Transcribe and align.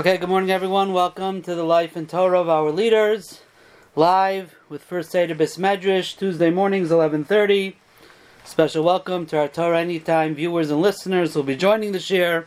Okay, 0.00 0.16
good 0.16 0.30
morning, 0.30 0.50
everyone. 0.50 0.94
Welcome 0.94 1.42
to 1.42 1.54
the 1.54 1.62
Life 1.62 1.94
and 1.94 2.08
Torah 2.08 2.40
of 2.40 2.48
our 2.48 2.70
leaders, 2.70 3.42
live 3.94 4.54
with 4.70 4.82
First 4.82 5.10
Seder 5.10 5.34
Bismedrish, 5.34 6.16
Tuesday 6.16 6.48
mornings, 6.48 6.88
11.30. 6.88 7.74
Special 8.42 8.82
welcome 8.82 9.26
to 9.26 9.38
our 9.38 9.46
Torah 9.46 9.78
Anytime 9.78 10.34
viewers 10.34 10.70
and 10.70 10.80
listeners 10.80 11.34
who 11.34 11.40
will 11.40 11.46
be 11.46 11.54
joining 11.54 11.92
the 11.92 12.00
shir. 12.00 12.46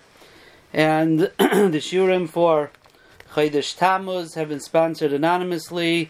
And 0.73 1.19
the 1.19 1.79
shiurim 1.79 2.27
for 2.27 2.71
Chodesh 3.33 3.77
Tammuz 3.77 4.33
have 4.33 4.49
been 4.49 4.59
sponsored 4.59 5.13
anonymously. 5.13 6.09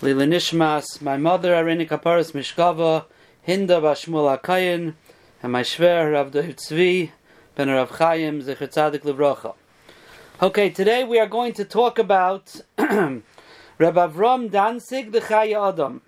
Lila 0.00 0.26
Nishmas, 0.26 1.02
my 1.02 1.16
mother, 1.16 1.52
Arini 1.52 1.88
Kaparis 1.88 2.30
Mishkava, 2.30 3.06
Hinda 3.44 3.82
Bashmul 3.82 4.38
Akayin, 4.38 4.94
and 5.42 5.50
my 5.50 5.62
shver, 5.62 6.12
Rav 6.12 6.30
Tzvi, 6.30 7.10
Ben 7.56 7.70
Rav 7.70 7.90
Chaim, 7.90 8.40
Zecher 8.40 8.72
Tzadik 8.72 9.00
Livrocha. 9.00 9.56
Okay, 10.42 10.68
today 10.68 11.02
we 11.02 11.18
are 11.18 11.26
going 11.26 11.54
to 11.54 11.64
talk 11.64 11.98
about 11.98 12.60
Rabbi 12.78 13.22
Avram 13.78 14.50
Danzig, 14.50 15.12
the 15.12 15.22
Chaya 15.22 15.72
Adam. 15.72 16.02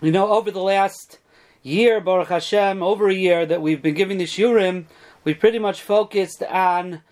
You 0.00 0.10
know, 0.10 0.32
over 0.32 0.50
the 0.50 0.58
last 0.58 1.20
year, 1.62 2.00
Baruch 2.00 2.30
Hashem, 2.30 2.82
over 2.82 3.08
a 3.08 3.14
year 3.14 3.46
that 3.46 3.62
we've 3.62 3.80
been 3.80 3.94
giving 3.94 4.18
the 4.18 4.24
Shurim, 4.24 4.86
we 5.22 5.32
pretty 5.32 5.60
much 5.60 5.80
focused 5.80 6.42
on 6.42 7.02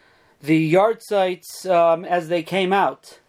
the 0.42 0.56
yard 0.56 1.04
sites 1.04 1.66
um, 1.66 2.04
as 2.04 2.26
they 2.26 2.42
came 2.42 2.72
out. 2.72 3.20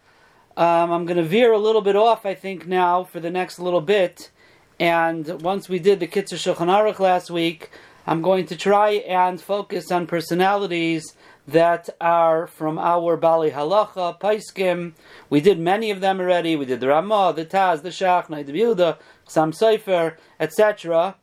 Um, 0.56 0.90
I'm 0.90 1.06
going 1.06 1.16
to 1.16 1.22
veer 1.22 1.52
a 1.52 1.58
little 1.58 1.80
bit 1.80 1.94
off, 1.94 2.26
I 2.26 2.34
think, 2.34 2.66
now 2.66 3.04
for 3.04 3.20
the 3.20 3.30
next 3.30 3.60
little 3.60 3.80
bit. 3.80 4.32
And 4.80 5.40
once 5.42 5.68
we 5.68 5.78
did 5.78 6.00
the 6.00 6.08
Kitzur 6.08 6.56
Shulchan 6.56 6.66
Aruch 6.66 6.98
last 6.98 7.30
week, 7.30 7.70
I'm 8.04 8.20
going 8.20 8.46
to 8.46 8.56
try 8.56 8.94
and 9.06 9.40
focus 9.40 9.92
on 9.92 10.08
personalities 10.08 11.14
that 11.46 11.88
are 12.00 12.46
from 12.46 12.78
our 12.78 13.16
Bali 13.16 13.50
Halacha, 13.50 14.18
Paiskim. 14.20 14.92
We 15.28 15.40
did 15.40 15.58
many 15.58 15.90
of 15.90 16.00
them 16.00 16.20
already. 16.20 16.56
We 16.56 16.66
did 16.66 16.80
the 16.80 16.88
Ramah, 16.88 17.32
the 17.34 17.44
Taz, 17.44 17.82
the 17.82 17.88
Shachnai, 17.88 18.46
the 18.46 18.52
Yehuda, 18.52 18.98
Sam 19.26 19.52
Sefer, 19.52 20.16
etc. 20.38 21.16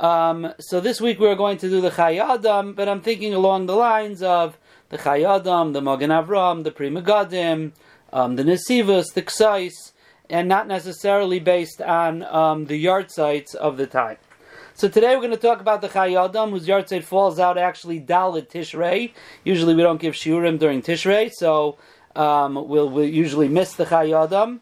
Um, 0.00 0.54
so 0.58 0.80
this 0.80 1.00
week 1.00 1.20
we're 1.20 1.34
going 1.34 1.58
to 1.58 1.68
do 1.68 1.80
the 1.80 1.90
Chayadam, 1.90 2.74
but 2.74 2.88
I'm 2.88 3.00
thinking 3.00 3.34
along 3.34 3.66
the 3.66 3.76
lines 3.76 4.22
of 4.22 4.58
the 4.88 4.98
Chayadam, 4.98 5.72
the 5.72 5.80
Magen 5.80 6.10
Avram, 6.10 6.64
the 6.64 6.70
Pri 6.70 6.90
Megadim, 6.90 7.72
um, 8.12 8.36
the 8.36 8.42
Nesivus, 8.42 9.12
the 9.14 9.22
Ksais, 9.22 9.92
and 10.28 10.48
not 10.48 10.66
necessarily 10.66 11.38
based 11.38 11.80
on 11.80 12.22
um, 12.24 12.64
the 12.66 12.76
yard 12.76 13.10
sites 13.10 13.54
of 13.54 13.76
the 13.76 13.86
time. 13.86 14.16
So 14.80 14.88
today 14.88 15.14
we're 15.14 15.20
going 15.20 15.30
to 15.32 15.36
talk 15.36 15.60
about 15.60 15.82
the 15.82 15.90
Chayadam, 15.90 16.52
whose 16.52 16.66
yahrzeit 16.66 17.02
falls 17.02 17.38
out 17.38 17.58
actually 17.58 18.00
Dalit 18.00 18.48
Tishrei. 18.48 19.12
Usually 19.44 19.74
we 19.74 19.82
don't 19.82 20.00
give 20.00 20.14
shiurim 20.14 20.58
during 20.58 20.80
Tishrei, 20.80 21.30
so 21.30 21.76
um, 22.16 22.54
we'll, 22.54 22.88
we'll, 22.88 23.04
usually 23.04 23.46
miss 23.46 23.74
the 23.74 23.84
Chayadam. 23.84 24.60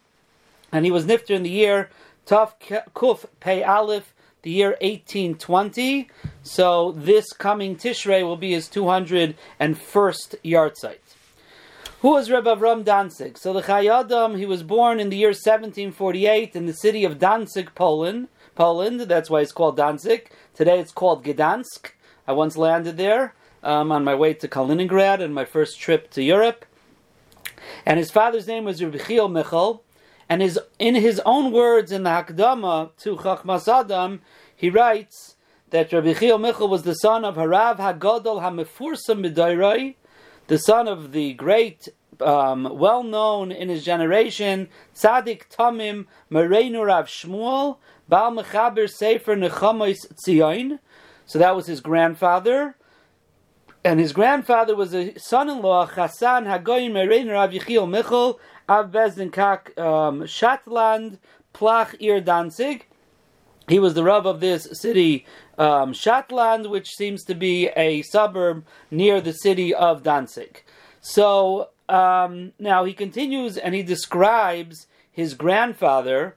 And 0.72 0.84
he 0.84 0.90
was 0.90 1.04
nifter 1.04 1.36
in 1.36 1.44
the 1.44 1.50
year 1.50 1.90
Taf 2.26 2.54
Kuf 2.96 3.26
Pei 3.38 3.62
Aleph, 3.62 4.12
the 4.42 4.50
year 4.50 4.70
1820. 4.80 6.10
So 6.42 6.90
this 6.96 7.32
coming 7.32 7.76
Tishrei 7.76 8.24
will 8.24 8.36
be 8.36 8.50
his 8.50 8.68
201st 8.68 9.36
yahrzeit. 9.60 10.98
Who 12.00 12.08
was 12.10 12.28
Rebbe 12.28 12.56
Avram 12.56 12.84
Danzig? 12.84 13.38
So 13.38 13.52
the 13.52 13.62
Chayadam, 13.62 14.36
he 14.36 14.46
was 14.46 14.64
born 14.64 14.98
in 14.98 15.10
the 15.10 15.16
year 15.16 15.28
1748 15.28 16.56
in 16.56 16.66
the 16.66 16.72
city 16.72 17.04
of 17.04 17.20
Danzig, 17.20 17.72
Poland. 17.76 18.26
Poland. 18.58 19.02
That's 19.02 19.30
why 19.30 19.40
it's 19.42 19.52
called 19.52 19.76
Danzig. 19.76 20.30
Today 20.52 20.80
it's 20.80 20.90
called 20.90 21.24
Gdansk. 21.24 21.92
I 22.26 22.32
once 22.32 22.56
landed 22.56 22.96
there 22.96 23.34
um, 23.62 23.92
on 23.92 24.02
my 24.02 24.16
way 24.16 24.34
to 24.34 24.48
Kaliningrad 24.48 25.20
and 25.22 25.32
my 25.32 25.44
first 25.44 25.78
trip 25.78 26.10
to 26.10 26.24
Europe. 26.24 26.64
And 27.86 28.00
his 28.00 28.10
father's 28.10 28.48
name 28.48 28.64
was 28.64 28.80
Rubichiel 28.80 29.30
Michal. 29.30 29.84
And 30.28 30.42
his, 30.42 30.58
in 30.80 30.96
his 30.96 31.22
own 31.24 31.52
words 31.52 31.92
in 31.92 32.02
the 32.02 32.10
Hakdama 32.10 32.90
to 32.98 33.16
Chachmas 33.16 33.68
Adam, 33.72 34.22
he 34.56 34.70
writes 34.70 35.36
that 35.70 35.92
Rabbi 35.92 36.14
Chiel 36.14 36.38
Michal 36.38 36.66
was 36.66 36.82
the 36.82 36.94
son 36.94 37.24
of 37.24 37.36
Harav 37.36 37.76
Hagadol 37.76 38.42
Hamefursam 38.42 39.24
B'dairai, 39.24 39.94
the 40.48 40.58
son 40.58 40.88
of 40.88 41.12
the 41.12 41.32
great, 41.34 41.88
um, 42.20 42.68
well 42.76 43.04
known 43.04 43.52
in 43.52 43.68
his 43.68 43.84
generation, 43.84 44.68
Tzadik 44.96 45.42
Tamim 45.48 46.06
Mereinu 46.30 46.84
Rav 46.84 47.06
Shmuel, 47.06 47.76
Baal 48.08 48.32
Mechaber 48.32 48.88
Sefer 48.88 49.36
Nechamois 49.36 50.06
Tzion. 50.14 50.78
So 51.26 51.38
that 51.38 51.54
was 51.54 51.66
his 51.66 51.80
grandfather. 51.80 52.76
And 53.84 54.00
his 54.00 54.12
grandfather 54.12 54.74
was 54.74 54.94
a 54.94 55.16
son-in-law, 55.18 55.88
Chassan 55.88 56.46
Hagoyim 56.46 56.92
Merein 56.92 57.30
Rav 57.30 57.50
Yechiel 57.50 57.88
Michal, 57.88 58.40
Av 58.68 58.90
Bezdin 58.90 59.32
Kak 59.32 59.78
um, 59.78 60.22
Shatland, 60.22 61.18
Plach 61.52 61.94
Ir 62.00 62.20
Danzig. 62.20 62.86
He 63.68 63.78
was 63.78 63.94
the 63.94 64.02
Rav 64.02 64.26
of 64.26 64.40
this 64.40 64.66
city, 64.72 65.26
um, 65.58 65.92
Shatland, 65.92 66.70
which 66.70 66.88
seems 66.88 67.22
to 67.24 67.34
be 67.34 67.68
a 67.76 68.02
suburb 68.02 68.64
near 68.90 69.20
the 69.20 69.32
city 69.32 69.74
of 69.74 70.02
Danzig. 70.02 70.64
So 71.00 71.68
um, 71.88 72.52
now 72.58 72.84
he 72.84 72.94
continues 72.94 73.56
and 73.58 73.74
he 73.74 73.82
describes 73.82 74.86
his 75.10 75.34
grandfather, 75.34 76.36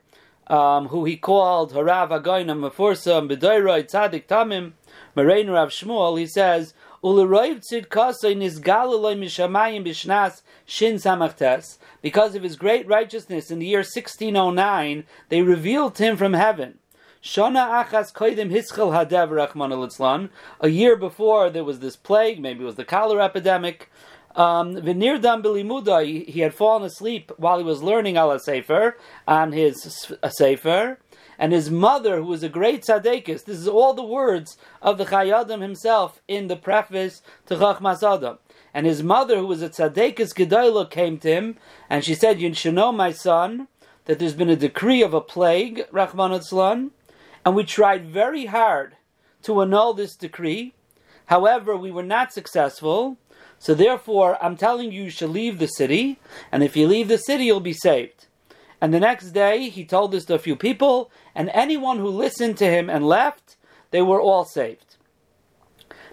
um, 0.51 0.89
who 0.89 1.05
he 1.05 1.15
called 1.15 1.71
Harav 1.71 2.09
Agoyna 2.09 2.53
Mefursam 2.59 3.29
B'doyroi 3.31 3.89
Tzadik 3.89 4.27
Tamim 4.27 4.73
Merein 5.15 5.51
Rav 5.51 5.69
Shmuel, 5.69 6.19
he 6.19 6.27
says, 6.27 6.73
Uleroiv 7.01 7.61
Tzid 7.61 7.87
Kasoi 7.87 8.35
Nizgaliloi 8.35 9.17
Mishamayim 9.17 9.85
Bishnas 9.85 10.41
Shin 10.65 10.95
Samachtes, 10.95 11.77
because 12.01 12.35
of 12.35 12.43
his 12.43 12.57
great 12.57 12.85
righteousness 12.85 13.49
in 13.49 13.59
the 13.59 13.65
year 13.65 13.79
1609, 13.79 15.05
they 15.29 15.41
revealed 15.41 15.97
him 15.97 16.17
from 16.17 16.33
heaven. 16.33 16.79
Shana 17.23 17.85
Achas 17.85 18.11
Koidim 18.11 18.51
Hischel 18.51 18.91
Hadev 18.91 19.29
Rachman 19.29 20.29
A 20.59 20.67
year 20.67 20.97
before 20.97 21.49
there 21.49 21.63
was 21.63 21.79
this 21.79 21.95
plague, 21.95 22.41
maybe 22.41 22.63
it 22.63 22.65
was 22.65 22.75
the 22.75 22.83
cholera 22.83 23.23
epidemic. 23.23 23.89
Um, 24.35 24.75
b'limuda, 24.75 26.25
he 26.27 26.39
had 26.39 26.53
fallen 26.53 26.83
asleep 26.83 27.31
while 27.37 27.57
he 27.57 27.63
was 27.63 27.83
learning 27.83 28.17
al 28.17 28.37
sefer 28.39 28.97
on 29.27 29.51
his 29.51 30.15
sefer, 30.29 30.99
and 31.37 31.51
his 31.51 31.69
mother, 31.71 32.17
who 32.17 32.25
was 32.25 32.43
a 32.43 32.49
great 32.49 32.83
tzaddikus, 32.83 33.45
this 33.45 33.57
is 33.57 33.67
all 33.67 33.93
the 33.93 34.03
words 34.03 34.57
of 34.81 34.97
the 34.97 35.05
Chayadim 35.05 35.61
himself 35.61 36.21
in 36.27 36.47
the 36.47 36.55
preface 36.55 37.21
to 37.47 37.55
Chachmas 37.55 38.03
Adam. 38.03 38.37
And 38.73 38.85
his 38.85 39.03
mother, 39.03 39.37
who 39.37 39.47
was 39.47 39.61
a 39.61 39.69
tzaddikus 39.69 40.33
gedolah, 40.33 40.89
came 40.89 41.17
to 41.19 41.29
him, 41.29 41.57
and 41.89 42.05
she 42.05 42.15
said, 42.15 42.39
"You 42.39 42.53
should 42.53 42.75
know, 42.75 42.91
my 42.91 43.11
son, 43.11 43.67
that 44.05 44.19
there's 44.19 44.33
been 44.33 44.49
a 44.49 44.55
decree 44.55 45.01
of 45.01 45.13
a 45.13 45.19
plague, 45.19 45.85
Rahman 45.91 46.31
Atzlan, 46.31 46.91
and 47.43 47.55
we 47.55 47.63
tried 47.63 48.05
very 48.05 48.45
hard 48.45 48.95
to 49.43 49.61
annul 49.61 49.93
this 49.93 50.15
decree. 50.15 50.73
However, 51.25 51.75
we 51.75 51.91
were 51.91 52.03
not 52.03 52.31
successful." 52.31 53.17
So 53.61 53.75
therefore, 53.75 54.43
I'm 54.43 54.57
telling 54.57 54.91
you, 54.91 55.03
you 55.03 55.09
should 55.11 55.29
leave 55.29 55.59
the 55.59 55.67
city, 55.67 56.19
and 56.51 56.63
if 56.63 56.75
you 56.75 56.87
leave 56.87 57.07
the 57.07 57.19
city, 57.19 57.45
you'll 57.45 57.59
be 57.59 57.73
saved. 57.73 58.25
And 58.81 58.91
the 58.91 58.99
next 58.99 59.33
day, 59.33 59.69
he 59.69 59.85
told 59.85 60.11
this 60.11 60.25
to 60.25 60.33
a 60.33 60.39
few 60.39 60.55
people, 60.55 61.11
and 61.35 61.47
anyone 61.53 61.99
who 61.99 62.07
listened 62.07 62.57
to 62.57 62.65
him 62.65 62.89
and 62.89 63.07
left, 63.07 63.57
they 63.91 64.01
were 64.01 64.19
all 64.19 64.45
saved. 64.45 64.95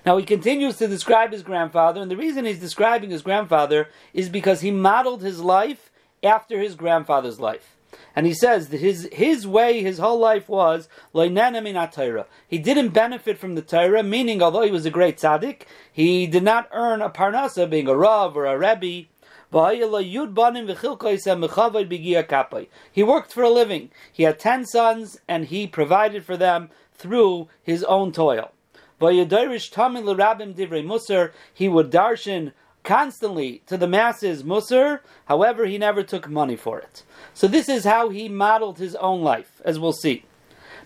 Now 0.04 0.18
he 0.18 0.26
continues 0.26 0.76
to 0.76 0.88
describe 0.88 1.32
his 1.32 1.42
grandfather, 1.42 2.02
and 2.02 2.10
the 2.10 2.18
reason 2.18 2.44
he's 2.44 2.60
describing 2.60 3.08
his 3.08 3.22
grandfather 3.22 3.88
is 4.12 4.28
because 4.28 4.60
he 4.60 4.70
modeled 4.70 5.22
his 5.22 5.40
life 5.40 5.90
after 6.22 6.60
his 6.60 6.74
grandfather's 6.74 7.40
life. 7.40 7.77
And 8.14 8.26
he 8.26 8.34
says 8.34 8.68
that 8.68 8.80
his 8.80 9.08
his 9.12 9.46
way, 9.46 9.82
his 9.82 9.98
whole 9.98 10.18
life 10.18 10.48
was. 10.48 10.88
He 11.14 11.28
didn't 12.58 12.88
benefit 12.88 13.38
from 13.38 13.54
the 13.54 13.62
Torah, 13.62 14.02
meaning 14.02 14.42
although 14.42 14.62
he 14.62 14.70
was 14.70 14.86
a 14.86 14.90
great 14.90 15.18
tzaddik, 15.18 15.62
he 15.92 16.26
did 16.26 16.42
not 16.42 16.68
earn 16.72 17.00
a 17.00 17.10
parnasa 17.10 17.68
being 17.68 17.88
a 17.88 17.96
rav 17.96 18.36
or 18.36 18.46
a 18.46 18.58
rebbe. 18.58 19.08
He 22.92 23.02
worked 23.02 23.32
for 23.32 23.42
a 23.42 23.50
living. 23.50 23.90
He 24.12 24.22
had 24.24 24.38
ten 24.38 24.66
sons, 24.66 25.18
and 25.26 25.46
he 25.46 25.66
provided 25.66 26.24
for 26.24 26.36
them 26.36 26.68
through 26.92 27.48
his 27.62 27.82
own 27.84 28.12
toil. 28.12 28.52
He 29.00 29.06
would 29.06 29.30
darshan 31.90 32.52
constantly 32.88 33.60
to 33.66 33.76
the 33.76 33.86
masses 33.86 34.42
Musar, 34.42 35.00
however, 35.26 35.66
he 35.66 35.76
never 35.76 36.02
took 36.02 36.26
money 36.26 36.56
for 36.56 36.78
it. 36.78 37.02
So 37.34 37.46
this 37.46 37.68
is 37.68 37.84
how 37.84 38.08
he 38.08 38.30
modeled 38.30 38.78
his 38.78 38.96
own 38.96 39.20
life, 39.20 39.60
as 39.62 39.78
we'll 39.78 39.92
see. 39.92 40.24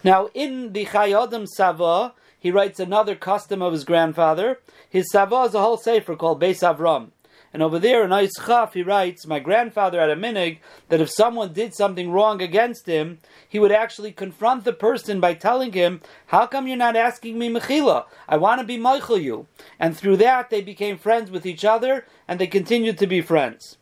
Now, 0.02 0.28
in 0.34 0.72
the 0.72 0.84
Chayodim 0.84 1.46
Sava, 1.46 2.14
he 2.40 2.50
writes 2.50 2.80
another 2.80 3.14
custom 3.14 3.62
of 3.62 3.72
his 3.72 3.84
grandfather. 3.84 4.58
His 4.90 5.08
Sava 5.12 5.42
is 5.42 5.54
a 5.54 5.60
whole 5.60 5.76
sefer 5.76 6.16
called 6.16 6.42
Beis 6.42 6.60
Avram. 6.60 7.12
And 7.52 7.62
over 7.62 7.78
there 7.78 8.02
in 8.02 8.28
Chaf, 8.44 8.72
he 8.72 8.82
writes, 8.82 9.26
My 9.26 9.38
grandfather 9.38 10.00
had 10.00 10.08
a 10.08 10.16
minig 10.16 10.58
that 10.88 11.00
if 11.00 11.10
someone 11.10 11.52
did 11.52 11.74
something 11.74 12.10
wrong 12.10 12.40
against 12.40 12.86
him, 12.86 13.18
he 13.46 13.58
would 13.58 13.72
actually 13.72 14.12
confront 14.12 14.64
the 14.64 14.72
person 14.72 15.20
by 15.20 15.34
telling 15.34 15.72
him, 15.72 16.00
How 16.26 16.46
come 16.46 16.66
you're 16.66 16.76
not 16.76 16.96
asking 16.96 17.38
me 17.38 17.50
mechila? 17.50 18.06
I 18.26 18.38
want 18.38 18.60
to 18.60 18.66
be 18.66 18.78
meichel 18.78 19.22
you. 19.22 19.46
And 19.78 19.94
through 19.96 20.16
that, 20.18 20.48
they 20.48 20.62
became 20.62 20.96
friends 20.96 21.30
with 21.30 21.44
each 21.44 21.64
other, 21.64 22.06
and 22.26 22.40
they 22.40 22.46
continued 22.46 22.96
to 22.98 23.06
be 23.06 23.20
friends. 23.20 23.76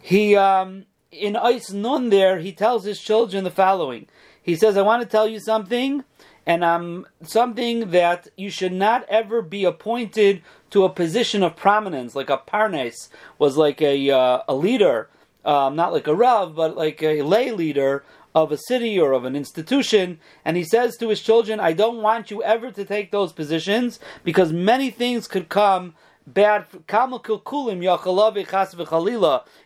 he 0.00 0.36
um, 0.36 0.84
in 1.10 1.34
Ice 1.36 1.70
Nun 1.72 2.10
there 2.10 2.38
he 2.38 2.52
tells 2.52 2.84
his 2.84 3.00
children 3.00 3.44
the 3.44 3.50
following. 3.50 4.06
He 4.42 4.54
says, 4.54 4.76
"I 4.76 4.82
want 4.82 5.02
to 5.02 5.08
tell 5.08 5.26
you 5.26 5.40
something." 5.40 6.04
And 6.48 6.64
um, 6.64 7.06
something 7.22 7.90
that 7.90 8.28
you 8.38 8.48
should 8.48 8.72
not 8.72 9.04
ever 9.10 9.42
be 9.42 9.64
appointed 9.64 10.42
to 10.70 10.84
a 10.84 10.88
position 10.88 11.42
of 11.42 11.56
prominence, 11.56 12.14
like 12.14 12.30
a 12.30 12.38
parnes 12.38 13.10
was 13.38 13.58
like 13.58 13.82
a 13.82 14.10
uh, 14.10 14.40
a 14.48 14.54
leader, 14.54 15.10
um, 15.44 15.76
not 15.76 15.92
like 15.92 16.06
a 16.06 16.14
rav, 16.14 16.54
but 16.54 16.74
like 16.74 17.02
a 17.02 17.20
lay 17.20 17.50
leader 17.50 18.02
of 18.34 18.50
a 18.50 18.56
city 18.56 18.98
or 18.98 19.12
of 19.12 19.26
an 19.26 19.36
institution. 19.36 20.18
And 20.42 20.56
he 20.56 20.64
says 20.64 20.96
to 20.96 21.10
his 21.10 21.20
children, 21.20 21.60
"I 21.60 21.74
don't 21.74 22.00
want 22.00 22.30
you 22.30 22.42
ever 22.42 22.70
to 22.70 22.84
take 22.84 23.10
those 23.10 23.34
positions 23.34 24.00
because 24.24 24.50
many 24.50 24.88
things 24.88 25.28
could 25.28 25.50
come 25.50 25.96
bad. 26.26 26.64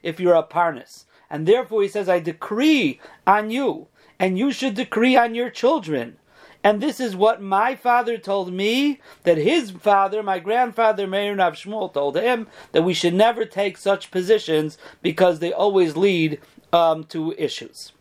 If 0.02 0.20
you're 0.20 0.34
a 0.34 0.42
parnes, 0.42 1.06
and 1.30 1.46
therefore 1.46 1.82
he 1.82 1.88
says, 1.88 2.08
I 2.08 2.18
decree 2.18 3.00
on 3.24 3.50
you, 3.52 3.86
and 4.18 4.36
you 4.36 4.50
should 4.50 4.74
decree 4.74 5.16
on 5.16 5.36
your 5.36 5.50
children." 5.50 6.16
And 6.64 6.80
this 6.80 7.00
is 7.00 7.16
what 7.16 7.42
my 7.42 7.74
father 7.74 8.18
told 8.18 8.52
me 8.52 9.00
that 9.24 9.36
his 9.36 9.70
father, 9.72 10.22
my 10.22 10.38
grandfather 10.38 11.06
Meir 11.06 11.34
Nav 11.34 11.54
Shmuel, 11.54 11.92
told 11.92 12.16
him 12.16 12.46
that 12.70 12.82
we 12.82 12.94
should 12.94 13.14
never 13.14 13.44
take 13.44 13.76
such 13.76 14.10
positions 14.10 14.78
because 15.02 15.40
they 15.40 15.52
always 15.52 15.96
lead 15.96 16.40
um, 16.72 17.04
to 17.04 17.32
issues. 17.36 17.92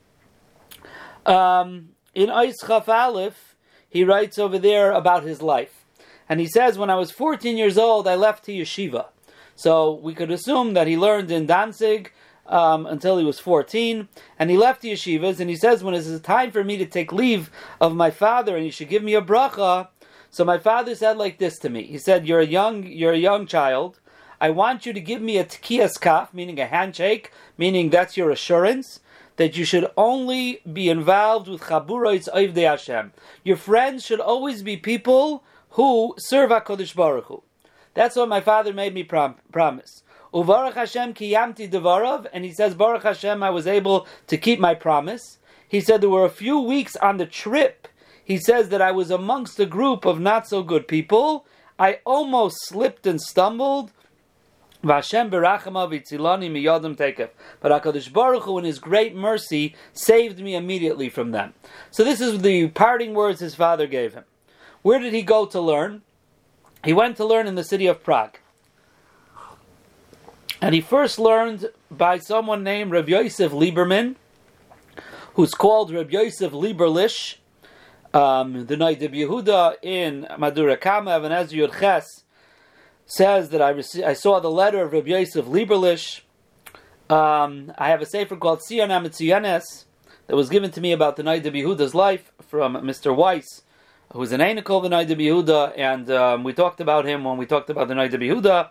Um, 1.25 1.89
in 2.13 2.29
Eis 2.29 2.57
Chaf 2.65 2.87
Aleph, 2.87 3.55
he 3.89 4.03
writes 4.03 4.37
over 4.37 4.59
there 4.59 4.91
about 4.91 5.23
his 5.23 5.41
life. 5.41 5.85
And 6.29 6.39
he 6.39 6.47
says, 6.47 6.77
When 6.77 6.89
I 6.89 6.95
was 6.95 7.11
14 7.11 7.57
years 7.57 7.77
old, 7.77 8.07
I 8.07 8.15
left 8.15 8.45
to 8.45 8.51
yeshiva. 8.51 9.07
So 9.55 9.93
we 9.93 10.13
could 10.13 10.31
assume 10.31 10.73
that 10.73 10.87
he 10.87 10.97
learned 10.97 11.29
in 11.29 11.45
Danzig 11.45 12.13
um, 12.51 12.85
until 12.85 13.17
he 13.17 13.25
was 13.25 13.39
14, 13.39 14.07
and 14.37 14.49
he 14.49 14.57
left 14.57 14.81
the 14.81 14.91
yeshivas, 14.91 15.39
and 15.39 15.49
he 15.49 15.55
says, 15.55 15.83
when 15.83 15.95
it's 15.95 16.19
time 16.19 16.51
for 16.51 16.63
me 16.63 16.77
to 16.77 16.85
take 16.85 17.11
leave 17.11 17.49
of 17.79 17.95
my 17.95 18.11
father, 18.11 18.55
and 18.55 18.65
he 18.65 18.69
should 18.69 18.89
give 18.89 19.03
me 19.03 19.15
a 19.15 19.21
bracha, 19.21 19.87
so 20.33 20.45
my 20.45 20.57
father 20.57 20.95
said 20.95 21.17
like 21.17 21.39
this 21.39 21.59
to 21.59 21.69
me. 21.69 21.83
He 21.83 21.97
said, 21.97 22.25
"You're 22.25 22.39
a 22.39 22.45
young, 22.45 22.83
you're 22.87 23.11
a 23.11 23.17
young 23.17 23.45
child. 23.45 23.99
I 24.39 24.49
want 24.49 24.85
you 24.85 24.93
to 24.93 25.01
give 25.01 25.21
me 25.21 25.37
a 25.37 25.43
tkiyas 25.43 25.99
kaf, 25.99 26.33
meaning 26.33 26.57
a 26.57 26.65
handshake, 26.65 27.31
meaning 27.57 27.89
that's 27.89 28.15
your 28.15 28.31
assurance." 28.31 29.01
That 29.35 29.57
you 29.57 29.65
should 29.65 29.89
only 29.97 30.61
be 30.71 30.89
involved 30.89 31.47
with 31.47 31.61
chaburois 31.61 32.29
oivdei 32.33 32.69
Hashem. 32.69 33.11
Your 33.43 33.57
friends 33.57 34.05
should 34.05 34.19
always 34.19 34.61
be 34.61 34.77
people 34.77 35.43
who 35.71 36.13
serve 36.17 36.51
Hakadosh 36.51 36.95
Baruch 36.95 37.25
Hu. 37.25 37.43
That's 37.93 38.15
what 38.15 38.29
my 38.29 38.39
father 38.39 38.71
made 38.71 38.93
me 38.93 39.03
prom- 39.03 39.35
promise. 39.51 40.03
Uvarach 40.33 40.75
Hashem 40.75 41.13
kiyamti 41.13 41.69
devarov, 41.69 42.25
and 42.31 42.45
he 42.45 42.53
says, 42.53 42.73
Baruch 42.73 43.03
Hashem, 43.03 43.43
I 43.43 43.49
was 43.49 43.67
able 43.67 44.07
to 44.27 44.37
keep 44.37 44.59
my 44.59 44.73
promise. 44.73 45.39
He 45.67 45.81
said 45.81 46.01
there 46.01 46.09
were 46.09 46.25
a 46.25 46.29
few 46.29 46.59
weeks 46.59 46.95
on 46.97 47.17
the 47.17 47.25
trip. 47.25 47.87
He 48.23 48.37
says 48.37 48.69
that 48.69 48.81
I 48.81 48.91
was 48.91 49.11
amongst 49.11 49.59
a 49.59 49.65
group 49.65 50.05
of 50.05 50.19
not 50.19 50.47
so 50.47 50.63
good 50.63 50.87
people. 50.87 51.45
I 51.77 51.99
almost 52.05 52.67
slipped 52.67 53.05
and 53.05 53.21
stumbled. 53.21 53.91
But 54.83 55.03
Hakadosh 55.03 55.33
Baruch 58.13 58.43
Hu, 58.43 58.57
in 58.57 58.65
His 58.65 58.79
great 58.79 59.15
mercy, 59.15 59.75
saved 59.93 60.39
me 60.39 60.55
immediately 60.55 61.09
from 61.09 61.31
them. 61.31 61.53
So 61.91 62.03
this 62.03 62.21
is 62.21 62.41
the 62.41 62.69
parting 62.69 63.13
words 63.13 63.41
his 63.41 63.53
father 63.53 63.85
gave 63.85 64.13
him. 64.13 64.23
Where 64.81 64.99
did 64.99 65.13
he 65.13 65.21
go 65.21 65.45
to 65.45 65.61
learn? 65.61 66.01
He 66.83 66.93
went 66.93 67.17
to 67.17 67.25
learn 67.25 67.47
in 67.47 67.55
the 67.55 67.63
city 67.63 67.85
of 67.85 68.03
Prague. 68.03 68.37
And 70.61 70.75
he 70.75 70.81
first 70.81 71.17
learned 71.17 71.69
by 71.89 72.19
someone 72.19 72.63
named 72.63 72.91
Rav 72.91 73.09
Yosef 73.09 73.51
Lieberman, 73.51 74.15
who's 75.33 75.55
called 75.55 75.91
Rav 75.91 76.11
Yosef 76.11 76.51
Lieberlish. 76.51 77.37
Um, 78.13 78.67
the 78.67 78.75
Noda 78.75 79.09
B'Yehuda 79.09 79.77
in 79.81 80.27
Madura 80.37 80.77
Kama 80.77 81.11
of 81.11 81.23
Ezra 81.25 81.67
Ches 81.67 82.25
says 83.05 83.49
that 83.49 83.61
I, 83.61 83.71
I 84.05 84.13
saw 84.13 84.39
the 84.39 84.51
letter 84.51 84.83
of 84.83 84.93
Rav 84.93 85.07
Yosef 85.07 85.45
Lieberlish. 85.45 86.21
Um, 87.09 87.73
I 87.77 87.89
have 87.89 88.01
a 88.01 88.05
sefer 88.05 88.35
called 88.35 88.61
Sion 88.67 88.89
Amitziyanes 88.89 89.85
that 90.27 90.35
was 90.35 90.49
given 90.49 90.69
to 90.71 90.81
me 90.81 90.91
about 90.91 91.15
the 91.15 91.23
Noda 91.23 91.45
B'Yehuda's 91.45 91.95
life 91.95 92.31
from 92.47 92.75
Mr. 92.75 93.15
Weiss, 93.15 93.63
who's 94.13 94.31
an 94.31 94.41
Einikol 94.41 94.77
of 94.77 94.83
the 94.83 94.89
Noda 94.89 95.15
B'Yehuda, 95.19 95.73
and 95.75 96.11
um, 96.11 96.43
we 96.43 96.53
talked 96.53 96.79
about 96.81 97.05
him 97.05 97.23
when 97.23 97.37
we 97.37 97.47
talked 97.47 97.69
about 97.71 97.87
the 97.87 97.95
Noda 97.95 98.13
B'Yehuda. 98.13 98.69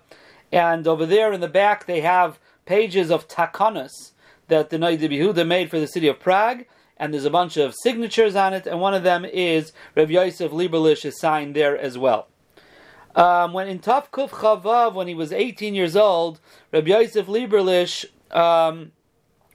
And 0.52 0.86
over 0.86 1.06
there 1.06 1.32
in 1.32 1.40
the 1.40 1.48
back, 1.48 1.86
they 1.86 2.00
have 2.00 2.38
pages 2.66 3.10
of 3.10 3.28
takonas 3.28 4.12
that 4.48 4.70
the 4.70 4.76
Noda 4.76 5.08
B'Yehuda 5.08 5.46
made 5.46 5.70
for 5.70 5.78
the 5.78 5.86
city 5.86 6.08
of 6.08 6.20
Prague. 6.20 6.64
And 6.96 7.14
there's 7.14 7.24
a 7.24 7.30
bunch 7.30 7.56
of 7.56 7.74
signatures 7.82 8.36
on 8.36 8.52
it, 8.52 8.66
and 8.66 8.78
one 8.78 8.92
of 8.92 9.04
them 9.04 9.24
is 9.24 9.72
Rav 9.96 10.10
Yosef 10.10 10.52
Lieberlish 10.52 11.06
is 11.06 11.18
signed 11.18 11.56
there 11.56 11.78
as 11.78 11.96
well. 11.96 12.28
Um, 13.14 13.54
when 13.54 13.68
in 13.68 13.78
Tav 13.78 14.12
Kuf 14.12 14.28
Chavav, 14.30 14.92
when 14.92 15.08
he 15.08 15.14
was 15.14 15.32
18 15.32 15.74
years 15.74 15.96
old, 15.96 16.40
Rav 16.72 16.86
Yosef 16.86 17.26
Lieberlish 17.26 18.04
um, 18.30 18.92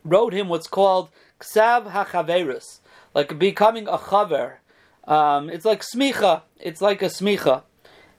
wrote 0.03 0.33
him 0.33 0.49
what's 0.49 0.67
called 0.67 1.09
Ksav 1.39 1.91
HaChaverus, 1.91 2.79
like 3.13 3.37
becoming 3.37 3.87
a 3.87 3.97
chaver. 3.97 4.55
Um, 5.03 5.49
it's 5.49 5.65
like 5.65 5.83
smicha. 5.83 6.41
It's 6.59 6.81
like 6.81 7.03
a 7.03 7.05
smicha 7.05 7.61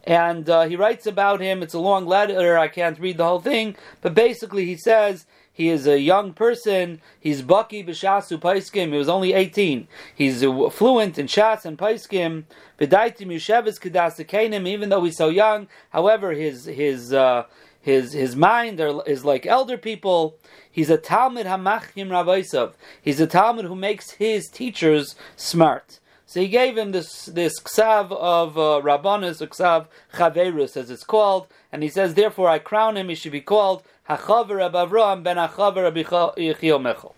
and 0.07 0.49
uh, 0.49 0.63
he 0.63 0.77
writes 0.77 1.07
about 1.07 1.41
him. 1.41 1.63
It's 1.63 1.75
a 1.75 1.81
long 1.81 2.07
letter. 2.07 2.57
I 2.57 2.69
can't 2.69 2.99
read 2.99 3.17
the 3.17 3.25
whole 3.25 3.41
thing, 3.41 3.77
but 4.01 4.15
basically 4.15 4.65
he 4.65 4.77
says 4.77 5.27
he 5.53 5.69
is 5.69 5.87
a 5.87 5.99
young 5.99 6.33
person. 6.33 7.01
He's 7.19 7.43
Baki 7.43 7.87
b'shasu 7.87 8.39
paiskim. 8.39 8.93
He 8.93 8.99
was 8.99 9.09
only 9.09 9.33
18. 9.33 9.89
He's 10.15 10.43
fluent 10.43 11.19
in 11.19 11.27
shas 11.27 11.65
and 11.65 11.77
paiskim. 11.77 12.45
V'daitim 12.79 13.29
yusheves 13.29 13.81
kedasakenim, 13.81 14.69
even 14.69 14.91
though 14.91 15.03
he's 15.03 15.17
so 15.17 15.29
young. 15.29 15.67
However, 15.91 16.33
his 16.33 16.67
his 16.67 17.13
uh, 17.13 17.45
his 17.81 18.13
his 18.13 18.37
mind 18.37 18.81
is 19.07 19.25
like 19.25 19.47
elder 19.47 19.79
people. 19.79 20.37
He's 20.71 20.91
a 20.91 20.99
Talmud 20.99 21.47
hamachim 21.47 22.09
rabaisav. 22.09 22.75
He's 23.01 23.19
a 23.19 23.27
Talmud 23.27 23.65
who 23.65 23.75
makes 23.75 24.11
his 24.11 24.49
teachers 24.49 25.17
smart. 25.37 26.01
So 26.29 26.41
he 26.41 26.49
gave 26.49 26.77
him 26.77 26.91
this 26.91 27.27
this 27.27 27.61
ksav 27.61 28.11
of 28.11 28.59
uh, 28.59 28.81
Rabbanus, 28.83 29.41
a 29.41 29.47
ksav 29.47 29.87
chaverus, 30.13 30.77
as 30.77 30.91
it's 30.91 31.05
called, 31.05 31.47
and 31.71 31.85
he 31.85 31.89
says, 31.89 32.15
therefore 32.15 32.49
I 32.49 32.59
crown 32.59 32.97
him. 32.97 33.09
He 33.09 33.15
should 33.15 33.31
be 33.31 33.41
called 33.41 33.85
Hachaver 34.09 34.69
Abavram 34.69 35.23
ben 35.23 35.37
Hachaver 35.37 35.93
Yechiel 36.37 37.13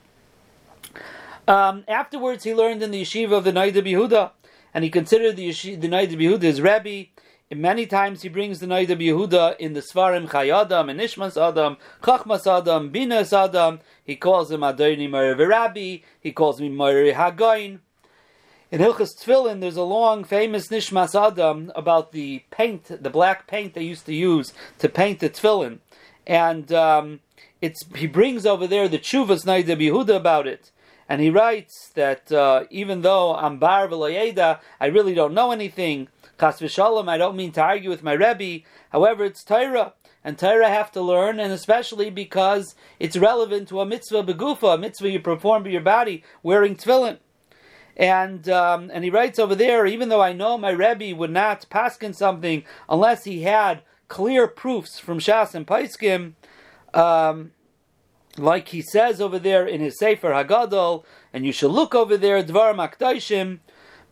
um, 1.48 1.84
Afterwards, 1.88 2.44
he 2.44 2.54
learned 2.54 2.82
in 2.82 2.90
the 2.90 3.00
yeshiva 3.00 3.32
of 3.32 3.44
the 3.44 3.52
Noda 3.52 3.82
B'Yehuda, 3.82 4.32
and 4.74 4.84
he 4.84 4.90
considered 4.90 5.36
the 5.36 5.48
yeshiva, 5.48 5.80
the 5.80 5.88
Noda 5.88 6.12
B'Yehuda 6.12 6.42
his 6.42 6.60
rabbi. 6.60 7.04
Many 7.50 7.86
times 7.86 8.20
he 8.20 8.28
brings 8.28 8.58
the 8.58 8.66
Noda 8.66 8.88
B'Yehuda 8.88 9.56
in 9.56 9.72
the 9.72 9.80
Svarim 9.80 10.28
Chayadam 10.28 10.90
and 10.90 11.00
Ishmas 11.00 11.40
Adam, 11.40 11.78
Chachmas 12.02 12.46
Adam, 12.46 12.92
Binas 12.92 13.32
Adam. 13.32 13.80
He 14.04 14.16
calls 14.16 14.50
him 14.50 14.60
Adoni 14.60 15.10
Rabbi. 15.48 16.04
He 16.20 16.32
calls 16.32 16.60
me 16.60 16.68
Marav 16.68 17.14
Hagoin. 17.14 17.78
In 18.70 18.80
Hilchas 18.82 19.16
Tfilin, 19.18 19.60
there's 19.60 19.78
a 19.78 19.82
long, 19.82 20.24
famous 20.24 20.68
Nishmas 20.68 21.18
Adam 21.18 21.72
about 21.74 22.12
the 22.12 22.44
paint, 22.50 23.02
the 23.02 23.08
black 23.08 23.46
paint 23.46 23.72
they 23.72 23.82
used 23.82 24.04
to 24.04 24.14
use 24.14 24.52
to 24.78 24.90
paint 24.90 25.20
the 25.20 25.30
Tfilin. 25.30 25.78
And 26.26 26.70
um, 26.70 27.20
it's 27.62 27.80
he 27.96 28.06
brings 28.06 28.44
over 28.44 28.66
there 28.66 28.86
the 28.86 28.98
Chuvas 28.98 29.46
Noda 29.46 29.74
B'Yehuda 29.74 30.14
about 30.14 30.46
it. 30.46 30.70
And 31.08 31.22
he 31.22 31.30
writes 31.30 31.90
that 31.94 32.30
uh, 32.30 32.64
even 32.68 33.00
though 33.00 33.34
I'm 33.34 33.58
bar 33.58 33.88
v'layeda, 33.88 34.60
I 34.78 34.86
really 34.86 35.14
don't 35.14 35.32
know 35.32 35.50
anything. 35.50 36.08
Chas 36.38 36.60
v'shalom, 36.60 37.08
I 37.08 37.16
don't 37.16 37.36
mean 37.36 37.52
to 37.52 37.62
argue 37.62 37.88
with 37.88 38.02
my 38.02 38.12
Rebbe. 38.12 38.66
However, 38.90 39.24
it's 39.24 39.44
Torah. 39.44 39.94
And 40.22 40.36
Torah 40.36 40.68
have 40.68 40.92
to 40.92 41.00
learn, 41.00 41.40
and 41.40 41.54
especially 41.54 42.10
because 42.10 42.74
it's 43.00 43.16
relevant 43.16 43.68
to 43.68 43.80
a 43.80 43.86
mitzvah 43.86 44.24
begufa, 44.24 44.74
a 44.74 44.78
mitzvah 44.78 45.08
you 45.08 45.20
perform 45.20 45.62
by 45.62 45.70
your 45.70 45.80
body, 45.80 46.22
wearing 46.42 46.76
tefillin. 46.76 47.16
And 47.98 48.48
um, 48.48 48.90
and 48.94 49.02
he 49.02 49.10
writes 49.10 49.40
over 49.40 49.56
there, 49.56 49.84
even 49.84 50.08
though 50.08 50.20
I 50.20 50.32
know 50.32 50.56
my 50.56 50.70
Rebbe 50.70 51.16
would 51.16 51.32
not 51.32 51.66
paskin 51.68 52.14
something 52.14 52.62
unless 52.88 53.24
he 53.24 53.42
had 53.42 53.82
clear 54.06 54.46
proofs 54.46 55.00
from 55.00 55.18
Shas 55.18 55.54
and 55.54 55.66
Paiskim, 55.66 56.34
um, 56.94 57.50
like 58.36 58.68
he 58.68 58.82
says 58.82 59.20
over 59.20 59.38
there 59.38 59.66
in 59.66 59.80
his 59.80 59.98
Sefer 59.98 60.30
Hagadol, 60.30 61.04
and 61.32 61.44
you 61.44 61.52
should 61.52 61.72
look 61.72 61.94
over 61.94 62.16
there, 62.16 62.42
Dvar 62.42 62.72
Makdaishim, 62.72 63.58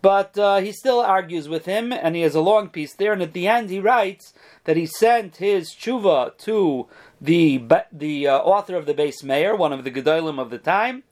but 0.02 0.37
uh, 0.37 0.59
he 0.59 0.73
still 0.73 1.00
argues 1.00 1.49
with 1.49 1.64
him, 1.64 1.93
and 1.93 2.14
he 2.14 2.23
has 2.23 2.35
a 2.35 2.40
long 2.40 2.69
piece 2.69 2.95
there, 2.95 3.12
and 3.12 3.23
at 3.23 3.33
the 3.33 3.47
end 3.47 3.71
he 3.71 3.78
writes 3.78 4.35
that 4.64 4.76
he 4.76 4.87
sent 4.87 5.37
his 5.37 5.71
tshuva 5.71 6.37
to 6.38 6.87
the 7.21 7.62
the 7.93 8.26
uh, 8.26 8.38
author 8.38 8.76
of 8.76 8.87
the 8.87 8.95
Beis 8.95 9.23
Meir, 9.23 9.55
one 9.57 9.73
of 9.73 9.85
the 9.85 9.90
Gedolim 9.90 10.38
of 10.38 10.50
the 10.50 10.59
time, 10.59 11.05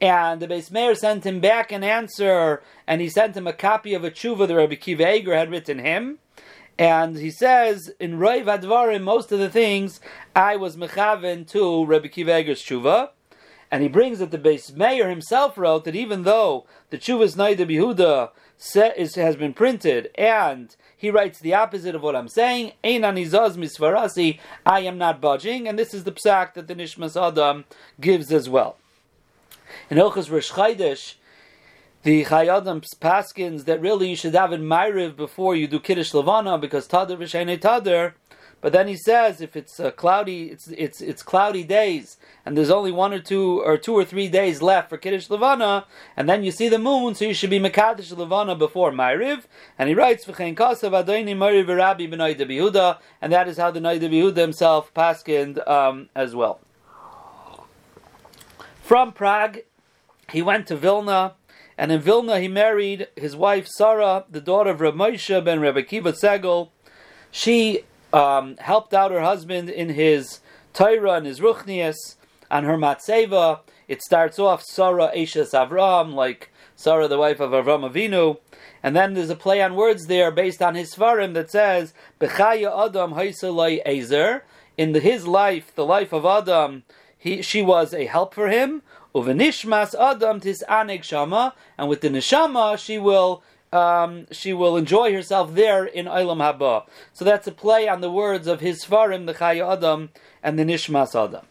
and 0.00 0.40
the 0.40 0.46
Beis 0.46 0.70
Meir 0.70 0.94
sent 0.94 1.26
him 1.26 1.40
back 1.40 1.72
an 1.72 1.82
answer, 1.82 2.62
and 2.86 3.00
he 3.00 3.08
sent 3.08 3.36
him 3.36 3.46
a 3.46 3.52
copy 3.52 3.94
of 3.94 4.04
a 4.04 4.10
tshuva 4.10 4.46
that 4.46 4.54
Rabbi 4.54 4.76
Kiva 4.76 5.14
Eger 5.14 5.36
had 5.36 5.50
written 5.50 5.80
him. 5.80 6.18
And 6.78 7.18
he 7.18 7.32
says 7.32 7.90
in 7.98 8.18
Roiv 8.18 8.44
Advarim, 8.44 9.02
most 9.02 9.32
of 9.32 9.40
the 9.40 9.50
things 9.50 9.98
I 10.36 10.54
was 10.54 10.76
mechaven 10.76 11.48
to 11.50 11.84
Rabbi 11.84 12.06
Kiva 12.06 12.38
Eger's 12.38 12.62
tshuva. 12.62 13.10
And 13.70 13.82
he 13.82 13.88
brings 13.88 14.20
that 14.20 14.30
the 14.30 14.38
Beis 14.38 14.74
Meir 14.74 15.10
himself 15.10 15.58
wrote 15.58 15.84
that 15.84 15.96
even 15.96 16.22
though 16.22 16.66
the 16.90 16.96
Chuvas 16.96 17.36
Naida 17.36 18.30
is, 18.96 19.14
has 19.16 19.36
been 19.36 19.52
printed 19.52 20.10
and 20.16 20.74
he 20.96 21.10
writes 21.10 21.38
the 21.38 21.54
opposite 21.54 21.94
of 21.94 22.02
what 22.02 22.16
I'm 22.16 22.28
saying, 22.28 22.72
Ein 22.82 23.02
anizaz 23.02 23.56
misvarasi, 23.56 24.38
I 24.64 24.80
am 24.80 24.96
not 24.96 25.20
budging, 25.20 25.68
and 25.68 25.78
this 25.78 25.92
is 25.92 26.04
the 26.04 26.12
psak 26.12 26.54
that 26.54 26.66
the 26.66 26.74
Nishmas 26.74 27.20
Adam 27.20 27.66
gives 28.00 28.32
as 28.32 28.48
well. 28.48 28.76
In 29.90 29.98
Hilchas 29.98 30.30
Rosh 30.30 30.52
Chodesh, 30.52 31.14
the 32.02 32.24
Chayadam 32.24 32.82
paskins 33.00 33.64
that 33.64 33.80
really 33.80 34.10
you 34.10 34.16
should 34.16 34.34
have 34.34 34.52
in 34.52 34.62
Myriv 34.62 35.16
before 35.16 35.56
you 35.56 35.66
do 35.66 35.80
Kiddush 35.80 36.14
Levana 36.14 36.56
because 36.58 36.86
Tadr 36.86 37.16
v'Sheinei 37.16 37.58
Tadr. 37.58 38.14
But 38.60 38.72
then 38.72 38.88
he 38.88 38.96
says 38.96 39.40
if 39.40 39.56
it's 39.56 39.78
uh, 39.78 39.92
cloudy, 39.92 40.50
it's 40.50 40.66
it's 40.68 41.00
it's 41.00 41.22
cloudy 41.22 41.62
days, 41.62 42.16
and 42.44 42.56
there's 42.56 42.70
only 42.70 42.90
one 42.90 43.12
or 43.12 43.20
two 43.20 43.62
or 43.62 43.78
two 43.78 43.94
or 43.94 44.04
three 44.04 44.26
days 44.26 44.60
left 44.60 44.88
for 44.88 44.96
Kiddush 44.98 45.30
Levana, 45.30 45.86
and 46.16 46.28
then 46.28 46.42
you 46.42 46.50
see 46.50 46.68
the 46.68 46.78
moon, 46.78 47.14
so 47.14 47.24
you 47.24 47.34
should 47.34 47.50
be 47.50 47.60
Mekadosh 47.60 48.16
Levana 48.16 48.56
before 48.56 48.90
Myriv. 48.90 49.44
And 49.78 49.88
he 49.88 49.94
writes 49.94 50.24
V'chein 50.24 50.56
Kasav 50.56 50.90
Adoni 50.90 51.36
Myriv 51.36 51.68
Rabbi 51.68 52.06
B'Noida 52.06 52.40
Behuda, 52.40 52.98
and 53.22 53.32
that 53.32 53.46
is 53.46 53.58
how 53.58 53.70
the 53.70 53.78
Noida 53.78 54.10
Behuda 54.10 54.38
himself 54.38 54.92
paskind 54.92 55.66
um, 55.68 56.08
as 56.16 56.34
well. 56.34 56.58
From 58.88 59.12
Prague, 59.12 59.58
he 60.32 60.40
went 60.40 60.66
to 60.68 60.74
Vilna 60.74 61.34
and 61.76 61.92
in 61.92 62.00
Vilna, 62.00 62.40
he 62.40 62.48
married 62.48 63.08
his 63.16 63.36
wife 63.36 63.66
Sarah, 63.68 64.24
the 64.30 64.40
daughter 64.40 64.70
of 64.70 64.80
Reb 64.80 64.94
Moshe 64.94 65.44
ben 65.44 65.60
Rebbe 65.60 65.82
Kiva 65.82 66.14
Segel. 66.14 66.70
She 67.30 67.80
um, 68.14 68.56
helped 68.56 68.94
out 68.94 69.10
her 69.10 69.20
husband 69.20 69.68
in 69.68 69.90
his 69.90 70.40
Torah 70.72 71.16
and 71.16 71.26
his 71.26 71.40
Ruchnias 71.40 72.16
and 72.50 72.64
her 72.64 72.78
Matseva. 72.78 73.60
It 73.88 74.00
starts 74.00 74.38
off 74.38 74.62
Sarah 74.62 75.12
Eshes 75.14 75.52
Avram, 75.52 76.14
like 76.14 76.50
Sarah, 76.74 77.08
the 77.08 77.18
wife 77.18 77.40
of 77.40 77.50
Avram 77.50 77.86
Avinu. 77.92 78.38
And 78.82 78.96
then 78.96 79.12
there's 79.12 79.28
a 79.28 79.36
play 79.36 79.60
on 79.60 79.74
words 79.74 80.06
there 80.06 80.30
based 80.30 80.62
on 80.62 80.74
his 80.74 80.94
Svarim 80.94 81.34
that 81.34 81.50
says, 81.50 81.92
Adam 82.22 83.12
Ezer. 83.84 84.44
In 84.78 84.94
his 84.94 85.26
life, 85.26 85.74
the 85.74 85.84
life 85.84 86.14
of 86.14 86.24
Adam, 86.24 86.84
he, 87.18 87.42
she 87.42 87.60
was 87.62 87.92
a 87.92 88.06
help 88.06 88.32
for 88.32 88.48
him. 88.48 88.82
Uvenishmas 89.14 89.94
Adam 89.98 90.40
tis 90.40 90.64
anig 90.68 91.02
shama, 91.02 91.54
and 91.76 91.88
with 91.88 92.00
the 92.00 92.08
neshama 92.08 92.78
she 92.78 92.98
will 92.98 93.42
um, 93.72 94.26
she 94.30 94.52
will 94.52 94.76
enjoy 94.76 95.12
herself 95.12 95.54
there 95.54 95.84
in 95.84 96.06
Olam 96.06 96.38
Haba. 96.38 96.84
So 97.12 97.24
that's 97.24 97.46
a 97.46 97.52
play 97.52 97.88
on 97.88 98.00
the 98.00 98.10
words 98.10 98.46
of 98.46 98.60
his 98.60 98.84
Svarim, 98.84 99.26
the 99.26 99.34
Chaya 99.34 99.74
Adam, 99.74 100.10
and 100.42 100.58
the 100.58 100.64
Nishmas 100.64 101.14
Adam. 101.14 101.44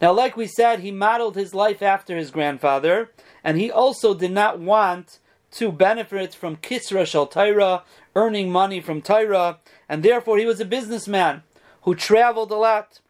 Now, 0.00 0.12
like 0.12 0.36
we 0.36 0.46
said, 0.46 0.80
he 0.80 0.90
modeled 0.90 1.36
his 1.36 1.54
life 1.54 1.82
after 1.82 2.16
his 2.16 2.30
grandfather, 2.30 3.10
and 3.44 3.58
he 3.58 3.70
also 3.70 4.14
did 4.14 4.30
not 4.30 4.58
want 4.58 5.18
to 5.52 5.70
benefit 5.70 6.34
from 6.34 6.56
Kisra 6.56 7.06
Shal 7.06 7.84
earning 8.16 8.50
money 8.50 8.80
from 8.80 9.02
Taira, 9.02 9.58
and 9.88 10.02
therefore 10.02 10.38
he 10.38 10.46
was 10.46 10.60
a 10.60 10.64
businessman 10.64 11.42
who 11.82 11.94
traveled 11.94 12.50
a 12.50 12.56
lot. 12.56 13.00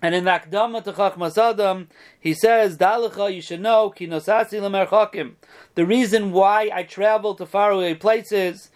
And 0.00 0.14
in 0.14 0.24
Akdama 0.24 0.84
to 0.84 0.92
Chachmas 0.92 1.36
Adam, 1.36 1.88
he 2.20 2.32
says, 2.32 2.78
Dalacha, 2.78 3.34
you 3.34 3.42
should 3.42 3.60
know, 3.60 3.90
Kinosasi 3.90 4.60
lemerchakim. 4.60 5.32
The 5.74 5.84
reason 5.84 6.30
why 6.30 6.70
I 6.72 6.84
travel 6.84 7.34
to 7.34 7.44
faraway 7.44 7.94
places, 7.94 8.70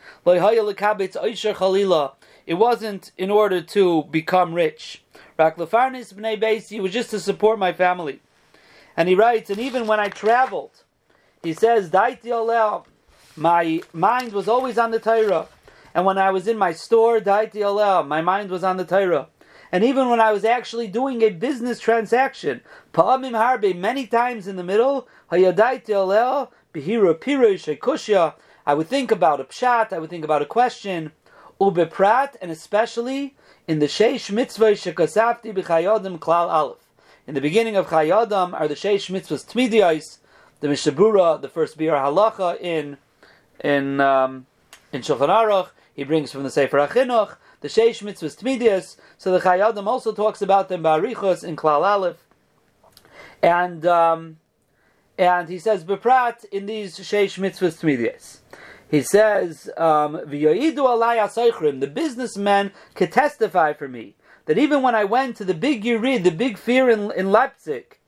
it 2.44 2.54
wasn't 2.54 3.12
in 3.16 3.30
order 3.30 3.62
to 3.62 4.02
become 4.04 4.52
rich. 4.52 5.04
Raklafarnis 5.38 6.12
b'nei 6.12 6.40
Beisi 6.40 6.80
was 6.80 6.92
just 6.92 7.10
to 7.10 7.20
support 7.20 7.56
my 7.58 7.72
family. 7.72 8.20
And 8.96 9.08
he 9.08 9.14
writes, 9.14 9.48
and 9.48 9.60
even 9.60 9.86
when 9.86 10.00
I 10.00 10.08
traveled, 10.08 10.82
he 11.42 11.52
says, 11.52 11.88
Daiti 11.90 12.84
my 13.36 13.80
mind 13.92 14.32
was 14.32 14.48
always 14.48 14.76
on 14.76 14.90
the 14.90 14.98
Torah. 14.98 15.46
And 15.94 16.04
when 16.04 16.18
I 16.18 16.30
was 16.30 16.48
in 16.48 16.58
my 16.58 16.72
store, 16.72 17.20
Daiti 17.20 18.06
my 18.06 18.20
mind 18.20 18.50
was 18.50 18.64
on 18.64 18.76
the 18.76 18.84
Torah. 18.84 19.28
And 19.72 19.82
even 19.82 20.10
when 20.10 20.20
I 20.20 20.32
was 20.32 20.44
actually 20.44 20.86
doing 20.86 21.22
a 21.22 21.30
business 21.30 21.80
transaction, 21.80 22.60
Pa'amim 22.92 23.32
Harbe, 23.32 23.74
many 23.74 24.06
times 24.06 24.46
in 24.46 24.56
the 24.56 24.62
middle, 24.62 25.08
Hayadai 25.32 25.82
Behira 26.74 27.14
Pirush 27.14 28.34
I 28.66 28.74
would 28.74 28.86
think 28.86 29.10
about 29.10 29.40
a 29.40 29.44
pshat, 29.44 29.92
I 29.94 29.98
would 29.98 30.10
think 30.10 30.24
about 30.24 30.42
a 30.42 30.46
question, 30.46 31.12
Ubeprat, 31.58 32.36
and 32.42 32.50
especially 32.50 33.34
in 33.66 33.78
the 33.78 33.86
Sheish 33.86 34.30
Mitzvah 34.30 34.72
Shekasafti 34.72 35.54
B'chayodim 35.54 36.18
Klal 36.18 36.50
Aleph. 36.50 36.76
In 37.26 37.34
the 37.34 37.40
beginning 37.40 37.76
of 37.76 37.86
Chayadam 37.86 38.52
are 38.52 38.68
the 38.68 38.74
Sheish 38.74 39.10
Mitzvahs 39.10 39.46
Tmidiyais, 39.46 40.18
the 40.60 40.68
Mishabura, 40.68 41.40
the 41.40 41.48
first 41.48 41.78
Biur 41.78 41.98
Halacha 41.98 42.60
in 42.60 42.98
in 43.64 44.00
um, 44.00 44.46
in 44.92 45.00
Shulchan 45.00 45.28
Aruch. 45.28 45.70
He 45.94 46.04
brings 46.04 46.30
from 46.30 46.42
the 46.42 46.50
Sefer 46.50 46.78
Achinuch 46.78 47.36
the 47.62 47.68
Sheish 47.68 48.02
Mitzvahs 48.02 48.36
Tmidias. 48.38 48.96
So 49.16 49.32
the 49.32 49.40
Chayadim 49.40 49.86
also 49.86 50.12
talks 50.12 50.42
about 50.42 50.68
them 50.68 50.82
Barichos 50.82 51.42
in 51.42 51.56
Klal 51.56 51.82
Aleph. 51.82 52.18
And 53.42 53.86
um, 53.86 54.36
and 55.16 55.48
he 55.48 55.58
says 55.58 55.84
Beprat 55.84 56.44
in 56.46 56.66
these 56.66 56.98
Sheish 56.98 57.38
Mitzvahs 57.38 57.80
Tmidias. 57.80 58.40
He 58.90 59.00
says, 59.00 59.70
um, 59.78 60.20
the 60.26 61.90
businessman 61.94 62.72
could 62.94 63.10
testify 63.10 63.72
for 63.72 63.88
me 63.88 64.16
that 64.44 64.58
even 64.58 64.82
when 64.82 64.94
I 64.94 65.04
went 65.04 65.36
to 65.38 65.46
the 65.46 65.54
big 65.54 65.82
Yurid, 65.82 66.24
the 66.24 66.30
big 66.30 66.58
fear 66.58 66.90
in, 66.90 67.10
in 67.12 67.32
Leipzig, 67.32 67.98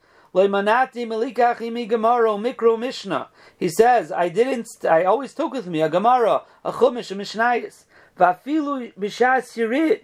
Mikro 2.43 2.79
Mishnah. 2.79 3.29
he 3.57 3.69
says, 3.69 4.13
I 4.13 4.29
didn't, 4.29 4.69
I 4.89 5.05
always 5.05 5.33
took 5.33 5.53
with 5.53 5.69
me 5.69 5.81
a 5.81 5.89
Gemara, 5.89 6.43
a 6.65 6.73
Chumash, 6.73 7.11
a 7.13 7.15
Mishnayis. 7.15 7.85
Vafilu 8.19 8.95
b'shas. 8.95 10.01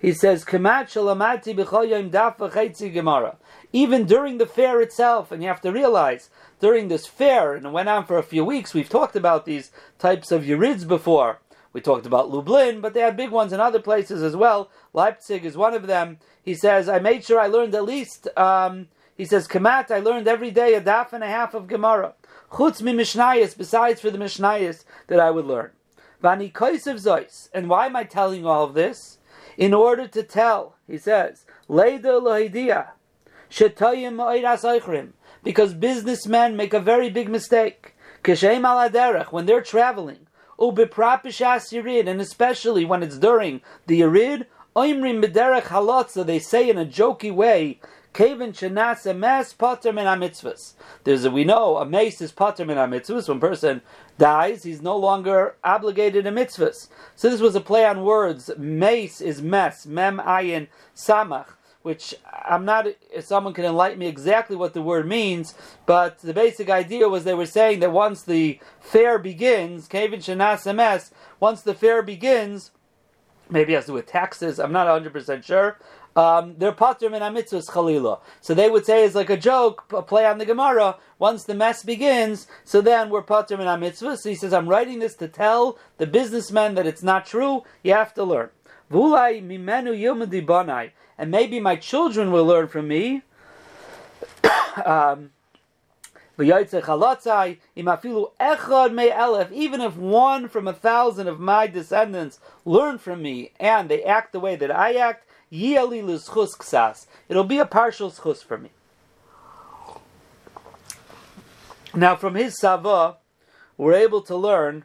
He 0.00 0.12
says, 0.12 0.44
"Kamat 0.44 0.86
shalamati 0.86 1.56
b'chol 1.56 2.10
daf 2.10 2.92
gemara." 2.92 3.36
Even 3.72 4.04
during 4.06 4.38
the 4.38 4.46
fair 4.46 4.80
itself, 4.80 5.30
and 5.30 5.40
you 5.40 5.48
have 5.48 5.60
to 5.60 5.70
realize 5.70 6.30
during 6.60 6.88
this 6.88 7.06
fair, 7.06 7.54
and 7.54 7.66
it 7.66 7.70
went 7.70 7.88
on 7.88 8.04
for 8.04 8.18
a 8.18 8.22
few 8.22 8.44
weeks. 8.44 8.74
We've 8.74 8.88
talked 8.88 9.14
about 9.14 9.44
these 9.44 9.70
types 9.98 10.32
of 10.32 10.42
yirids 10.42 10.86
before. 10.86 11.38
We 11.72 11.80
talked 11.80 12.06
about 12.06 12.30
Lublin, 12.30 12.80
but 12.80 12.92
they 12.92 13.00
had 13.00 13.16
big 13.16 13.30
ones 13.30 13.52
in 13.52 13.60
other 13.60 13.80
places 13.80 14.22
as 14.22 14.36
well. 14.36 14.68
Leipzig 14.92 15.44
is 15.44 15.56
one 15.56 15.74
of 15.74 15.86
them. 15.86 16.18
He 16.42 16.54
says, 16.54 16.88
"I 16.88 16.98
made 16.98 17.24
sure 17.24 17.38
I 17.38 17.46
learned 17.46 17.74
at 17.74 17.84
least." 17.84 18.28
Um, 18.36 18.88
he 19.16 19.24
says, 19.24 19.46
"Kamat, 19.46 19.92
I 19.92 20.00
learned 20.00 20.26
every 20.26 20.50
day 20.50 20.74
a 20.74 20.80
daf 20.80 21.12
and 21.12 21.22
a 21.22 21.28
half 21.28 21.54
of 21.54 21.68
Gemara. 21.68 22.14
Chutz 22.50 22.82
mi 22.82 22.94
besides 22.94 24.00
for 24.00 24.10
the 24.10 24.18
mishnayis 24.18 24.84
that 25.06 25.20
I 25.20 25.30
would 25.30 25.46
learn." 25.46 25.70
Vani 26.22 26.52
Koisev 26.52 26.96
Zois. 26.96 27.48
And 27.52 27.68
why 27.68 27.86
am 27.86 27.96
I 27.96 28.04
telling 28.04 28.46
all 28.46 28.64
of 28.64 28.74
this? 28.74 29.18
In 29.56 29.72
order 29.72 30.08
to 30.08 30.22
tell, 30.22 30.76
he 30.86 30.98
says, 30.98 31.44
Leida 31.68 32.20
Lohidia, 32.20 32.88
Shetayim 33.50 34.16
Ma'id 34.16 35.12
because 35.44 35.74
businessmen 35.74 36.56
make 36.56 36.72
a 36.72 36.80
very 36.80 37.10
big 37.10 37.28
mistake. 37.28 37.94
Kishem 38.24 38.64
al 38.64 39.24
when 39.30 39.46
they're 39.46 39.62
traveling, 39.62 40.26
Ubiprapishas 40.58 41.72
Yirid, 41.72 42.08
and 42.08 42.20
especially 42.20 42.84
when 42.84 43.02
it's 43.02 43.18
during 43.18 43.60
the 43.86 44.00
Yirid, 44.00 44.46
Oimrim 44.74 45.22
Bederech 45.22 45.64
Halotza, 45.64 46.24
they 46.24 46.38
say 46.38 46.68
in 46.68 46.78
a 46.78 46.86
jokey 46.86 47.32
way, 47.32 47.80
Kevin 48.14 48.52
shenas 48.52 49.12
mes 49.18 49.52
potter 49.52 49.92
min 49.92 50.06
mitzvahs. 50.06 50.74
There's 51.02 51.24
a 51.24 51.32
we 51.32 51.42
know 51.42 51.78
a 51.78 51.84
mace 51.84 52.20
is 52.20 52.30
potter 52.30 52.64
min 52.64 52.76
mitzvahs. 52.76 53.28
When 53.28 53.40
person 53.40 53.82
dies, 54.18 54.62
he's 54.62 54.80
no 54.80 54.96
longer 54.96 55.56
obligated 55.64 56.24
to 56.24 56.30
mitzvahs. 56.30 56.86
So 57.16 57.28
this 57.28 57.40
was 57.40 57.56
a 57.56 57.60
play 57.60 57.84
on 57.84 58.04
words. 58.04 58.50
Mace 58.56 59.20
is 59.20 59.42
mes 59.42 59.84
mem 59.84 60.18
ayin 60.18 60.68
samach. 60.96 61.48
Which 61.82 62.14
I'm 62.32 62.64
not. 62.64 62.86
If 63.12 63.24
someone 63.24 63.52
can 63.52 63.64
enlighten 63.64 63.98
me 63.98 64.06
exactly 64.06 64.54
what 64.54 64.74
the 64.74 64.80
word 64.80 65.08
means, 65.08 65.54
but 65.84 66.20
the 66.20 66.32
basic 66.32 66.70
idea 66.70 67.08
was 67.08 67.24
they 67.24 67.34
were 67.34 67.46
saying 67.46 67.80
that 67.80 67.90
once 67.90 68.22
the 68.22 68.60
fair 68.80 69.18
begins, 69.18 69.88
Kevin 69.88 70.20
shenas 70.20 70.72
mes. 70.72 71.10
Once 71.40 71.62
the 71.62 71.74
fair 71.74 72.00
begins, 72.00 72.70
maybe 73.50 73.72
it 73.72 73.76
has 73.76 73.86
to 73.86 73.90
do 73.90 73.94
with 73.94 74.06
taxes. 74.06 74.60
I'm 74.60 74.72
not 74.72 74.86
100 74.86 75.12
percent 75.12 75.44
sure 75.44 75.78
um, 76.16 76.54
they're 76.58 76.72
pater 76.72 77.10
min 77.10 77.22
mitzvahs 77.22 77.68
chalila. 77.68 78.20
So 78.40 78.54
they 78.54 78.70
would 78.70 78.86
say 78.86 79.04
it's 79.04 79.14
like 79.14 79.30
a 79.30 79.36
joke, 79.36 79.84
a 79.92 80.02
play 80.02 80.26
on 80.26 80.38
the 80.38 80.46
Gemara. 80.46 80.96
Once 81.18 81.44
the 81.44 81.54
mess 81.54 81.82
begins, 81.82 82.46
so 82.64 82.80
then 82.80 83.10
we're 83.10 83.22
pater 83.22 83.56
min 83.56 83.66
mitzvahs. 83.66 84.18
So 84.18 84.28
he 84.28 84.34
says, 84.34 84.52
I'm 84.52 84.68
writing 84.68 85.00
this 85.00 85.14
to 85.16 85.28
tell 85.28 85.78
the 85.98 86.06
businessmen 86.06 86.74
that 86.76 86.86
it's 86.86 87.02
not 87.02 87.26
true. 87.26 87.64
You 87.82 87.94
have 87.94 88.14
to 88.14 88.24
learn. 88.24 88.50
Vulai 88.92 89.42
mimenu 89.42 89.98
yomadi 89.98 90.44
banai, 90.44 90.92
and 91.18 91.30
maybe 91.30 91.58
my 91.58 91.74
children 91.76 92.30
will 92.30 92.44
learn 92.44 92.68
from 92.68 92.86
me. 92.86 93.22
um, 94.84 95.30
Even 96.38 96.60
if 99.80 99.96
one 99.96 100.48
from 100.48 100.68
a 100.68 100.72
thousand 100.72 101.28
of 101.28 101.40
my 101.40 101.66
descendants 101.66 102.38
learn 102.64 102.98
from 102.98 103.22
me 103.22 103.52
and 103.58 103.88
they 103.88 104.02
act 104.04 104.32
the 104.32 104.40
way 104.40 104.54
that 104.56 104.70
I 104.70 104.94
act, 104.94 105.26
it'll 107.28 107.44
be 107.44 107.58
a 107.58 107.66
partial 107.66 108.10
schus 108.10 108.44
for 108.44 108.58
me. 108.58 108.70
Now, 111.94 112.16
from 112.16 112.34
his 112.34 112.58
sava, 112.58 113.18
we're 113.76 113.94
able 113.94 114.20
to 114.22 114.34
learn 114.36 114.84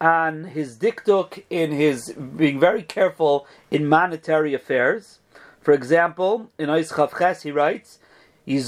on 0.00 0.44
his 0.44 0.78
diktuk 0.78 1.44
in 1.50 1.70
his 1.70 2.12
being 2.12 2.58
very 2.58 2.82
careful 2.82 3.46
in 3.70 3.86
monetary 3.86 4.54
affairs. 4.54 5.18
For 5.60 5.72
example, 5.72 6.50
in 6.58 6.68
Ois 6.68 6.92
Chavches, 6.92 7.42
he 7.42 7.52
writes, 7.52 7.98
you 8.46 8.60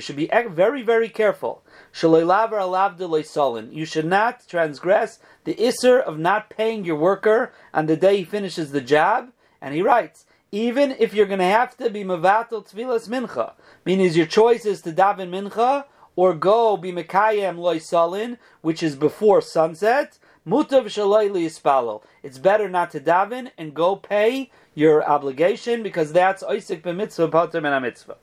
should 0.00 0.16
be 0.16 0.30
very, 0.48 0.82
very 0.82 1.08
careful. 1.08 1.62
You 2.02 3.84
should 3.84 4.06
not 4.06 4.48
transgress 4.48 5.18
the 5.44 5.54
isser 5.54 6.02
of 6.02 6.18
not 6.18 6.50
paying 6.50 6.84
your 6.84 6.96
worker 6.96 7.52
on 7.72 7.86
the 7.86 7.96
day 7.96 8.18
he 8.18 8.24
finishes 8.24 8.72
the 8.72 8.80
job. 8.80 9.30
And 9.62 9.74
he 9.74 9.82
writes, 9.82 10.26
even 10.52 10.96
if 10.98 11.14
you're 11.14 11.26
going 11.26 11.38
to 11.38 11.44
have 11.44 11.76
to 11.76 11.90
be 11.90 12.02
mevatel 12.02 12.68
tvilas 12.68 13.08
mincha, 13.08 13.52
meaning 13.84 14.12
your 14.12 14.26
choice 14.26 14.66
is 14.66 14.82
to 14.82 14.92
daven 14.92 15.30
mincha 15.30 15.84
or 16.16 16.34
go 16.34 16.76
be 16.76 16.92
mekayem 16.92 17.56
loisalin, 17.56 18.36
which 18.60 18.82
is 18.82 18.96
before 18.96 19.40
sunset, 19.40 20.18
mutav 20.46 20.86
ispalo. 20.86 22.02
It's 22.22 22.38
better 22.38 22.68
not 22.68 22.90
to 22.90 23.00
daven 23.00 23.52
and 23.56 23.74
go 23.74 23.94
pay 23.94 24.50
your 24.80 25.04
obligation 25.04 25.82
because 25.82 26.12
that's 26.12 26.42
oisik 26.42 26.80
b'mitzvah 26.82 27.30
pater 27.30 27.60
min 27.60 27.82
mitzvah. 27.82 28.16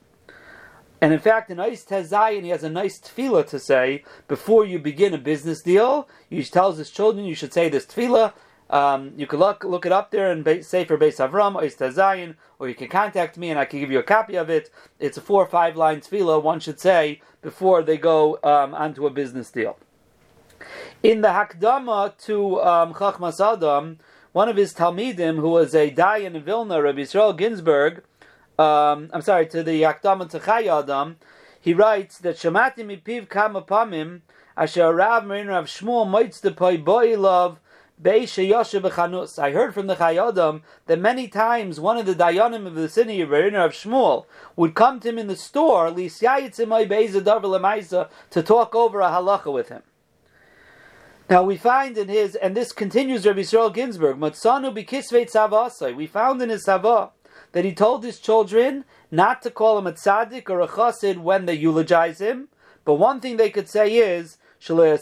And 1.00 1.12
in 1.12 1.20
fact, 1.20 1.50
in 1.50 1.58
Ois 1.58 1.86
Tezayin, 1.86 2.42
he 2.42 2.48
has 2.48 2.64
a 2.64 2.68
nice 2.68 2.98
tefillah 2.98 3.46
to 3.50 3.60
say 3.60 4.02
before 4.26 4.64
you 4.64 4.80
begin 4.80 5.14
a 5.14 5.18
business 5.18 5.62
deal. 5.62 6.08
He 6.28 6.42
tells 6.42 6.76
his 6.76 6.90
children 6.90 7.24
you 7.24 7.36
should 7.36 7.52
say 7.52 7.68
this 7.68 7.86
tefillah. 7.86 8.32
Um, 8.70 9.12
you 9.16 9.26
can 9.26 9.38
look 9.38 9.62
look 9.64 9.86
it 9.86 9.92
up 9.92 10.10
there 10.10 10.30
and 10.32 10.44
say 10.64 10.84
for 10.84 10.98
Beis 10.98 11.18
Avram, 11.24 11.54
Ois 11.54 11.76
Tezayin, 11.76 12.34
or 12.58 12.68
you 12.68 12.74
can 12.74 12.88
contact 12.88 13.38
me 13.38 13.50
and 13.50 13.58
I 13.58 13.64
can 13.64 13.78
give 13.78 13.92
you 13.92 14.00
a 14.00 14.02
copy 14.02 14.34
of 14.34 14.50
it. 14.50 14.70
It's 14.98 15.16
a 15.16 15.20
four 15.20 15.42
or 15.42 15.46
five 15.46 15.76
line 15.76 16.00
tefillah 16.00 16.42
one 16.42 16.58
should 16.58 16.80
say 16.80 17.22
before 17.40 17.82
they 17.82 17.96
go 17.96 18.38
um, 18.42 18.74
onto 18.74 19.06
a 19.06 19.10
business 19.10 19.52
deal. 19.52 19.78
In 21.04 21.20
the 21.20 21.28
Hakdama 21.28 22.18
to 22.26 22.60
um, 22.60 22.92
Chachmas 22.92 23.40
Adam, 23.40 24.00
one 24.38 24.48
of 24.48 24.56
his 24.56 24.72
Talmidim, 24.72 25.34
who 25.40 25.48
was 25.48 25.74
a 25.74 25.90
Dayan 25.90 26.36
in 26.36 26.42
Vilna, 26.44 26.80
Rabbi 26.80 27.00
Israel 27.00 27.32
Ginsburg, 27.32 28.04
um, 28.56 29.10
I'm 29.12 29.20
sorry, 29.20 29.48
to 29.48 29.64
the 29.64 29.82
Yakdam 29.82 30.30
to 30.30 30.72
Adam, 30.72 31.16
he 31.60 31.74
writes 31.74 32.18
that 32.18 32.36
Shamati 32.36 32.84
mipiv 32.86 33.28
kama 33.28 33.62
pamim 33.62 34.20
asher 34.56 34.94
Rav 34.94 35.26
Marin 35.26 35.48
Rav 35.48 35.64
Shmuel 35.64 36.06
moitz 36.06 36.40
the 36.40 36.52
poi 36.52 36.76
boilov 36.76 37.56
I 38.00 39.50
heard 39.50 39.74
from 39.74 39.88
the 39.88 39.96
Chayadam 39.96 40.62
that 40.86 41.00
many 41.00 41.26
times 41.26 41.80
one 41.80 41.96
of 41.96 42.06
the 42.06 42.14
Dayanim 42.14 42.64
of 42.64 42.76
the 42.76 42.88
city 42.88 43.20
of 43.20 43.30
Rav 43.30 43.72
Shmuel 43.72 44.26
would 44.54 44.76
come 44.76 45.00
to 45.00 45.08
him 45.08 45.18
in 45.18 45.26
the 45.26 45.34
store 45.34 45.90
to 45.90 46.02
talk 48.44 48.74
over 48.76 49.00
a 49.00 49.08
halacha 49.10 49.52
with 49.52 49.68
him. 49.70 49.82
Now 51.30 51.42
we 51.42 51.58
find 51.58 51.98
in 51.98 52.08
his, 52.08 52.36
and 52.36 52.56
this 52.56 52.72
continues 52.72 53.26
Rabbi 53.26 53.40
Yisrael 53.40 53.74
Ginsburg. 53.74 54.18
We 55.94 56.06
found 56.06 56.40
in 56.40 56.48
his 56.48 56.64
tzava 56.64 57.10
that 57.52 57.66
he 57.66 57.74
told 57.74 58.02
his 58.02 58.18
children 58.18 58.86
not 59.10 59.42
to 59.42 59.50
call 59.50 59.76
him 59.76 59.86
a 59.86 59.92
tzaddik 59.92 60.48
or 60.48 60.62
a 60.62 60.68
chassid 60.68 61.18
when 61.18 61.44
they 61.44 61.52
eulogize 61.52 62.18
him, 62.18 62.48
but 62.86 62.94
one 62.94 63.20
thing 63.20 63.36
they 63.36 63.50
could 63.50 63.68
say 63.68 63.96
is, 63.96 64.38
I 64.70 64.98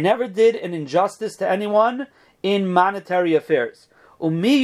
never 0.00 0.26
did 0.26 0.56
an 0.56 0.72
injustice 0.72 1.36
to 1.36 1.46
anyone 1.48 2.06
in 2.42 2.66
monetary 2.66 3.34
affairs. 3.34 3.88
And 4.18 4.42
Rabbi 4.42 4.58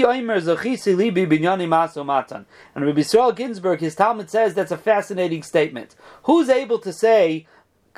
Yisrael 3.00 3.36
Ginsburg, 3.36 3.80
his 3.80 3.94
Talmud 3.94 4.30
says 4.30 4.54
that's 4.54 4.70
a 4.70 4.78
fascinating 4.78 5.42
statement. 5.42 5.96
Who's 6.22 6.48
able 6.48 6.78
to 6.78 6.90
say 6.92 7.46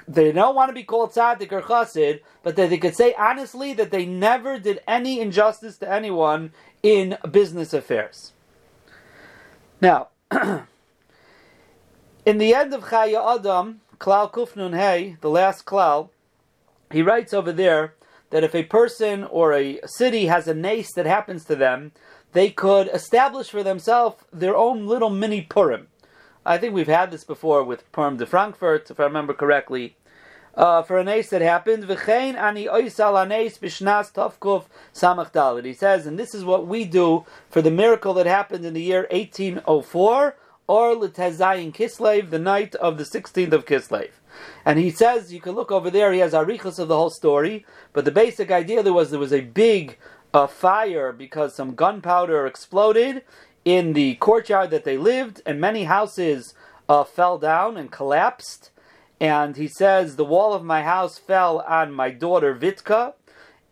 they 0.09 0.33
don't 0.33 0.55
want 0.55 0.69
to 0.69 0.75
be 0.75 0.83
called 0.83 1.13
tzaddik 1.13 1.53
or 1.53 1.63
chassid, 1.63 2.21
but 2.43 2.57
that 2.57 2.71
they 2.71 2.79
could 2.79 2.97
say 2.97 3.15
honestly 3.15 3.73
that 3.75 3.91
they 3.91 4.07
never 4.07 4.59
did 4.59 4.81
any 4.87 5.21
injustice 5.21 5.79
to 5.79 5.91
anyone 5.91 6.53
in 6.83 7.17
business 7.31 7.73
affairs. 7.73 8.33
Now, 9.81 10.09
in 10.31 10.67
the 12.39 12.55
end 12.55 12.75
of 12.75 12.85
Chaya 12.85 13.39
Adam, 13.39 13.81
Klal 13.99 14.33
Kufnun 14.33 14.77
Hey, 14.77 15.17
the 15.21 15.31
last 15.31 15.65
Klal, 15.65 16.11
he 16.91 17.03
writes 17.03 17.33
over 17.33 17.53
there 17.53 17.95
that 18.31 18.45
if 18.45 18.55
a 18.55 18.65
person 18.65 19.25
or 19.25 19.53
a 19.53 19.81
city 19.85 20.27
has 20.27 20.49
a 20.49 20.55
nace 20.55 20.93
that 20.95 21.07
happens 21.07 21.45
to 21.45 21.57
them, 21.57 21.93
they 22.33 22.51
could 22.51 22.89
establish 22.89 23.51
for 23.51 23.63
themselves 23.63 24.23
their 24.33 24.57
own 24.57 24.87
little 24.87 25.11
mini 25.11 25.43
Purim. 25.43 25.89
I 26.45 26.57
think 26.57 26.73
we've 26.73 26.87
had 26.87 27.11
this 27.11 27.25
before 27.25 27.63
with 27.63 27.91
Perm 27.93 28.17
de 28.17 28.25
Frankfurt, 28.25 28.91
if 28.91 28.99
I 28.99 29.05
remember 29.05 29.35
correctly. 29.35 29.97
Uh, 30.55 30.83
for 30.83 30.99
an 30.99 31.07
ace 31.07 31.31
that 31.31 31.43
happened, 31.43 31.85
v'chein 31.85 32.35
ani 32.35 32.67
oisal 32.67 33.21
anes 33.21 33.59
b'shnas. 33.59 34.11
He 35.65 35.73
says, 35.75 36.07
and 36.07 36.19
this 36.19 36.35
is 36.35 36.45
what 36.45 36.67
we 36.67 36.85
do 36.87 37.27
for 37.51 37.61
the 37.61 37.71
miracle 37.71 38.15
that 38.15 38.27
happened 38.27 38.65
in 38.65 38.73
the 38.73 38.83
year 38.83 39.07
1804, 39.11 40.37
or 40.67 40.95
l'tezayin 40.95 41.75
Kislev, 41.75 42.31
the 42.31 42.39
night 42.39 42.75
of 42.77 42.97
the 42.97 43.05
16th 43.05 43.53
of 43.53 43.67
Kislev. 43.67 44.11
And 44.65 44.79
he 44.79 44.91
says, 44.91 45.33
you 45.33 45.41
can 45.41 45.55
look 45.55 45.71
over 45.71 45.91
there, 45.91 46.13
he 46.13 46.21
has 46.21 46.33
arichas 46.33 46.79
of 46.79 46.89
the 46.89 46.97
whole 46.97 47.11
story, 47.11 47.67
but 47.93 48.07
the 48.07 48.11
basic 48.11 48.51
idea 48.51 48.83
there 48.83 48.93
was 48.93 49.11
there 49.11 49.21
was 49.21 49.33
a 49.33 49.43
big 49.43 49.99
uh, 50.33 50.47
fire 50.47 51.13
because 51.13 51.55
some 51.55 51.75
gunpowder 51.75 52.47
exploded, 52.47 53.23
in 53.65 53.93
the 53.93 54.15
courtyard 54.17 54.71
that 54.71 54.85
they 54.85 54.97
lived, 54.97 55.43
and 55.45 55.61
many 55.61 55.85
houses 55.85 56.55
uh, 56.89 57.05
fell 57.05 57.39
down 57.39 57.77
and 57.77 57.91
collapsed. 57.91 58.71
And 59.21 59.57
he 59.57 59.69
says, 59.69 60.17
The 60.17 60.25
wall 60.25 60.55
of 60.55 60.65
my 60.65 60.83
house 60.83 61.19
fell 61.19 61.61
on 61.61 61.93
my 61.93 62.11
daughter 62.11 62.55
Vitka, 62.55 63.15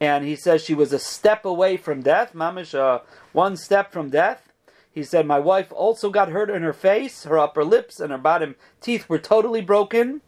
and 0.00 0.24
he 0.24 0.36
says 0.36 0.62
she 0.62 0.74
was 0.74 0.92
a 0.92 0.98
step 0.98 1.44
away 1.44 1.76
from 1.76 2.02
death, 2.02 2.34
mamish, 2.34 2.74
uh, 2.74 3.00
one 3.32 3.56
step 3.56 3.92
from 3.92 4.10
death. 4.10 4.52
He 4.92 5.02
said, 5.02 5.26
My 5.26 5.38
wife 5.38 5.72
also 5.72 6.10
got 6.10 6.28
hurt 6.28 6.50
in 6.50 6.62
her 6.62 6.72
face, 6.72 7.24
her 7.24 7.38
upper 7.38 7.64
lips 7.64 8.00
and 8.00 8.12
her 8.12 8.18
bottom 8.18 8.56
teeth 8.80 9.08
were 9.08 9.18
totally 9.18 9.60
broken. 9.60 10.20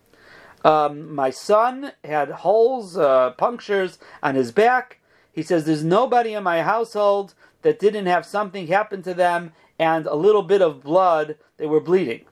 Um, 0.64 1.14
my 1.14 1.31
son 1.31 1.92
had 2.05 2.31
holes, 2.31 2.96
uh, 2.96 3.31
punctures 3.33 3.99
on 4.23 4.35
his 4.35 4.53
back. 4.53 5.01
He 5.33 5.42
says, 5.42 5.64
There's 5.64 5.85
nobody 5.85 6.35
in 6.35 6.42
my 6.42 6.62
household 6.62 7.35
that 7.62 7.79
didn't 7.79 8.07
have 8.07 8.27
something 8.27 8.66
happen 8.66 9.03
to 9.03 9.14
them 9.14 9.53
and 9.79 10.07
a 10.07 10.14
little 10.14 10.42
bit 10.42 10.62
of 10.62 10.83
blood, 10.83 11.37
they 11.57 11.66
were 11.66 11.81
bleeding. 11.81 12.25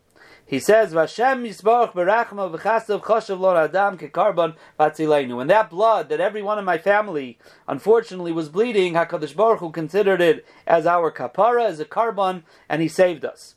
He 0.45 0.59
says, 0.59 0.95
"Vashem 0.95 1.47
yisbarach 1.47 1.93
berachma 1.93 2.51
v'chasav 2.51 3.03
choshev 3.03 3.39
lo 3.39 3.55
adam 3.55 3.99
kekarbon 3.99 4.55
vatzilenu." 4.81 5.41
And 5.41 5.51
that 5.51 5.69
blood 5.69 6.09
that 6.09 6.21
every 6.21 6.41
one 6.41 6.59
of 6.59 6.65
my 6.65 6.79
family, 6.79 7.39
unfortunately, 7.67 8.33
was 8.33 8.49
bleeding, 8.49 8.95
Hakadosh 8.95 9.37
Baruch 9.37 9.61
Hu 9.61 9.71
considered 9.71 10.23
it 10.23 10.47
as 10.67 10.87
our 10.87 11.13
kapara, 11.13 11.67
as 11.67 11.81
a 11.81 11.85
carbon, 11.85 12.45
and 12.67 12.81
He 12.81 12.89
saved 12.89 13.27
us. 13.27 13.57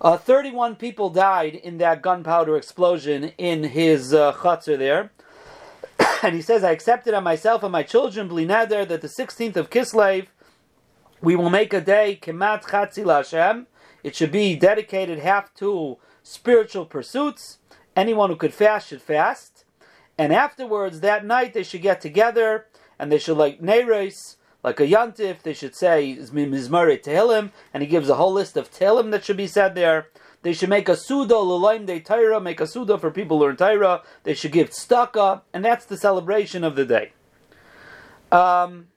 Uh, 0.00 0.16
Thirty-one 0.16 0.74
people 0.74 1.10
died 1.10 1.54
in 1.54 1.78
that 1.78 2.02
gunpowder 2.02 2.56
explosion 2.56 3.32
in 3.38 3.62
his 3.62 4.12
uh, 4.12 4.32
chutzner 4.32 4.78
there. 4.78 5.12
and 6.22 6.34
he 6.34 6.42
says, 6.42 6.64
I 6.64 6.72
accepted 6.72 7.14
on 7.14 7.24
myself 7.24 7.62
and 7.62 7.72
my 7.72 7.82
children, 7.82 8.28
Blineder, 8.28 8.86
that 8.88 9.00
the 9.00 9.08
16th 9.08 9.56
of 9.56 9.70
Kislev, 9.70 10.26
we 11.20 11.36
will 11.36 11.50
make 11.50 11.72
a 11.72 11.80
day 11.80 12.18
kemat 12.20 12.64
chatzi 12.64 13.06
Hashem. 13.06 13.66
It 14.02 14.16
should 14.16 14.32
be 14.32 14.56
dedicated 14.56 15.18
half 15.18 15.54
to 15.54 15.98
spiritual 16.22 16.86
pursuits. 16.86 17.58
Anyone 17.94 18.30
who 18.30 18.36
could 18.36 18.54
fast 18.54 18.88
should 18.88 19.02
fast. 19.02 19.64
And 20.16 20.32
afterwards, 20.32 21.00
that 21.00 21.24
night, 21.24 21.54
they 21.54 21.62
should 21.62 21.82
get 21.82 22.00
together 22.00 22.66
and 22.98 23.10
they 23.10 23.18
should 23.18 23.36
like 23.36 23.60
Neiros, 23.60 24.36
like 24.62 24.78
a 24.78 24.86
Yantif, 24.86 25.42
they 25.42 25.54
should 25.54 25.74
say 25.74 26.16
Mizmare 26.16 27.02
Tehillim, 27.02 27.50
and 27.72 27.82
he 27.82 27.88
gives 27.88 28.10
a 28.10 28.16
whole 28.16 28.32
list 28.32 28.58
of 28.58 28.70
Tehillim 28.70 29.10
that 29.10 29.24
should 29.24 29.38
be 29.38 29.46
said 29.46 29.74
there. 29.74 30.08
They 30.42 30.52
should 30.52 30.68
make 30.68 30.88
a 30.88 30.96
Suda 30.96 31.34
Lulaim 31.34 31.86
de 31.86 32.00
Taira, 32.00 32.40
make 32.40 32.60
a 32.60 32.66
Suda 32.66 32.98
for 32.98 33.10
people 33.10 33.38
who 33.38 33.44
learn 33.44 33.56
Taira. 33.56 34.02
They 34.24 34.34
should 34.34 34.52
give 34.52 34.70
tzedakah, 34.70 35.42
and 35.52 35.64
that's 35.64 35.86
the 35.86 35.96
celebration 35.96 36.64
of 36.64 36.76
the 36.76 36.84
day. 36.84 37.12
Um, 38.30 38.88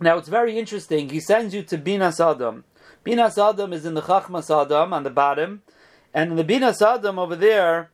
now 0.00 0.16
it's 0.16 0.28
very 0.28 0.58
interesting. 0.58 1.10
He 1.10 1.20
sends 1.20 1.54
you 1.54 1.62
to 1.64 1.78
Binas 1.78 2.20
Adam. 2.20 2.64
Binas 3.04 3.38
Adam 3.38 3.72
is 3.72 3.84
in 3.86 3.94
the 3.94 4.02
Chachmas 4.02 4.50
Adam 4.50 4.92
on 4.92 5.02
the 5.02 5.10
bottom, 5.10 5.62
and 6.12 6.30
in 6.30 6.36
the 6.36 6.44
Binas 6.44 6.82
Adam 6.82 7.18
over 7.18 7.36
there, 7.36 7.90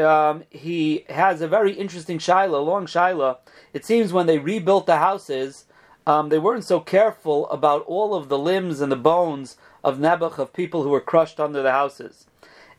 um, 0.00 0.44
he 0.50 1.04
has 1.08 1.40
a 1.40 1.48
very 1.48 1.72
interesting 1.72 2.18
shaila, 2.18 2.64
long 2.64 2.86
shaila. 2.86 3.38
It 3.72 3.84
seems 3.84 4.12
when 4.12 4.26
they 4.26 4.38
rebuilt 4.38 4.86
the 4.86 4.96
houses, 4.98 5.64
um, 6.06 6.28
they 6.28 6.38
weren't 6.38 6.64
so 6.64 6.80
careful 6.80 7.48
about 7.50 7.82
all 7.86 8.14
of 8.14 8.28
the 8.28 8.38
limbs 8.38 8.80
and 8.80 8.90
the 8.90 8.96
bones 8.96 9.56
of 9.84 9.98
Nebuch 9.98 10.38
of 10.38 10.52
people 10.52 10.82
who 10.82 10.90
were 10.90 11.00
crushed 11.00 11.38
under 11.38 11.62
the 11.62 11.72
houses. 11.72 12.26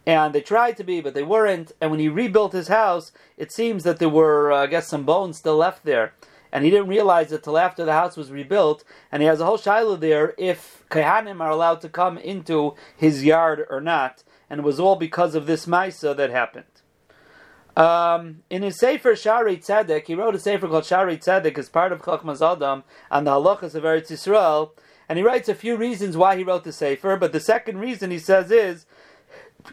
and 0.07 0.33
they 0.33 0.39
tried 0.39 0.77
to 0.77 0.85
be, 0.85 1.01
but 1.01 1.13
they 1.13 1.21
weren't. 1.23 1.73
And 1.81 1.91
when 1.91 1.99
he 1.99 2.07
rebuilt 2.07 2.53
his 2.53 2.69
house, 2.69 3.11
it 3.35 3.51
seems 3.51 3.83
that 3.83 3.99
there 3.99 4.07
were, 4.07 4.53
uh, 4.53 4.63
I 4.63 4.67
guess, 4.67 4.87
some 4.87 5.03
bones 5.03 5.37
still 5.37 5.57
left 5.57 5.83
there. 5.83 6.13
And 6.51 6.63
he 6.63 6.71
didn't 6.71 6.87
realize 6.87 7.31
it 7.31 7.43
till 7.43 7.57
after 7.57 7.85
the 7.85 7.93
house 7.93 8.17
was 8.17 8.31
rebuilt. 8.31 8.83
And 9.11 9.21
he 9.21 9.27
has 9.27 9.39
a 9.39 9.45
whole 9.45 9.57
shiloh 9.57 9.95
there 9.95 10.33
if 10.37 10.83
Kehanim 10.89 11.41
are 11.41 11.49
allowed 11.49 11.81
to 11.81 11.89
come 11.89 12.17
into 12.17 12.75
his 12.95 13.23
yard 13.23 13.65
or 13.69 13.81
not. 13.81 14.23
And 14.49 14.59
it 14.59 14.63
was 14.63 14.79
all 14.79 14.95
because 14.95 15.35
of 15.35 15.45
this 15.45 15.65
Maisa 15.65 16.15
that 16.15 16.29
happened. 16.29 16.65
Um, 17.75 18.43
in 18.49 18.63
his 18.63 18.79
Sefer 18.79 19.15
Shari 19.15 19.57
Tzedek, 19.57 20.07
he 20.07 20.15
wrote 20.15 20.33
a 20.33 20.39
Sefer 20.39 20.67
called 20.67 20.85
Shari 20.85 21.17
Tzedek 21.17 21.57
as 21.59 21.69
part 21.69 21.91
of 21.91 22.01
Chachmas 22.01 22.41
Adam 22.41 22.83
and 23.11 23.27
the 23.27 23.31
Halachas 23.31 23.75
of 23.75 23.83
Eretz 23.83 24.09
Yisrael. 24.09 24.71
And 25.07 25.17
he 25.17 25.23
writes 25.23 25.47
a 25.47 25.53
few 25.53 25.77
reasons 25.77 26.17
why 26.17 26.35
he 26.35 26.43
wrote 26.43 26.63
the 26.63 26.73
Sefer, 26.73 27.17
but 27.17 27.33
the 27.33 27.39
second 27.39 27.77
reason 27.77 28.09
he 28.09 28.19
says 28.19 28.51
is 28.51 28.87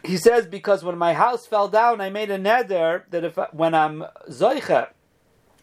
he 0.03 0.17
says 0.17 0.45
because 0.45 0.83
when 0.83 0.97
my 0.97 1.13
house 1.13 1.45
fell 1.45 1.67
down, 1.67 2.01
I 2.01 2.09
made 2.09 2.29
a 2.29 2.37
neder 2.37 3.03
that 3.09 3.23
if 3.23 3.37
when 3.51 3.73
I'm 3.73 4.05
zoicha, 4.29 4.89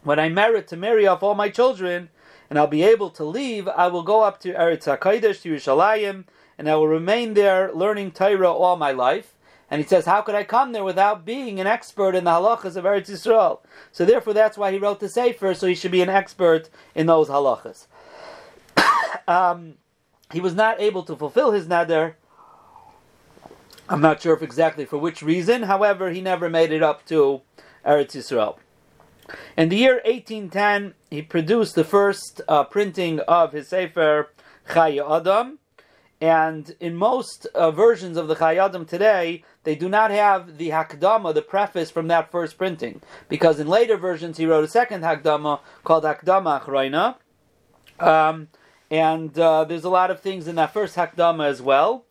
when 0.03 0.19
I 0.19 0.29
merit 0.29 0.69
to 0.69 0.77
marry 0.77 1.07
off 1.07 1.23
all 1.23 1.35
my 1.35 1.49
children, 1.49 2.09
and 2.51 2.59
I'll 2.59 2.67
be 2.67 2.83
able 2.83 3.11
to 3.11 3.25
leave, 3.25 3.69
I 3.69 3.89
will 3.89 4.03
go 4.03 4.23
up 4.23 4.41
to 4.41 4.53
Eretz 4.53 4.85
Hakodesh 4.85 5.43
to 5.43 5.55
Yerushalayim, 5.55 6.25
and 6.59 6.69
I 6.69 6.75
will 6.75 6.89
remain 6.89 7.35
there 7.35 7.73
learning 7.73 8.13
Torah 8.13 8.53
all 8.53 8.77
my 8.77 8.93
life. 8.93 9.35
And 9.71 9.81
he 9.81 9.89
says, 9.89 10.05
how 10.05 10.21
could 10.21 10.35
I 10.35 10.45
come 10.45 10.73
there 10.73 10.85
without 10.85 11.25
being 11.25 11.59
an 11.59 11.67
expert 11.67 12.15
in 12.15 12.25
the 12.25 12.31
halachas 12.31 12.77
of 12.77 12.85
Eretz 12.85 13.09
Yisrael? 13.09 13.61
So 13.91 14.05
therefore, 14.05 14.35
that's 14.35 14.59
why 14.59 14.71
he 14.71 14.79
wrote 14.79 15.01
the 15.01 15.09
Sefer, 15.09 15.55
so 15.55 15.67
he 15.67 15.75
should 15.75 15.93
be 15.93 16.03
an 16.03 16.11
expert 16.11 16.69
in 16.95 17.07
those 17.07 17.29
halachas. 17.29 17.87
um, 19.27 19.75
he 20.31 20.41
was 20.41 20.55
not 20.55 20.79
able 20.79 21.03
to 21.05 21.17
fulfill 21.17 21.53
his 21.53 21.67
neder 21.67 22.15
I'm 23.89 24.01
not 24.01 24.23
sure 24.23 24.35
if 24.35 24.43
exactly 24.43 24.85
for 24.85 24.97
which 24.97 25.23
reason. 25.23 25.65
However, 25.65 26.11
he 26.11 26.21
never 26.21 26.49
made 26.49 26.73
it 26.73 26.83
up 26.83 27.05
to 27.07 27.43
Eretz 27.85 28.13
Yisrael. 28.13 28.57
In 29.57 29.69
the 29.69 29.77
year 29.77 30.01
1810, 30.05 30.95
he 31.11 31.23
produced 31.23 31.75
the 31.75 31.85
first 31.85 32.41
uh, 32.49 32.65
printing 32.65 33.21
of 33.21 33.53
his 33.53 33.69
Sefer 33.69 34.31
Chayei 34.69 35.21
Adam, 35.21 35.59
and 36.21 36.75
in 36.81 36.95
most 36.95 37.47
uh, 37.47 37.71
versions 37.71 38.17
of 38.17 38.29
the 38.29 38.37
Chayei 38.37 38.65
Adam 38.65 38.85
today, 38.85 39.45
they 39.65 39.75
do 39.75 39.89
not 39.89 40.11
have 40.11 40.59
the 40.59 40.71
Hakdama, 40.71 41.35
the 41.35 41.43
preface 41.43 41.91
from 41.91 42.09
that 42.09 42.31
first 42.31 42.59
printing, 42.59 43.01
because 43.29 43.59
in 43.59 43.69
later 43.69 43.97
versions 43.97 44.39
he 44.39 44.47
wrote 44.47 44.65
a 44.65 44.69
second 44.69 45.03
Hakdama 45.03 45.61
called 45.85 46.05
Hakdama 46.05 46.63
Achroina, 46.63 47.17
um, 48.01 48.49
and 48.91 49.39
uh, 49.39 49.65
there's 49.65 49.85
a 49.85 49.91
lot 49.91 50.11
of 50.11 50.21
things 50.21 50.47
in 50.47 50.57
that 50.57 50.73
first 50.73 50.97
Hakdama 50.97 51.47
as 51.47 51.63
well. 51.63 52.05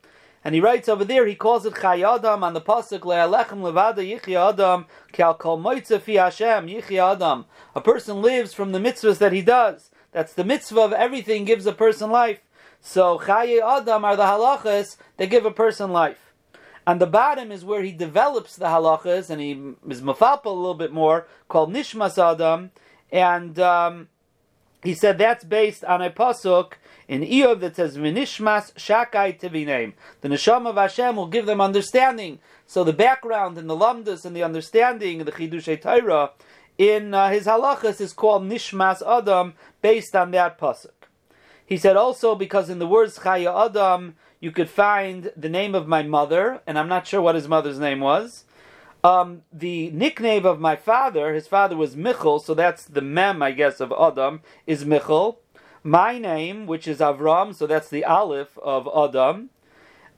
And 0.44 0.56
he 0.56 0.62
writes 0.62 0.90
over 0.90 1.06
there, 1.06 1.28
he 1.28 1.36
calls 1.36 1.66
it 1.66 1.76
Chayadam 1.76 2.42
on 2.42 2.54
the 2.54 2.62
pasuk 2.62 3.02
Le'alechem 3.02 3.62
levada 3.62 3.98
yichya 3.98 4.54
adam 4.54 4.86
kal 5.12 5.36
kol 5.36 5.60
moitze 5.60 6.02
fi 6.02 6.16
Hashem 6.16 6.68
yichya 6.68 7.16
adam. 7.16 7.46
A 7.76 7.82
person 7.82 8.22
lives 8.22 8.54
from 8.54 8.72
the 8.72 8.80
mitzvahs 8.80 9.20
that 9.20 9.34
he 9.34 9.42
does. 9.42 9.92
That's 10.12 10.34
the 10.34 10.44
mitzvah 10.44 10.82
of 10.82 10.94
everything 10.94 11.46
gives 11.46 11.66
a 11.66 11.74
person 11.74 12.10
life. 12.10 12.40
So 12.82 13.20
Chaye 13.20 13.62
Adam 13.62 14.04
are 14.04 14.16
the 14.16 14.24
halachas 14.24 14.98
that 15.18 15.30
give 15.30 15.46
a 15.46 15.52
person 15.52 15.92
life. 15.92 16.34
And 16.86 17.00
the 17.00 17.08
bottom 17.08 17.52
is 17.52 17.64
where 17.64 17.84
he 17.84 17.92
develops 17.92 18.56
the 18.56 18.66
halachas 18.66 19.30
and 19.30 19.40
he 19.40 19.52
is 19.88 20.02
mafalpa 20.02 20.46
a 20.46 20.50
little 20.50 20.74
bit 20.74 20.92
more, 20.92 21.28
called 21.48 21.72
Nishmas 21.72 22.18
Adam. 22.18 22.72
And 23.12 23.60
um, 23.60 24.10
he 24.84 24.96
said 24.96 25.18
that's 25.18 25.44
based 25.44 25.86
on 25.86 26.02
a 26.02 26.10
pasuk 26.10 26.74
in 27.12 27.24
Iyov 27.24 27.60
that 27.60 27.76
says 27.76 27.98
Vinishmas 27.98 28.72
Shakai 28.76 29.38
Tiviname. 29.38 29.92
The 30.22 30.30
Neshama 30.30 30.70
of 30.70 30.78
Hashem 30.78 31.18
will 31.18 31.28
give 31.28 31.46
them 31.46 31.60
understanding. 31.60 32.40
So 32.66 32.86
the 32.86 32.94
background 32.94 33.58
and 33.58 33.70
the 33.70 33.76
lamdas 33.76 34.24
and 34.24 34.34
the 34.34 34.44
understanding 34.44 35.20
of 35.20 35.26
the 35.26 35.34
Chidushei 35.34 35.82
Torah 35.82 36.32
in 36.78 37.14
uh, 37.14 37.30
his 37.30 37.48
halachas 37.48 38.00
is 38.00 38.14
called 38.14 38.44
Nishmas 38.44 39.06
Adam, 39.06 39.56
based 39.82 40.16
on 40.16 40.32
that 40.32 40.58
pasuk. 40.58 41.10
He 41.66 41.76
said 41.76 41.98
also 41.98 42.34
because 42.34 42.70
in 42.70 42.80
the 42.80 42.88
words 42.88 43.20
Chaya 43.20 43.66
Adam 43.70 44.16
you 44.40 44.52
could 44.52 44.70
find 44.70 45.34
the 45.36 45.50
name 45.50 45.76
of 45.76 45.90
my 45.90 46.04
mother, 46.04 46.62
and 46.66 46.80
I'm 46.80 46.88
not 46.88 47.06
sure 47.06 47.22
what 47.22 47.36
his 47.36 47.48
mother's 47.48 47.78
name 47.78 48.00
was. 48.00 48.46
Um, 49.04 49.42
the 49.52 49.92
nickname 49.92 50.46
of 50.46 50.62
my 50.62 50.78
father, 50.78 51.34
his 51.34 51.48
father 51.48 51.76
was 51.76 51.98
Michal, 51.98 52.40
so 52.40 52.54
that's 52.54 52.86
the 52.86 53.02
mem, 53.02 53.44
I 53.44 53.52
guess, 53.52 53.82
of 53.82 53.92
Adam, 53.92 54.44
is 54.66 54.86
Michal 54.86 55.41
my 55.84 56.18
name, 56.18 56.68
which 56.68 56.88
is 56.88 57.00
Avram, 57.00 57.56
so 57.56 57.68
that's 57.68 57.90
the 57.90 58.04
Aleph 58.06 58.58
of 58.60 58.88
Adam. 58.88 59.50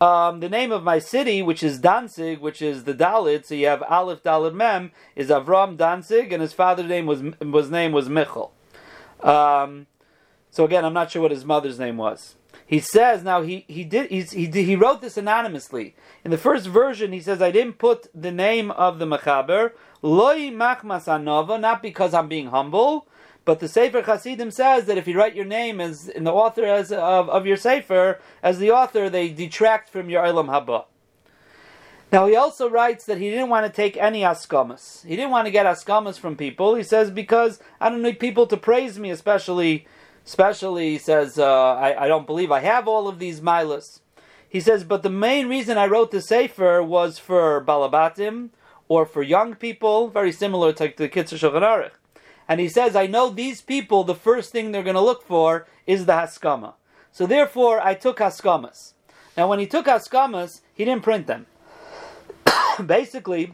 Um, 0.02 0.42
the 0.42 0.50
name 0.50 0.72
of 0.72 0.84
my 0.84 1.00
city, 1.00 1.42
which 1.42 1.64
is 1.64 1.80
Danzig, 1.80 2.40
which 2.40 2.62
is 2.62 2.84
the 2.84 2.94
Dalit, 2.94 3.46
so 3.46 3.56
you 3.56 3.68
have 3.68 3.82
Aleph 3.84 4.22
Dalit 4.24 4.54
Mem, 4.54 4.92
is 5.16 5.30
Avram 5.30 5.78
Danzig, 5.78 6.34
and 6.34 6.42
his 6.42 6.52
father's 6.52 6.88
name 6.88 7.06
was 7.06 7.22
was 7.40 7.70
name 7.70 7.92
was 7.94 8.10
Michal. 8.10 8.54
Um, 9.22 9.88
so 10.52 10.66
again, 10.66 10.84
I'm 10.84 10.94
not 10.94 11.12
sure 11.12 11.22
what 11.22 11.32
his 11.32 11.46
mother's 11.46 11.80
name 11.80 11.98
was. 11.98 12.36
He 12.66 12.80
says 12.80 13.24
now 13.24 13.42
he 13.44 13.66
he 13.68 13.84
did 13.84 14.10
he 14.10 14.48
did, 14.48 14.66
he 14.66 14.76
wrote 14.76 15.02
this 15.02 15.16
anonymously. 15.16 15.96
In 16.26 16.32
the 16.32 16.38
first 16.38 16.68
version, 16.68 17.14
he 17.14 17.22
says 17.22 17.42
I 17.42 17.52
didn't 17.52 17.78
put 17.78 18.08
the 18.14 18.32
name 18.32 18.72
of 18.72 19.00
the 19.00 19.06
mechaber 19.06 19.72
loy 20.02 20.50
machmas 20.50 21.06
anova, 21.06 21.60
not 21.60 21.82
because 21.82 22.14
I'm 22.14 22.28
being 22.28 22.48
humble, 22.48 23.08
but 23.46 23.60
the 23.60 23.68
Sefer 23.68 24.02
Hasidim 24.02 24.52
says 24.52 24.86
that 24.86 24.98
if 24.98 25.08
you 25.08 25.18
write 25.18 25.36
your 25.36 25.46
name 25.46 25.82
as 25.82 26.08
in 26.08 26.24
the 26.24 26.32
author 26.32 26.64
as 26.64 26.92
of, 26.92 27.30
of 27.30 27.46
your 27.46 27.58
Sefer 27.58 28.20
as 28.42 28.58
the 28.60 28.72
author, 28.72 29.10
they 29.10 29.30
detract 29.30 29.90
from 29.90 30.10
your 30.10 30.24
Ilam 30.24 30.48
Haba. 30.48 30.86
Now 32.12 32.28
he 32.28 32.36
also 32.36 32.70
writes 32.70 33.06
that 33.06 33.18
he 33.18 33.30
didn't 33.30 33.50
want 33.50 33.66
to 33.66 33.72
take 33.72 33.98
any 33.98 34.22
askamas. 34.22 35.06
He 35.06 35.16
didn't 35.16 35.32
want 35.32 35.48
to 35.48 35.52
get 35.52 35.66
askamas 35.66 36.18
from 36.18 36.38
people. 36.38 36.76
He 36.76 36.84
says 36.84 37.10
because 37.12 37.60
I 37.82 37.90
don't 37.90 38.04
need 38.04 38.20
people 38.20 38.48
to 38.48 38.56
praise 38.56 38.98
me, 38.98 39.10
especially, 39.10 39.88
especially 40.26 40.92
he 40.92 40.98
says 40.98 41.38
uh, 41.38 41.74
I, 41.74 42.06
I 42.06 42.08
don't 42.08 42.28
believe 42.28 42.52
I 42.52 42.60
have 42.60 42.88
all 42.88 43.08
of 43.08 43.20
these 43.20 43.42
milas. 43.42 44.00
He 44.48 44.60
says, 44.60 44.84
but 44.84 45.02
the 45.02 45.10
main 45.10 45.50
reason 45.50 45.80
I 45.80 45.88
wrote 45.88 46.12
the 46.12 46.22
sefer 46.22 46.84
was 46.84 47.18
for 47.18 47.66
balabatim 47.66 48.50
or 48.88 49.08
for 49.08 49.24
young 49.24 49.56
people, 49.56 50.10
very 50.10 50.32
similar 50.32 50.72
to 50.74 50.94
the 50.96 51.10
Kitzur 51.10 51.40
Shulchan 51.40 51.64
Aruch 51.64 51.94
and 52.48 52.60
he 52.60 52.68
says, 52.68 52.96
I 52.96 53.08
know 53.08 53.30
these 53.30 53.62
people, 53.62 54.04
the 54.04 54.16
first 54.16 54.52
thing 54.52 54.72
they're 54.72 54.84
going 54.84 54.96
to 54.96 55.02
look 55.02 55.24
for 55.24 55.68
is 55.88 56.06
the 56.06 56.14
Haskama. 56.14 56.74
So 57.12 57.26
therefore, 57.26 57.80
I 57.80 57.94
took 57.94 58.18
Haskamas. 58.20 58.94
Now, 59.38 59.48
when 59.48 59.60
he 59.60 59.68
took 59.68 59.86
Haskamas, 59.86 60.62
he 60.74 60.86
didn't 60.86 61.04
print 61.04 61.28
them. 61.28 61.46
Basically, 62.86 63.54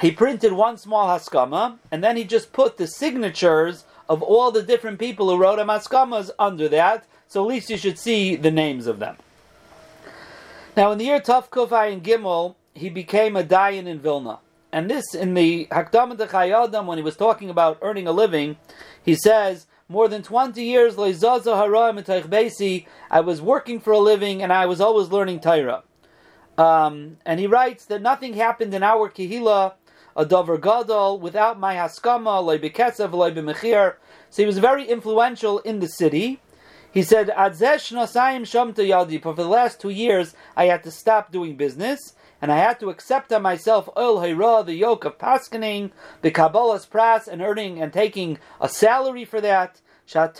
he 0.00 0.10
printed 0.10 0.52
one 0.52 0.76
small 0.76 1.06
Haskama, 1.06 1.78
and 1.90 2.02
then 2.02 2.16
he 2.16 2.24
just 2.24 2.52
put 2.52 2.76
the 2.76 2.86
signatures 2.86 3.84
of 4.08 4.22
all 4.22 4.50
the 4.50 4.62
different 4.62 4.98
people 4.98 5.30
who 5.30 5.36
wrote 5.36 5.58
Haskamas 5.58 6.30
under 6.38 6.68
that, 6.68 7.06
so 7.26 7.42
at 7.42 7.48
least 7.48 7.70
you 7.70 7.76
should 7.76 7.98
see 7.98 8.36
the 8.36 8.50
names 8.50 8.86
of 8.86 8.98
them. 8.98 9.16
Now, 10.76 10.92
in 10.92 10.98
the 10.98 11.04
year 11.04 11.20
Tov 11.20 11.48
Kufay 11.50 11.92
and 11.92 12.02
Gimel, 12.02 12.56
he 12.74 12.90
became 12.90 13.36
a 13.36 13.44
Dayan 13.44 13.86
in 13.86 14.00
Vilna. 14.00 14.40
And 14.74 14.90
this, 14.90 15.14
in 15.14 15.32
the 15.34 15.68
Hakdam 15.70 16.16
Chayadam, 16.16 16.86
when 16.86 16.98
he 16.98 17.04
was 17.04 17.16
talking 17.16 17.48
about 17.48 17.78
earning 17.80 18.08
a 18.08 18.12
living, 18.12 18.56
he 19.04 19.14
says, 19.14 19.68
more 19.88 20.08
than 20.08 20.24
20 20.24 20.64
years, 20.64 20.98
I 20.98 23.20
was 23.20 23.40
working 23.40 23.78
for 23.78 23.92
a 23.92 24.00
living 24.00 24.42
and 24.42 24.52
I 24.52 24.66
was 24.66 24.80
always 24.80 25.10
learning 25.10 25.38
Torah. 25.38 25.84
Um, 26.58 27.18
and 27.24 27.38
he 27.38 27.46
writes 27.46 27.84
that 27.84 28.02
nothing 28.02 28.34
happened 28.34 28.74
in 28.74 28.82
our 28.82 29.08
Kehila, 29.08 29.74
a 30.16 30.26
Dover 30.26 30.58
Gadol, 30.58 31.20
without 31.20 31.60
my 31.60 31.76
Haskama, 31.76 32.42
So 34.30 34.42
he 34.42 34.46
was 34.46 34.58
very 34.58 34.88
influential 34.88 35.60
in 35.60 35.78
the 35.78 35.86
city. 35.86 36.40
He 36.90 37.04
said, 37.04 37.28
Adzesh 37.28 37.92
Nosayim 37.92 38.42
Shamta 38.42 38.78
Yadi, 38.78 39.22
For 39.22 39.34
the 39.34 39.46
last 39.46 39.80
two 39.80 39.90
years, 39.90 40.34
I 40.56 40.64
had 40.64 40.82
to 40.82 40.90
stop 40.90 41.30
doing 41.30 41.54
business 41.54 42.14
and 42.44 42.52
I 42.52 42.58
had 42.58 42.78
to 42.80 42.90
accept 42.90 43.32
on 43.32 43.40
myself 43.40 43.88
oil 43.96 44.18
hayra, 44.18 44.66
the 44.66 44.74
yoke 44.74 45.06
of 45.06 45.16
paskening, 45.16 45.92
the 46.20 46.30
Kabbalah's 46.30 46.84
pras, 46.84 47.26
and 47.26 47.40
earning 47.40 47.80
and 47.80 47.90
taking 47.90 48.38
a 48.60 48.68
salary 48.68 49.24
for 49.24 49.40
that. 49.40 49.80
He 50.04 50.12
says 50.12 50.26
the 50.26 50.34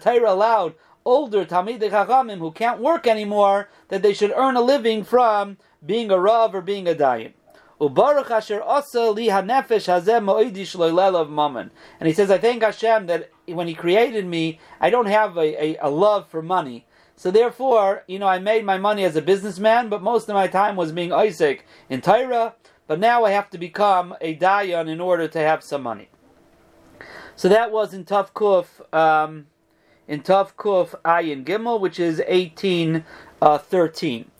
Torah 0.00 0.32
allowed 0.32 0.74
older 1.04 1.44
Talmidei 1.44 1.90
Chachamim 1.90 2.38
who 2.38 2.52
can't 2.52 2.78
work 2.78 3.08
anymore 3.08 3.68
that 3.88 4.02
they 4.02 4.14
should 4.14 4.32
earn 4.36 4.54
a 4.54 4.60
living 4.60 5.02
from 5.02 5.56
being 5.84 6.12
a 6.12 6.20
Rav 6.20 6.54
or 6.54 6.60
being 6.60 6.86
a 6.86 6.94
Dayan. 6.94 7.32
And 7.78 7.94
he 12.06 12.12
says, 12.12 12.30
I 12.30 12.38
thank 12.38 12.62
Hashem 12.62 13.06
that 13.06 13.30
when 13.46 13.66
He 13.66 13.74
created 13.74 14.26
me, 14.26 14.60
I 14.80 14.90
don't 14.90 15.06
have 15.06 15.36
a, 15.36 15.64
a, 15.64 15.76
a 15.82 15.90
love 15.90 16.28
for 16.28 16.40
money. 16.40 16.85
So 17.16 17.30
therefore, 17.30 18.04
you 18.06 18.18
know, 18.18 18.28
I 18.28 18.38
made 18.38 18.64
my 18.64 18.76
money 18.76 19.04
as 19.04 19.16
a 19.16 19.22
businessman, 19.22 19.88
but 19.88 20.02
most 20.02 20.28
of 20.28 20.34
my 20.34 20.46
time 20.46 20.76
was 20.76 20.92
being 20.92 21.12
Isaac 21.12 21.64
in 21.88 22.02
Tyra. 22.02 22.52
But 22.86 23.00
now 23.00 23.24
I 23.24 23.30
have 23.30 23.48
to 23.50 23.58
become 23.58 24.14
a 24.20 24.36
Dayan 24.36 24.88
in 24.88 25.00
order 25.00 25.26
to 25.26 25.38
have 25.38 25.64
some 25.64 25.82
money. 25.82 26.08
So 27.34 27.48
that 27.48 27.72
was 27.72 27.94
in 27.94 28.04
Tough 28.04 28.32
Kuf, 28.32 28.66
um, 28.94 29.46
in 30.06 30.22
Tav 30.22 30.56
Kuf 30.56 30.94
Ayin 31.04 31.44
Gimel, 31.44 31.80
which 31.80 31.98
is 31.98 32.22
1813. 32.28 34.30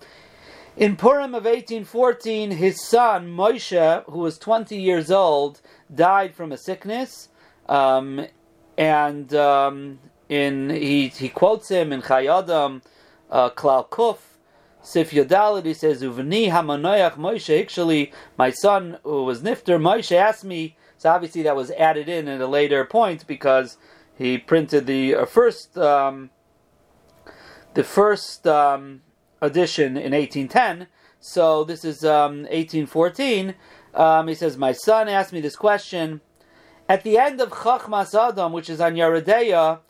In 0.77 0.97
Purim 0.97 1.35
of 1.35 1.45
1814, 1.45 2.53
his 2.53 2.87
son 2.87 3.29
Moshe, 3.29 4.05
who 4.05 4.19
was 4.19 4.39
20 4.39 4.77
years 4.77 5.11
old, 5.11 5.61
died 5.93 6.35
from 6.35 6.53
a 6.53 6.57
sickness, 6.57 7.31
um, 7.69 8.27
and 8.79 9.35
um, 9.35 9.99
in 10.29 10.71
he 10.71 11.09
he 11.09 11.29
quotes 11.29 11.69
him 11.69 11.93
in 11.93 12.03
Chayadam, 12.03 12.83
uh, 13.31 13.51
Klal 13.51 13.89
Kuf, 13.89 14.19
Sif 14.83 15.11
Yodalit, 15.11 15.65
he 15.65 15.75
says, 15.75 16.03
Uvni 16.03 16.51
Hamanoyach 16.51 17.15
Moshe, 17.15 17.61
actually, 17.61 18.13
my 18.37 18.51
son 18.51 18.99
who 19.03 19.25
was 19.25 19.43
Nifter, 19.43 19.81
Moshe 19.81 20.15
asked 20.15 20.45
me, 20.45 20.77
so 20.99 21.11
obviously 21.11 21.43
that 21.43 21.57
was 21.57 21.71
added 21.73 22.09
in 22.09 22.29
at 22.29 22.41
a 22.41 22.47
later 22.47 22.85
point 22.85 23.27
because 23.27 23.79
he 24.17 24.39
printed 24.39 24.87
the 24.87 25.15
uh, 25.15 25.25
first 25.27 25.77
um, 25.77 26.31
the 27.75 27.85
first 27.85 28.47
um, 28.47 29.03
edition 29.43 29.97
in 29.97 30.13
1810. 30.13 30.87
So 31.21 31.65
this 31.65 31.85
is 31.85 32.05
um, 32.05 32.43
1814. 32.43 33.55
Um, 33.95 34.29
he 34.29 34.35
says, 34.35 34.57
My 34.57 34.73
son 34.73 35.09
asked 35.09 35.33
me 35.33 35.41
this 35.41 35.57
question. 35.57 36.21
At 36.89 37.03
the 37.03 37.19
end 37.19 37.41
of 37.41 37.51
Chachmas 37.51 38.15
Adam, 38.15 38.53
which 38.53 38.71
is 38.71 38.81
on 38.81 38.95
Yeredeya, 38.95 39.81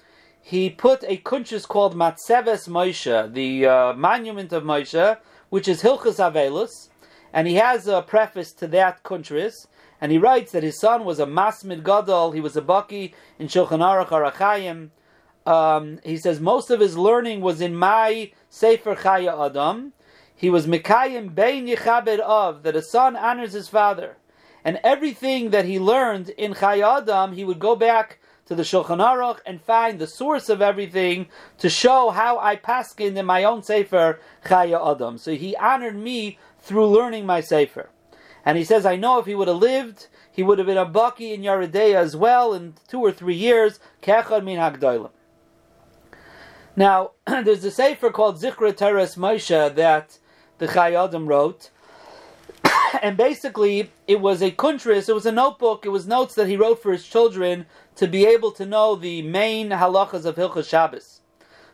he 0.49 0.71
put 0.71 1.03
a 1.09 1.17
kunchis 1.17 1.67
called 1.67 1.97
Matseves 1.97 2.69
Moshe, 2.69 3.33
the 3.33 3.67
uh, 3.67 3.93
monument 3.95 4.53
of 4.53 4.63
Moshe, 4.63 5.19
which 5.49 5.67
is 5.67 5.83
Hilchas 5.83 6.21
Avelus, 6.21 6.89
and 7.33 7.49
he 7.49 7.57
has 7.57 7.89
a 7.89 8.01
preface 8.01 8.53
to 8.53 8.69
that 8.69 9.03
kunchis, 9.03 9.67
and 10.01 10.13
he 10.13 10.19
writes 10.19 10.53
that 10.53 10.63
his 10.63 10.79
son 10.79 11.05
was 11.05 11.19
a 11.19 11.27
Masmid 11.27 11.83
Gadol, 11.83 12.31
he 12.31 12.41
was 12.41 12.57
a 12.57 12.63
Baki 12.63 13.13
in 13.41 13.49
Shulchan 13.49 13.81
Aruch 13.81 14.11
Arachayim. 14.11 14.91
Um, 15.53 15.99
he 16.05 16.17
says 16.17 16.39
most 16.39 16.71
of 16.71 16.79
his 16.79 16.97
learning 16.97 17.41
was 17.41 17.61
in 17.61 17.75
my 17.75 18.31
Sefer 18.49 18.95
Chaya 18.95 19.51
Adam. 19.51 19.95
He 20.33 20.49
was 20.49 20.69
Mikayim 20.69 21.35
Bein 21.35 21.67
Yechabed 21.67 22.21
of, 22.21 22.63
that 22.63 22.77
a 22.77 22.83
son 22.83 23.17
honors 23.17 23.53
his 23.53 23.69
father. 23.69 24.17
And 24.65 24.79
everything 24.85 25.51
that 25.51 25.65
he 25.65 25.81
learned 25.81 26.29
in 26.29 26.55
Chaya 26.55 27.03
Adam, 27.03 27.33
he 27.33 27.43
would 27.43 27.59
go 27.59 27.75
back 27.75 28.21
to 28.47 28.55
the 28.55 28.63
Shulchan 28.63 28.99
Aruch 28.99 29.41
and 29.45 29.61
find 29.61 29.99
the 29.99 30.07
source 30.07 30.49
of 30.49 30.63
everything 30.63 31.27
to 31.59 31.69
show 31.69 32.11
how 32.11 32.39
I 32.39 32.57
paskin 32.57 33.17
in 33.17 33.27
my 33.27 33.45
own 33.45 33.63
Sefer 33.63 34.21
Chaya 34.45 34.95
Adam. 34.95 35.19
So 35.19 35.35
he 35.35 35.57
honored 35.57 35.97
me 35.97 36.39
through 36.61 36.87
learning 36.87 37.27
my 37.27 37.41
Sefer. 37.41 37.91
And 38.45 38.57
he 38.57 38.65
says, 38.65 38.87
I 38.87 38.97
know 38.97 39.19
if 39.19 39.27
he 39.27 39.35
would 39.35 39.49
have 39.49 39.57
lived, 39.57 40.07
he 40.31 40.43
would 40.43 40.59
have 40.59 40.67
been 40.67 40.77
a 40.77 40.87
Baki 40.87 41.35
in 41.35 41.43
Yaredeya 41.43 41.97
as 41.97 42.15
well 42.15 42.55
in 42.55 42.75
two 42.87 43.01
or 43.01 43.11
three 43.11 43.35
years. 43.35 43.81
Kechad 44.03 44.45
min. 44.45 45.09
Now, 46.77 47.13
there's 47.27 47.65
a 47.65 47.71
sefer 47.71 48.11
called 48.11 48.41
Zikra 48.41 48.77
Teres 48.77 49.17
Moshe 49.17 49.75
that 49.75 50.19
the 50.59 50.69
Chayadim 50.69 51.27
wrote. 51.27 51.71
and 53.03 53.17
basically, 53.17 53.91
it 54.07 54.21
was 54.21 54.43
a 54.43 54.51
kuntris, 54.51 55.09
it 55.09 55.15
was 55.15 55.27
a 55.27 55.33
notebook, 55.33 55.87
it 55.87 55.89
was 55.89 56.07
notes 56.07 56.35
that 56.35 56.49
he 56.49 56.57
wrote 56.57 56.83
for 56.83 56.93
his 56.93 57.07
children 57.07 57.67
to 57.97 58.07
be 58.07 58.27
able 58.27 58.53
to 58.53 58.65
know 58.65 58.95
the 58.95 59.23
main 59.23 59.71
halachas 59.71 60.25
of 60.25 60.37
Hilchas 60.37 60.69
Shabbos. 60.69 61.21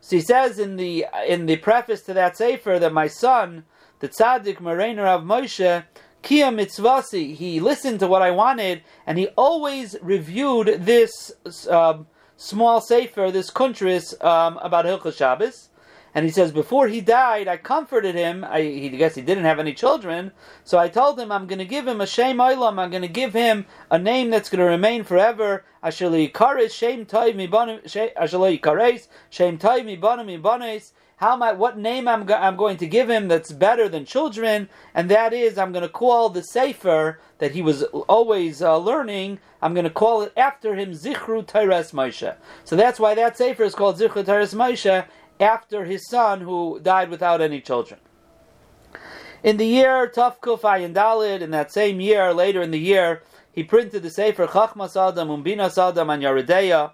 So 0.01 0.17
he 0.17 0.23
says 0.23 0.59
in 0.59 0.77
the 0.77 1.07
in 1.29 1.47
the 1.47 1.57
preface 1.57 2.03
to 2.03 2.15
that 2.15 2.37
sefer 2.37 2.79
that 2.79 2.93
my 2.93 3.07
son, 3.07 3.65
the 4.01 4.09
tzaddik 4.09 4.57
Morainer 4.57 5.07
of 5.07 5.23
Moshe, 5.23 5.85
Kia 6.23 6.47
mitzvasi, 6.47 7.35
he 7.35 7.61
listened 7.61 8.01
to 8.01 8.07
what 8.07 8.23
I 8.23 8.31
wanted, 8.31 8.83
and 9.07 9.19
he 9.19 9.29
always 9.37 9.97
reviewed 10.03 10.85
this 10.85 11.33
uh, 11.69 11.99
small 12.37 12.81
sefer, 12.81 13.31
this 13.31 13.51
kuntris 13.51 14.15
um, 14.25 14.59
about 14.59 14.87
Hilchas 14.87 15.17
Shabbos. 15.17 15.69
And 16.15 16.25
he 16.27 16.31
says, 16.31 16.53
before 16.53 16.89
he 16.89 17.01
died, 17.01 17.49
I 17.49 17.57
comforted 17.57 18.15
him. 18.15 18.45
I 18.45 18.61
he, 18.61 18.89
guess 18.91 19.15
he 19.15 19.23
didn't 19.23 19.45
have 19.45 19.59
any 19.59 19.73
children, 19.73 20.33
so 20.63 20.79
I 20.79 20.89
told 20.89 21.19
him 21.19 21.33
I'm 21.33 21.47
going 21.47 21.59
to 21.59 21.65
give 21.65 21.89
him 21.89 22.01
a 22.03 22.07
shem 22.07 22.37
oilam. 22.37 22.79
I'm 22.79 22.91
going 22.91 23.03
to 23.03 23.09
give 23.09 23.33
him 23.33 23.65
a 23.91 23.99
name 23.99 24.29
that's 24.31 24.51
going 24.51 24.61
to 24.61 24.67
remain 24.67 25.05
forever. 25.05 25.65
How 31.23 31.35
am 31.35 31.43
I, 31.43 31.53
what 31.53 31.79
name 31.79 32.09
I'm, 32.09 32.27
go, 32.27 32.35
I'm 32.35 32.57
going 32.57 32.77
to 32.79 32.87
give 32.87 33.09
him 33.09 33.29
that's 33.29 33.53
better 33.53 33.89
than 33.89 34.05
children, 34.05 34.69
and 34.93 35.09
that 35.09 35.33
is 35.33 35.57
I'm 35.57 35.71
going 35.71 35.83
to 35.83 35.89
call 35.89 36.31
the 36.31 36.43
Sefer 36.43 37.21
that 37.39 37.53
he 37.53 37.63
was 37.63 37.85
always 37.85 38.61
uh, 38.61 38.77
learning, 38.77 39.39
I'm 39.61 39.73
going 39.73 39.85
to 39.85 39.91
call 39.91 40.23
it 40.23 40.33
after 40.37 40.75
him 40.75 40.91
Zichru 40.91 41.47
Teres 41.47 41.93
Moshe. 41.93 42.35
So 42.65 42.75
that's 42.75 42.99
why 42.99 43.15
that 43.15 43.37
Sefer 43.37 43.63
is 43.63 43.77
called 43.77 43.99
Zichru 43.99 44.25
Teres 44.25 44.53
Moshe, 44.53 45.07
after 45.43 45.85
his 45.85 46.09
son 46.09 46.41
who 46.41 46.81
died 46.81 47.11
without 47.11 47.41
any 47.41 47.61
children. 47.61 48.01
In 49.43 49.57
the 49.57 49.67
year 49.67 50.09
Tafkuf 50.09 50.61
Dalid, 50.61 51.41
in 51.41 51.51
that 51.51 51.73
same 51.73 52.01
year, 52.01 52.33
later 52.33 52.63
in 52.63 52.71
the 52.71 52.79
year, 52.79 53.23
he 53.53 53.65
printed 53.65 54.03
the 54.03 54.11
Sefer 54.11 54.47
Chachmas 54.47 54.97
Adam 54.97 55.29
Umbinas 55.29 55.77
Adam 55.77 56.11
and 56.11 56.23
Yaredeya, 56.23 56.93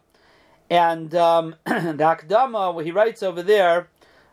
and 0.70 1.14
um, 1.14 1.54
the 1.66 1.72
Akdama, 1.72 2.82
he 2.82 2.90
writes 2.90 3.22
over 3.22 3.42
there, 3.42 3.88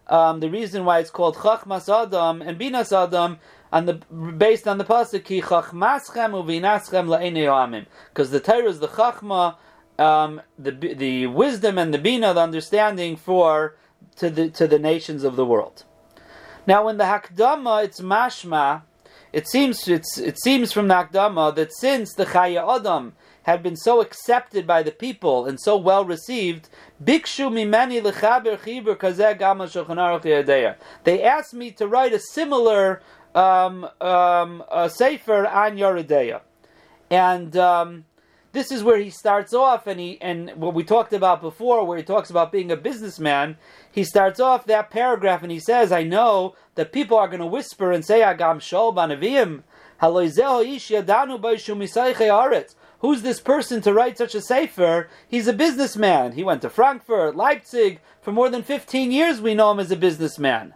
um, 0.07 0.39
the 0.39 0.49
reason 0.49 0.85
why 0.85 0.99
it's 0.99 1.09
called 1.09 1.35
Chachmas 1.35 1.89
Adam 1.89 2.41
and 2.41 2.59
Binas 2.59 2.91
Adam, 2.95 3.37
on 3.73 3.85
the 3.85 3.93
based 3.93 4.67
on 4.67 4.77
the 4.77 4.85
pasuk 4.85 5.25
Ki 5.25 5.41
Chachmaschem 5.41 6.31
Uvinaschem 6.31 7.07
La'enei 7.07 7.85
because 8.09 8.31
the 8.31 8.39
Torah 8.39 8.69
is 8.69 8.79
the 8.79 8.87
Chachma, 8.87 9.57
um, 9.99 10.41
the 10.57 10.71
the 10.71 11.27
wisdom 11.27 11.77
and 11.77 11.93
the 11.93 11.97
Bina, 11.97 12.33
the 12.33 12.39
understanding 12.39 13.17
for 13.17 13.75
to 14.17 14.29
the 14.29 14.49
to 14.49 14.67
the 14.67 14.79
nations 14.79 15.23
of 15.23 15.35
the 15.35 15.45
world. 15.45 15.83
Now, 16.67 16.87
in 16.87 16.97
the 16.97 17.03
Hakdama, 17.03 17.83
it's 17.83 18.01
mashma. 18.01 18.81
It 19.31 19.47
seems 19.47 19.87
it's, 19.87 20.17
it 20.17 20.39
seems 20.41 20.71
from 20.71 20.87
the 20.87 20.95
Hakdama 20.95 21.55
that 21.55 21.73
since 21.75 22.13
the 22.13 22.25
Chaya 22.25 22.79
Adam 22.79 23.13
had 23.43 23.61
been 23.61 23.75
so 23.75 24.01
accepted 24.01 24.65
by 24.65 24.81
the 24.81 24.91
people 24.91 25.45
and 25.45 25.59
so 25.59 25.77
well 25.77 26.03
received, 26.03 26.67
Bikshu 27.03 27.51
mimeni 27.51 28.01
lechaber 28.01 28.57
chibur 28.57 28.95
kazeh 28.95 29.37
gama 29.37 29.65
shulchan 29.65 30.75
They 31.03 31.21
asked 31.21 31.53
me 31.53 31.71
to 31.71 31.87
write 31.87 32.13
a 32.13 32.19
similar 32.19 33.01
um, 33.35 33.87
um, 34.01 34.63
a 34.71 34.89
sefer 34.89 35.45
on 35.45 35.77
Yoredeya, 35.77 36.41
and 37.11 37.55
um, 37.57 38.05
this 38.55 38.71
is 38.71 38.83
where 38.83 38.97
he 38.97 39.09
starts 39.09 39.53
off, 39.53 39.85
and 39.85 39.99
he 39.99 40.17
and 40.21 40.49
what 40.55 40.73
we 40.73 40.83
talked 40.83 41.13
about 41.13 41.41
before, 41.41 41.85
where 41.85 41.97
he 41.97 42.03
talks 42.03 42.29
about 42.29 42.51
being 42.51 42.71
a 42.71 42.77
businessman. 42.77 43.57
He 43.91 44.03
starts 44.03 44.39
off 44.39 44.65
that 44.65 44.89
paragraph, 44.89 45.43
and 45.43 45.51
he 45.51 45.59
says, 45.59 45.91
"I 45.91 46.03
know 46.03 46.55
that 46.75 46.91
people 46.93 47.17
are 47.17 47.27
going 47.27 47.41
to 47.41 47.45
whisper 47.45 47.91
and 47.91 48.03
say, 48.03 48.21
Agam 48.21 48.59
shol 48.59 48.95
banavim." 48.95 49.63
Who's 52.99 53.21
this 53.21 53.39
person 53.39 53.81
to 53.81 53.93
write 53.93 54.17
such 54.17 54.35
a 54.35 54.41
sefer? 54.41 55.09
He's 55.27 55.47
a 55.47 55.53
businessman. 55.53 56.31
He 56.33 56.43
went 56.43 56.61
to 56.63 56.69
Frankfurt, 56.69 57.35
Leipzig. 57.35 57.99
For 58.21 58.31
more 58.31 58.49
than 58.49 58.63
15 58.63 59.11
years, 59.11 59.39
we 59.39 59.53
know 59.53 59.71
him 59.71 59.79
as 59.79 59.91
a 59.91 59.95
businessman. 59.95 60.73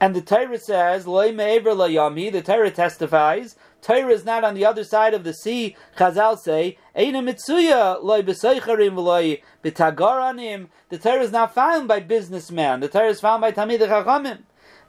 And 0.00 0.14
the 0.14 0.22
Torah 0.22 0.58
says, 0.58 1.06
Loy 1.06 1.32
me'ever 1.32 1.74
the 1.74 2.42
Torah 2.44 2.70
testifies, 2.70 3.56
Torah 3.82 4.12
is 4.12 4.24
not 4.24 4.44
on 4.44 4.54
the 4.54 4.64
other 4.64 4.84
side 4.84 5.14
of 5.14 5.24
the 5.24 5.34
sea. 5.34 5.76
Chazal 5.96 6.38
say, 6.38 6.78
Eina 7.00 7.22
mitzuya 7.24 8.02
loy 8.02 8.20
b'seicharim 8.20 8.92
v'loy 8.92 9.40
b'tagaranim. 9.64 10.68
The 10.90 10.98
Torah 10.98 11.22
is 11.22 11.32
not 11.32 11.54
found 11.54 11.88
by 11.88 12.00
businessmen. 12.00 12.80
The 12.80 12.88
Torah 12.88 13.08
is 13.08 13.22
found 13.22 13.40
by 13.40 13.52
Tamid 13.52 13.78
Chachamim. 13.78 14.40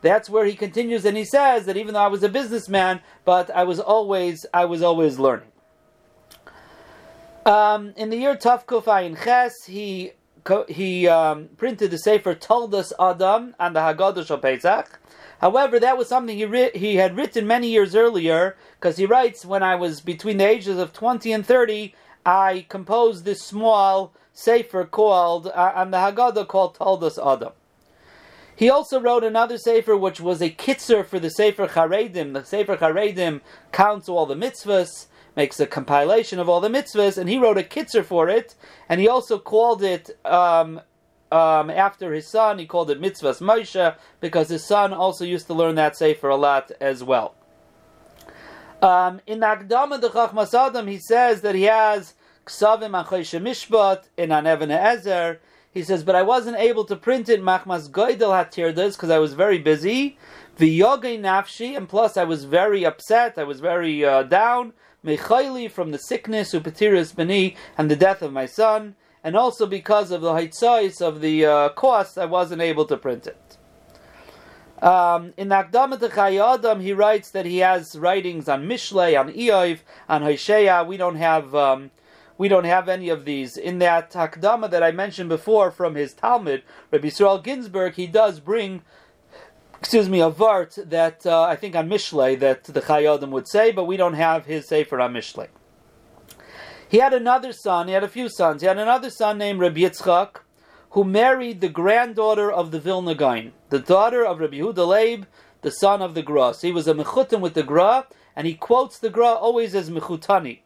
That's 0.01 0.29
where 0.29 0.43
he 0.43 0.55
continues 0.55 1.05
and 1.05 1.15
he 1.15 1.23
says 1.23 1.65
that 1.67 1.77
even 1.77 1.93
though 1.93 2.01
I 2.01 2.07
was 2.07 2.21
a 2.21 2.27
businessman, 2.27 2.99
but 3.23 3.49
I 3.51 3.63
was 3.63 3.79
always 3.79 4.45
I 4.53 4.65
was 4.65 4.81
always 4.81 5.19
learning. 5.19 5.47
Um, 7.45 7.93
in 7.95 8.09
the 8.09 8.17
year 8.17 8.35
Tavkuf 8.35 8.83
Ayin 8.83 9.23
Ches, 9.23 9.63
he 9.63 10.11
he 10.67 11.07
um, 11.07 11.49
printed 11.55 11.91
the 11.91 11.97
Sefer 11.97 12.35
Toldos 12.35 12.91
Adam 12.99 13.55
and 13.57 13.73
the 13.73 13.79
Haggadah 13.79 14.25
Shal 14.27 14.39
Pesach. 14.39 14.99
However, 15.39 15.79
that 15.79 15.97
was 15.97 16.07
something 16.07 16.37
he 16.37 16.45
ri- 16.45 16.71
he 16.75 16.97
had 16.97 17.15
written 17.15 17.47
many 17.47 17.67
years 17.69 17.95
earlier 17.95 18.55
because 18.79 18.97
he 18.97 19.07
writes, 19.07 19.43
when 19.43 19.63
I 19.63 19.75
was 19.75 19.99
between 19.99 20.37
the 20.37 20.47
ages 20.47 20.77
of 20.77 20.93
20 20.93 21.31
and 21.31 21.43
30, 21.43 21.95
I 22.25 22.65
composed 22.69 23.25
this 23.25 23.41
small 23.41 24.13
Sefer 24.33 24.85
called, 24.85 25.47
uh, 25.47 25.73
and 25.75 25.93
the 25.93 25.97
Haggadah 25.97 26.47
called 26.47 26.75
Toldos 26.75 27.17
Adam. 27.17 27.53
He 28.55 28.69
also 28.69 28.99
wrote 28.99 29.23
another 29.23 29.57
Sefer 29.57 29.97
which 29.97 30.21
was 30.21 30.41
a 30.41 30.49
kitzer 30.49 31.05
for 31.05 31.19
the 31.19 31.29
Sefer 31.29 31.67
Charedim. 31.67 32.33
The 32.33 32.45
Sefer 32.45 32.77
Charedim 32.77 33.41
counts 33.71 34.07
all 34.07 34.25
the 34.25 34.35
mitzvahs 34.35 35.07
makes 35.35 35.59
a 35.59 35.65
compilation 35.65 36.39
of 36.39 36.49
all 36.49 36.59
the 36.59 36.69
mitzvahs, 36.69 37.17
and 37.17 37.29
he 37.29 37.37
wrote 37.37 37.57
a 37.57 37.63
kitzer 37.63 38.03
for 38.03 38.29
it, 38.29 38.55
and 38.89 38.99
he 38.99 39.07
also 39.07 39.39
called 39.39 39.83
it 39.83 40.09
um, 40.25 40.81
um, 41.31 41.69
after 41.69 42.13
his 42.13 42.29
son. 42.29 42.59
He 42.59 42.65
called 42.65 42.91
it 42.91 43.01
Mitzvahs 43.01 43.41
Moshe 43.41 43.95
because 44.19 44.49
his 44.49 44.65
son 44.65 44.93
also 44.93 45.25
used 45.25 45.47
to 45.47 45.53
learn 45.53 45.75
that 45.75 45.95
sefer 45.95 46.29
a 46.29 46.35
lot 46.35 46.71
as 46.81 47.03
well. 47.03 47.35
Um, 48.81 49.21
in 49.27 49.41
the 49.41 49.45
Akdama 49.45 50.01
the 50.01 50.09
Chachmas 50.09 50.53
Adam, 50.55 50.87
he 50.87 50.97
says 50.97 51.41
that 51.41 51.53
he 51.53 51.63
has 51.63 52.15
Ksavim 52.47 52.99
Anchoy 52.99 53.21
Mishpat 53.39 54.05
in 54.17 54.31
Aneven 54.31 54.71
Ezer. 54.71 55.39
He 55.71 55.83
says, 55.83 56.03
but 56.03 56.15
I 56.15 56.23
wasn't 56.23 56.57
able 56.57 56.83
to 56.85 56.95
print 56.95 57.29
it 57.29 57.41
machmas 57.41 57.89
goydel 57.89 58.31
hatirdas 58.31 58.93
because 58.93 59.11
I 59.11 59.19
was 59.19 59.33
very 59.33 59.59
busy. 59.59 60.17
V'yogay 60.57 61.19
nafshi, 61.19 61.77
and 61.77 61.87
plus 61.87 62.17
I 62.17 62.23
was 62.23 62.45
very 62.45 62.83
upset. 62.83 63.37
I 63.37 63.43
was 63.43 63.59
very 63.59 64.03
uh, 64.03 64.23
down. 64.23 64.73
Mechayli 65.05 65.69
from 65.69 65.91
the 65.91 65.99
sickness 65.99 66.53
upatiris 66.53 67.15
beni 67.15 67.55
and 67.77 67.89
the 67.89 67.95
death 67.95 68.21
of 68.21 68.33
my 68.33 68.47
son, 68.47 68.95
and 69.23 69.35
also 69.35 69.65
because 69.65 70.11
of 70.11 70.21
the 70.21 70.33
haitzais 70.33 71.01
of 71.01 71.21
the 71.21 71.45
uh, 71.45 71.69
cost, 71.69 72.17
I 72.17 72.25
wasn't 72.25 72.61
able 72.61 72.85
to 72.85 72.97
print 72.97 73.27
it. 73.27 73.50
Um, 74.81 75.33
in 75.37 75.49
Akdamat 75.49 75.99
Chayadam, 75.99 76.81
he 76.81 76.91
writes 76.91 77.29
that 77.31 77.45
he 77.45 77.59
has 77.59 77.95
writings 77.97 78.49
on 78.49 78.67
Mishlei, 78.67 79.19
on 79.19 79.31
Eoiv, 79.31 79.79
on 80.09 80.23
Hosea. 80.23 80.83
We 80.83 80.97
don't 80.97 81.17
have 81.17 81.53
um, 81.53 81.91
we 82.39 82.47
don't 82.47 82.63
have 82.63 82.89
any 82.89 83.09
of 83.09 83.23
these. 83.23 83.57
In 83.57 83.77
that 83.79 84.11
Akdama 84.13 84.71
that 84.71 84.81
I 84.81 84.91
mentioned 84.91 85.29
before 85.29 85.69
from 85.69 85.93
his 85.93 86.15
Talmid, 86.15 86.63
Rabbi 86.89 87.09
Yisrael 87.09 87.43
Ginsburg, 87.43 87.93
he 87.93 88.07
does 88.07 88.39
bring, 88.39 88.81
excuse 89.79 90.09
me, 90.09 90.21
a 90.21 90.31
vart 90.31 90.89
that 90.89 91.23
uh, 91.27 91.43
I 91.43 91.55
think 91.55 91.75
on 91.75 91.87
Mishlei 91.87 92.39
that 92.39 92.63
the 92.63 92.81
Chayadim 92.81 93.29
would 93.29 93.47
say, 93.47 93.71
but 93.71 93.85
we 93.85 93.95
don't 93.95 94.15
have 94.15 94.47
his 94.47 94.67
sefer 94.67 94.99
on 94.99 95.13
Mishlei. 95.13 95.49
He 96.89 96.97
had 96.97 97.13
another 97.13 97.53
son. 97.53 97.87
He 97.87 97.93
had 97.93 98.03
a 98.03 98.07
few 98.07 98.27
sons. 98.27 98.63
He 98.63 98.67
had 98.67 98.79
another 98.79 99.11
son 99.11 99.37
named 99.37 99.59
Rabbi 99.59 99.81
Yitzchak 99.81 100.37
who 100.91 101.03
married 101.03 101.61
the 101.61 101.69
granddaughter 101.69 102.51
of 102.51 102.71
the 102.71 102.79
Vilna 102.79 103.15
the 103.69 103.79
daughter 103.79 104.25
of 104.25 104.39
Rabbi 104.39 104.57
Yehuda 104.57 104.87
Leib, 104.87 105.25
the 105.61 105.71
son 105.71 106.01
of 106.01 106.13
the 106.13 106.21
Gra. 106.21 106.53
So 106.53 106.67
he 106.67 106.73
was 106.73 106.87
a 106.87 106.93
mechutim 106.93 107.39
with 107.39 107.53
the 107.53 107.63
Gra, 107.63 108.07
and 108.35 108.45
he 108.45 108.55
quotes 108.55 108.99
the 108.99 109.09
Gra 109.09 109.33
always 109.33 109.73
as 109.73 109.89
mechutani. 109.89 110.59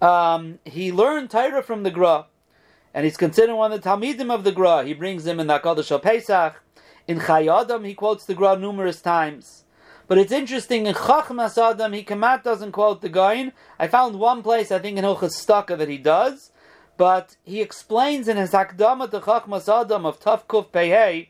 Um, 0.00 0.58
he 0.64 0.92
learned 0.92 1.30
Torah 1.30 1.62
from 1.62 1.82
the 1.82 1.90
Gra, 1.90 2.26
and 2.92 3.04
he's 3.04 3.16
considered 3.16 3.56
one 3.56 3.72
of 3.72 3.82
the 3.82 3.88
Talmidim 3.88 4.30
of 4.30 4.44
the 4.44 4.52
Gra. 4.52 4.84
He 4.84 4.92
brings 4.92 5.26
him 5.26 5.40
in 5.40 5.46
the 5.46 5.58
Hakadosh 5.58 6.02
Pesach. 6.02 6.62
In 7.08 7.20
Chayadam, 7.20 7.86
he 7.86 7.94
quotes 7.94 8.26
the 8.26 8.34
Gra 8.34 8.58
numerous 8.58 9.00
times. 9.00 9.64
But 10.08 10.18
it's 10.18 10.32
interesting 10.32 10.86
in 10.86 10.94
Chachmas 10.94 11.56
Adam, 11.56 11.94
he 11.94 12.04
Kamat 12.04 12.42
doesn't 12.42 12.72
quote 12.72 13.00
the 13.00 13.08
Gain. 13.08 13.52
I 13.78 13.88
found 13.88 14.16
one 14.16 14.42
place, 14.42 14.70
I 14.70 14.78
think 14.78 14.98
in 14.98 15.04
Hilchas 15.04 15.46
that 15.78 15.88
he 15.88 15.96
does, 15.96 16.51
but 16.96 17.36
he 17.44 17.60
explains 17.60 18.28
in 18.28 18.36
his 18.36 18.52
Hakdama 18.52 19.10
to 19.10 19.20
Chachmas 19.20 19.68
Adam 19.68 20.06
of 20.06 20.20
Taf 20.20 20.46
Kuf 20.46 20.68
Pehei, 20.68 21.28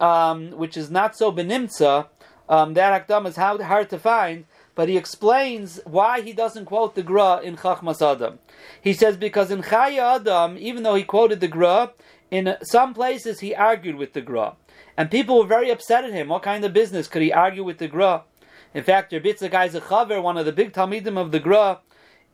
um, 0.00 0.50
which 0.52 0.76
is 0.76 0.90
not 0.90 1.16
so 1.16 1.30
benimtza, 1.30 2.06
um, 2.48 2.74
that 2.74 3.08
Hakdama 3.08 3.28
is 3.28 3.36
hard, 3.36 3.60
hard 3.60 3.90
to 3.90 3.98
find, 3.98 4.44
but 4.74 4.88
he 4.88 4.96
explains 4.96 5.80
why 5.84 6.20
he 6.20 6.32
doesn't 6.32 6.64
quote 6.64 6.94
the 6.94 7.02
Gra 7.02 7.40
in 7.40 7.56
Chachmas 7.56 8.02
Adam. 8.02 8.38
He 8.80 8.92
says 8.92 9.16
because 9.16 9.50
in 9.50 9.62
Chaya 9.62 10.16
Adam, 10.16 10.56
even 10.58 10.82
though 10.82 10.94
he 10.94 11.04
quoted 11.04 11.40
the 11.40 11.48
Gra, 11.48 11.92
in 12.30 12.56
some 12.62 12.94
places 12.94 13.40
he 13.40 13.54
argued 13.54 13.96
with 13.96 14.12
the 14.12 14.20
Gra. 14.20 14.56
And 14.96 15.10
people 15.10 15.38
were 15.38 15.46
very 15.46 15.70
upset 15.70 16.04
at 16.04 16.12
him. 16.12 16.28
What 16.28 16.42
kind 16.42 16.64
of 16.64 16.72
business 16.72 17.08
could 17.08 17.22
he 17.22 17.32
argue 17.32 17.64
with 17.64 17.78
the 17.78 17.88
Gra? 17.88 18.24
In 18.72 18.82
fact, 18.82 19.12
Rebitza 19.12 19.50
Gaiza 19.50 19.80
Chaver, 19.80 20.20
one 20.20 20.36
of 20.36 20.46
the 20.46 20.52
big 20.52 20.72
Talmidim 20.72 21.16
of 21.16 21.30
the 21.30 21.38
Gra, 21.38 21.80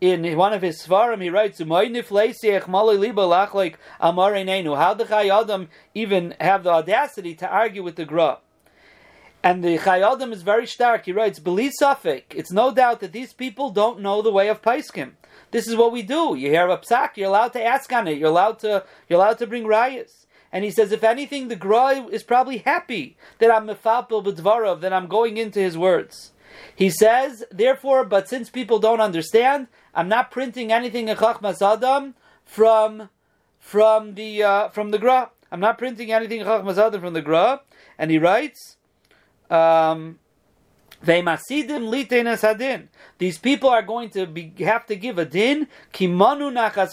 in 0.00 0.36
one 0.36 0.52
of 0.52 0.62
his 0.62 0.82
svarim, 0.82 1.22
he 1.22 1.28
writes, 1.30 1.58
"How 1.58 1.64
the 1.64 2.04
Chayyadim 5.04 5.68
even 5.94 6.34
have 6.40 6.62
the 6.62 6.70
audacity 6.70 7.34
to 7.34 7.48
argue 7.48 7.82
with 7.82 7.96
the 7.96 8.04
Gra?" 8.04 8.38
And 9.42 9.64
the 9.64 9.78
Chayyadim 9.78 10.32
is 10.32 10.42
very 10.42 10.66
stark. 10.66 11.04
He 11.06 11.12
writes, 11.12 11.38
"Believe 11.38 11.72
Suffolk. 11.78 12.34
It's 12.34 12.52
no 12.52 12.70
doubt 12.72 13.00
that 13.00 13.12
these 13.12 13.32
people 13.32 13.70
don't 13.70 14.00
know 14.00 14.22
the 14.22 14.32
way 14.32 14.48
of 14.48 14.62
Paiskim. 14.62 15.12
This 15.50 15.66
is 15.66 15.76
what 15.76 15.92
we 15.92 16.02
do. 16.02 16.34
You 16.34 16.50
hear 16.50 16.68
a 16.68 16.78
psak, 16.78 17.16
you're 17.16 17.28
allowed 17.28 17.52
to 17.54 17.64
ask 17.64 17.92
on 17.92 18.08
it. 18.08 18.18
You're 18.18 18.28
allowed 18.28 18.58
to. 18.60 18.84
You're 19.08 19.18
allowed 19.18 19.38
to 19.38 19.46
bring 19.46 19.64
rayas." 19.64 20.26
And 20.52 20.64
he 20.64 20.70
says, 20.72 20.90
if 20.90 21.04
anything, 21.04 21.46
the 21.46 21.54
Gra 21.54 22.06
is 22.10 22.24
probably 22.24 22.58
happy 22.58 23.16
that 23.38 23.52
I'm 23.52 23.68
mefapil 23.68 24.24
b'dvarav, 24.24 24.80
that 24.80 24.92
I'm 24.92 25.06
going 25.06 25.36
into 25.36 25.60
his 25.60 25.78
words. 25.78 26.32
He 26.74 26.90
says, 26.90 27.44
therefore, 27.52 28.04
but 28.04 28.28
since 28.28 28.50
people 28.50 28.80
don't 28.80 29.00
understand, 29.00 29.68
I'm 29.94 30.08
not 30.08 30.30
printing 30.30 30.72
anything 30.72 31.08
in 31.08 31.16
Chachmas 31.16 31.62
Adam 31.62 32.14
from 32.44 33.08
from 33.58 34.14
the 34.14 34.42
uh, 34.42 34.68
from 34.68 34.90
the 34.90 34.98
Gra. 34.98 35.30
I'm 35.52 35.60
not 35.60 35.78
printing 35.78 36.12
anything 36.12 36.40
in 36.40 36.46
Chachmas 36.46 36.78
Adam 36.78 37.00
from 37.00 37.12
the 37.12 37.22
Gra. 37.22 37.60
And 37.98 38.10
he 38.10 38.18
writes, 38.18 38.76
um. 39.50 40.18
These 41.02 41.22
people 43.38 43.70
are 43.70 43.82
going 43.82 44.10
to 44.10 44.26
be, 44.26 44.52
have 44.58 44.84
to 44.84 44.96
give 44.96 45.18
a 45.18 45.24
din 45.24 45.66
because 45.92 46.92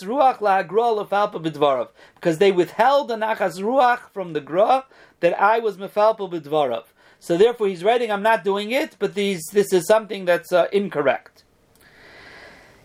they 2.37 2.53
withheld 2.53 3.09
the 3.09 3.15
nachas 3.15 3.59
ruach 3.59 3.99
from 4.13 4.31
the 4.31 4.39
gra 4.39 4.85
that 5.19 5.41
I 5.41 5.59
was 5.59 5.75
mefalpa 5.75 6.31
b'dvarav. 6.31 6.85
So 7.19 7.35
therefore, 7.35 7.67
he's 7.67 7.83
writing, 7.83 8.09
I'm 8.09 8.23
not 8.23 8.45
doing 8.45 8.71
it, 8.71 8.95
but 8.97 9.13
these, 9.13 9.43
this 9.51 9.73
is 9.73 9.85
something 9.87 10.23
that's 10.23 10.53
uh, 10.53 10.67
incorrect. 10.71 11.43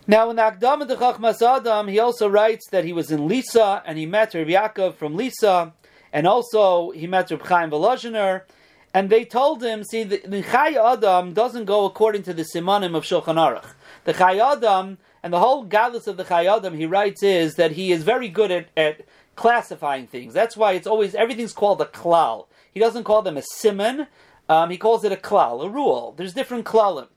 Now, 0.05 0.29
in 0.29 0.35
the 0.35 0.41
Akdam 0.41 0.85
de 0.85 0.97
Chachmas 0.97 1.41
Adam, 1.41 1.87
he 1.87 1.97
also 1.97 2.27
writes 2.27 2.67
that 2.71 2.83
he 2.83 2.91
was 2.91 3.09
in 3.09 3.25
Lisa 3.25 3.81
and 3.85 3.97
he 3.97 4.05
met 4.05 4.33
Rav 4.33 4.47
Yaakov 4.47 4.95
from 4.95 5.15
Lisa, 5.15 5.73
and 6.11 6.27
also 6.27 6.91
he 6.91 7.07
met 7.07 7.31
Rav 7.31 7.41
Chaim 7.41 7.71
Volozhiner, 7.71 8.41
and 8.93 9.09
they 9.09 9.23
told 9.23 9.63
him, 9.63 9.85
see, 9.85 10.03
the, 10.03 10.21
the 10.25 10.43
Chai 10.43 10.73
Adam 10.73 11.33
doesn't 11.33 11.63
go 11.65 11.85
according 11.85 12.23
to 12.23 12.33
the 12.33 12.43
Simanim 12.43 12.97
of 12.97 13.05
Shulchan 13.05 13.37
Aruch. 13.37 13.65
The 14.03 14.11
Chai 14.11 14.39
Adam, 14.39 14.97
and 15.23 15.31
the 15.31 15.39
whole 15.39 15.63
godless 15.63 16.05
of 16.07 16.17
the 16.17 16.25
Chai 16.25 16.53
Adam, 16.53 16.75
he 16.75 16.85
writes, 16.85 17.23
is 17.23 17.55
that 17.55 17.71
he 17.71 17.93
is 17.93 18.03
very 18.03 18.27
good 18.27 18.51
at, 18.51 18.67
at 18.75 19.05
classifying 19.37 20.07
things. 20.07 20.33
That's 20.33 20.57
why 20.57 20.73
it's 20.73 20.85
always, 20.85 21.15
everything's 21.15 21.53
called 21.53 21.79
a 21.79 21.85
klal. 21.85 22.47
He 22.73 22.81
doesn't 22.81 23.05
call 23.05 23.21
them 23.21 23.37
a 23.37 23.41
simon, 23.41 24.07
um, 24.49 24.69
he 24.69 24.77
calls 24.77 25.05
it 25.05 25.13
a 25.13 25.15
klal, 25.15 25.63
a 25.63 25.69
rule. 25.69 26.13
There's 26.17 26.33
different 26.33 26.65
klalim. 26.65 27.07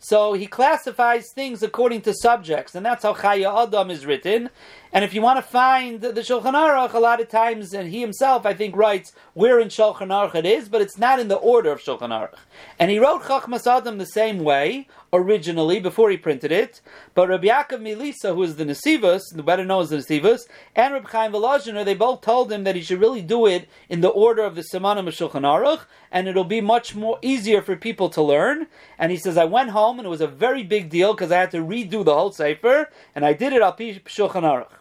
So 0.00 0.32
he 0.34 0.46
classifies 0.46 1.32
things 1.32 1.62
according 1.62 2.02
to 2.02 2.14
subjects, 2.14 2.76
and 2.76 2.86
that's 2.86 3.02
how 3.02 3.14
Chaya 3.14 3.66
Adam 3.66 3.90
is 3.90 4.06
written. 4.06 4.48
And 4.92 5.04
if 5.04 5.12
you 5.12 5.20
want 5.20 5.38
to 5.38 5.42
find 5.42 6.00
the 6.00 6.12
Shulchan 6.12 6.54
Aruch, 6.54 6.92
a 6.92 7.00
lot 7.00 7.20
of 7.20 7.28
times, 7.28 7.74
and 7.74 7.88
he 7.88 8.00
himself, 8.00 8.46
I 8.46 8.54
think, 8.54 8.76
writes 8.76 9.12
where 9.34 9.58
in 9.58 9.68
Shulchan 9.68 10.08
Aruch 10.08 10.36
it 10.36 10.46
is, 10.46 10.68
but 10.68 10.80
it's 10.80 10.98
not 10.98 11.18
in 11.18 11.26
the 11.26 11.34
order 11.34 11.72
of 11.72 11.80
Shulchan 11.80 12.10
Aruch. 12.10 12.38
And 12.78 12.92
he 12.92 13.00
wrote 13.00 13.22
Chachmas 13.22 13.66
Adam 13.66 13.98
the 13.98 14.06
same 14.06 14.38
way 14.38 14.86
originally 15.12 15.80
before 15.80 16.10
he 16.10 16.16
printed 16.16 16.52
it. 16.52 16.80
But 17.14 17.28
Rabbi 17.28 17.46
Yaakov 17.46 17.80
Milisa, 17.80 18.34
who 18.34 18.42
is 18.42 18.56
the 18.56 18.64
Nesivus, 18.64 19.22
the 19.34 19.42
better 19.42 19.64
known 19.64 19.82
as 19.82 19.90
the 19.90 19.96
Nesivus, 19.96 20.40
and 20.76 20.94
Rabbi 20.94 21.08
Chaim 21.10 21.32
Volozhiner, 21.32 21.84
they 21.84 21.94
both 21.94 22.20
told 22.20 22.52
him 22.52 22.64
that 22.64 22.76
he 22.76 22.82
should 22.82 23.00
really 23.00 23.22
do 23.22 23.46
it 23.46 23.68
in 23.88 24.00
the 24.00 24.08
order 24.08 24.42
of 24.42 24.54
the 24.54 24.64
Simanim 24.72 25.08
of 25.08 25.14
Aruch, 25.42 25.80
and 26.10 26.28
it'll 26.28 26.44
be 26.44 26.60
much 26.60 26.94
more 26.94 27.18
easier 27.22 27.62
for 27.62 27.76
people 27.76 28.08
to 28.10 28.22
learn. 28.22 28.66
And 28.98 29.10
he 29.10 29.18
says, 29.18 29.36
I 29.36 29.44
went 29.44 29.70
home 29.70 29.98
and 29.98 30.06
it 30.06 30.10
was 30.10 30.20
a 30.20 30.26
very 30.26 30.62
big 30.62 30.90
deal 30.90 31.14
because 31.14 31.32
I 31.32 31.40
had 31.40 31.50
to 31.52 31.58
redo 31.58 32.04
the 32.04 32.14
whole 32.14 32.32
Sefer, 32.32 32.90
and 33.14 33.24
I 33.24 33.32
did 33.32 33.52
it 33.52 33.62
al 33.62 33.74
Shulchan 33.74 34.42
Aruch. 34.42 34.72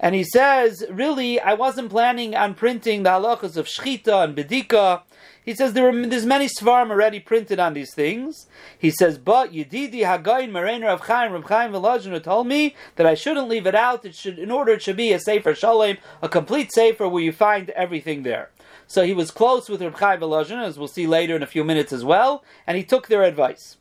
And 0.00 0.14
he 0.14 0.24
says, 0.24 0.84
really, 0.90 1.40
I 1.40 1.54
wasn't 1.54 1.90
planning 1.90 2.34
on 2.34 2.54
printing 2.54 3.04
the 3.04 3.10
halachas 3.10 3.56
of 3.56 3.66
Shchita 3.66 4.24
and 4.24 4.36
Bedika. 4.36 5.02
He 5.44 5.54
says 5.54 5.74
there 5.74 5.88
are, 5.88 6.06
there's 6.06 6.24
many 6.24 6.46
svarim 6.46 6.90
already 6.90 7.20
printed 7.20 7.60
on 7.60 7.74
these 7.74 7.92
things. 7.94 8.46
He 8.78 8.90
says, 8.90 9.18
but 9.18 9.52
Yedidi 9.52 10.00
Hagayin 10.00 10.50
Merener 10.50 10.88
of 10.88 11.02
Chaim 11.02 11.32
Rav 11.32 11.44
Chaim 11.44 11.72
Volozhin 11.72 12.20
told 12.22 12.46
me 12.46 12.74
that 12.96 13.06
I 13.06 13.14
shouldn't 13.14 13.48
leave 13.48 13.66
it 13.66 13.74
out. 13.74 14.06
It 14.06 14.14
should, 14.14 14.38
in 14.38 14.50
order 14.50 14.72
it 14.72 14.82
should 14.82 14.96
be 14.96 15.12
a 15.12 15.18
sefer 15.20 15.54
shalom, 15.54 15.98
a 16.22 16.28
complete 16.28 16.72
sefer 16.72 17.06
where 17.06 17.22
you 17.22 17.32
find 17.32 17.68
everything 17.70 18.22
there. 18.22 18.50
So 18.86 19.04
he 19.04 19.12
was 19.12 19.30
close 19.30 19.68
with 19.68 19.82
Rav 19.82 19.98
Chaim 19.98 20.20
Volozhin, 20.20 20.62
as 20.62 20.78
we'll 20.78 20.88
see 20.88 21.06
later 21.06 21.36
in 21.36 21.42
a 21.42 21.46
few 21.46 21.62
minutes 21.62 21.92
as 21.92 22.04
well, 22.04 22.42
and 22.66 22.78
he 22.78 22.84
took 22.84 23.08
their 23.08 23.22
advice. 23.22 23.76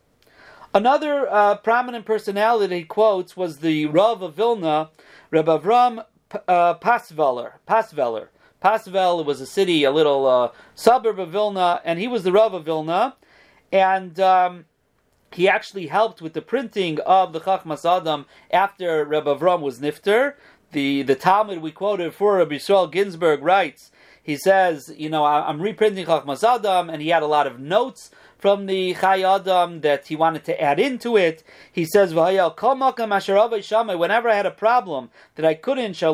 Another 0.74 1.30
uh, 1.30 1.56
prominent 1.58 2.06
personality 2.06 2.80
he 2.80 2.84
quotes 2.84 3.38
was 3.38 3.60
the 3.60 3.86
Rav 3.86 4.22
of 4.22 4.34
Vilna, 4.34 4.90
Reb 5.32 5.46
Avram 5.46 6.04
uh, 6.48 6.74
Pasveller. 6.76 7.54
Pasveller. 7.68 8.30
Pasvel 8.64 9.26
was 9.26 9.42
a 9.42 9.46
city, 9.46 9.84
a 9.84 9.92
little 9.92 10.26
uh, 10.26 10.50
suburb 10.74 11.20
of 11.20 11.32
Vilna, 11.32 11.82
and 11.84 12.00
he 12.00 12.08
was 12.08 12.24
the 12.24 12.32
Rav 12.32 12.54
of 12.54 12.64
Vilna, 12.64 13.16
and 13.72 14.20
um, 14.20 14.66
he 15.32 15.50
actually 15.50 15.88
helped 15.88 16.22
with 16.22 16.34
the 16.34 16.42
printing 16.42 17.00
of 17.02 17.34
the 17.34 17.42
Chachmas 17.42 17.84
Adam 17.86 18.26
after 18.52 19.04
Reb 19.04 19.26
Avram 19.26 19.62
was 19.62 19.80
nifter. 19.80 20.36
The 20.72 21.04
the 21.04 21.16
Talmid 21.16 21.62
we 21.62 21.72
quoted 21.72 22.14
for 22.14 22.38
Rabbi 22.38 22.56
Yisrael 22.56 22.92
Ginsburg 22.92 23.44
writes. 23.44 23.92
He 24.22 24.38
says, 24.38 24.94
you 24.98 25.10
know, 25.10 25.26
I'm 25.26 25.62
reprinting 25.62 26.06
Chachmas 26.06 26.44
Adam, 26.44 26.90
and 26.90 27.02
he 27.02 27.10
had 27.10 27.24
a 27.24 27.28
lot 27.28 27.46
of 27.46 27.60
notes 27.60 28.10
from 28.44 28.66
the 28.66 28.94
Chai 28.96 29.22
Adam 29.22 29.80
that 29.80 30.08
he 30.08 30.18
wanted 30.18 30.44
to 30.44 30.62
add 30.62 30.78
into 30.78 31.16
it. 31.16 31.46
He 31.72 31.86
says, 31.86 32.14
Whenever 32.14 32.28
I 32.28 32.34
had 34.36 34.46
a 34.46 34.52
problem 34.52 35.10
that 35.36 35.46
I 35.46 35.54
couldn't, 35.54 36.04
I 36.04 36.10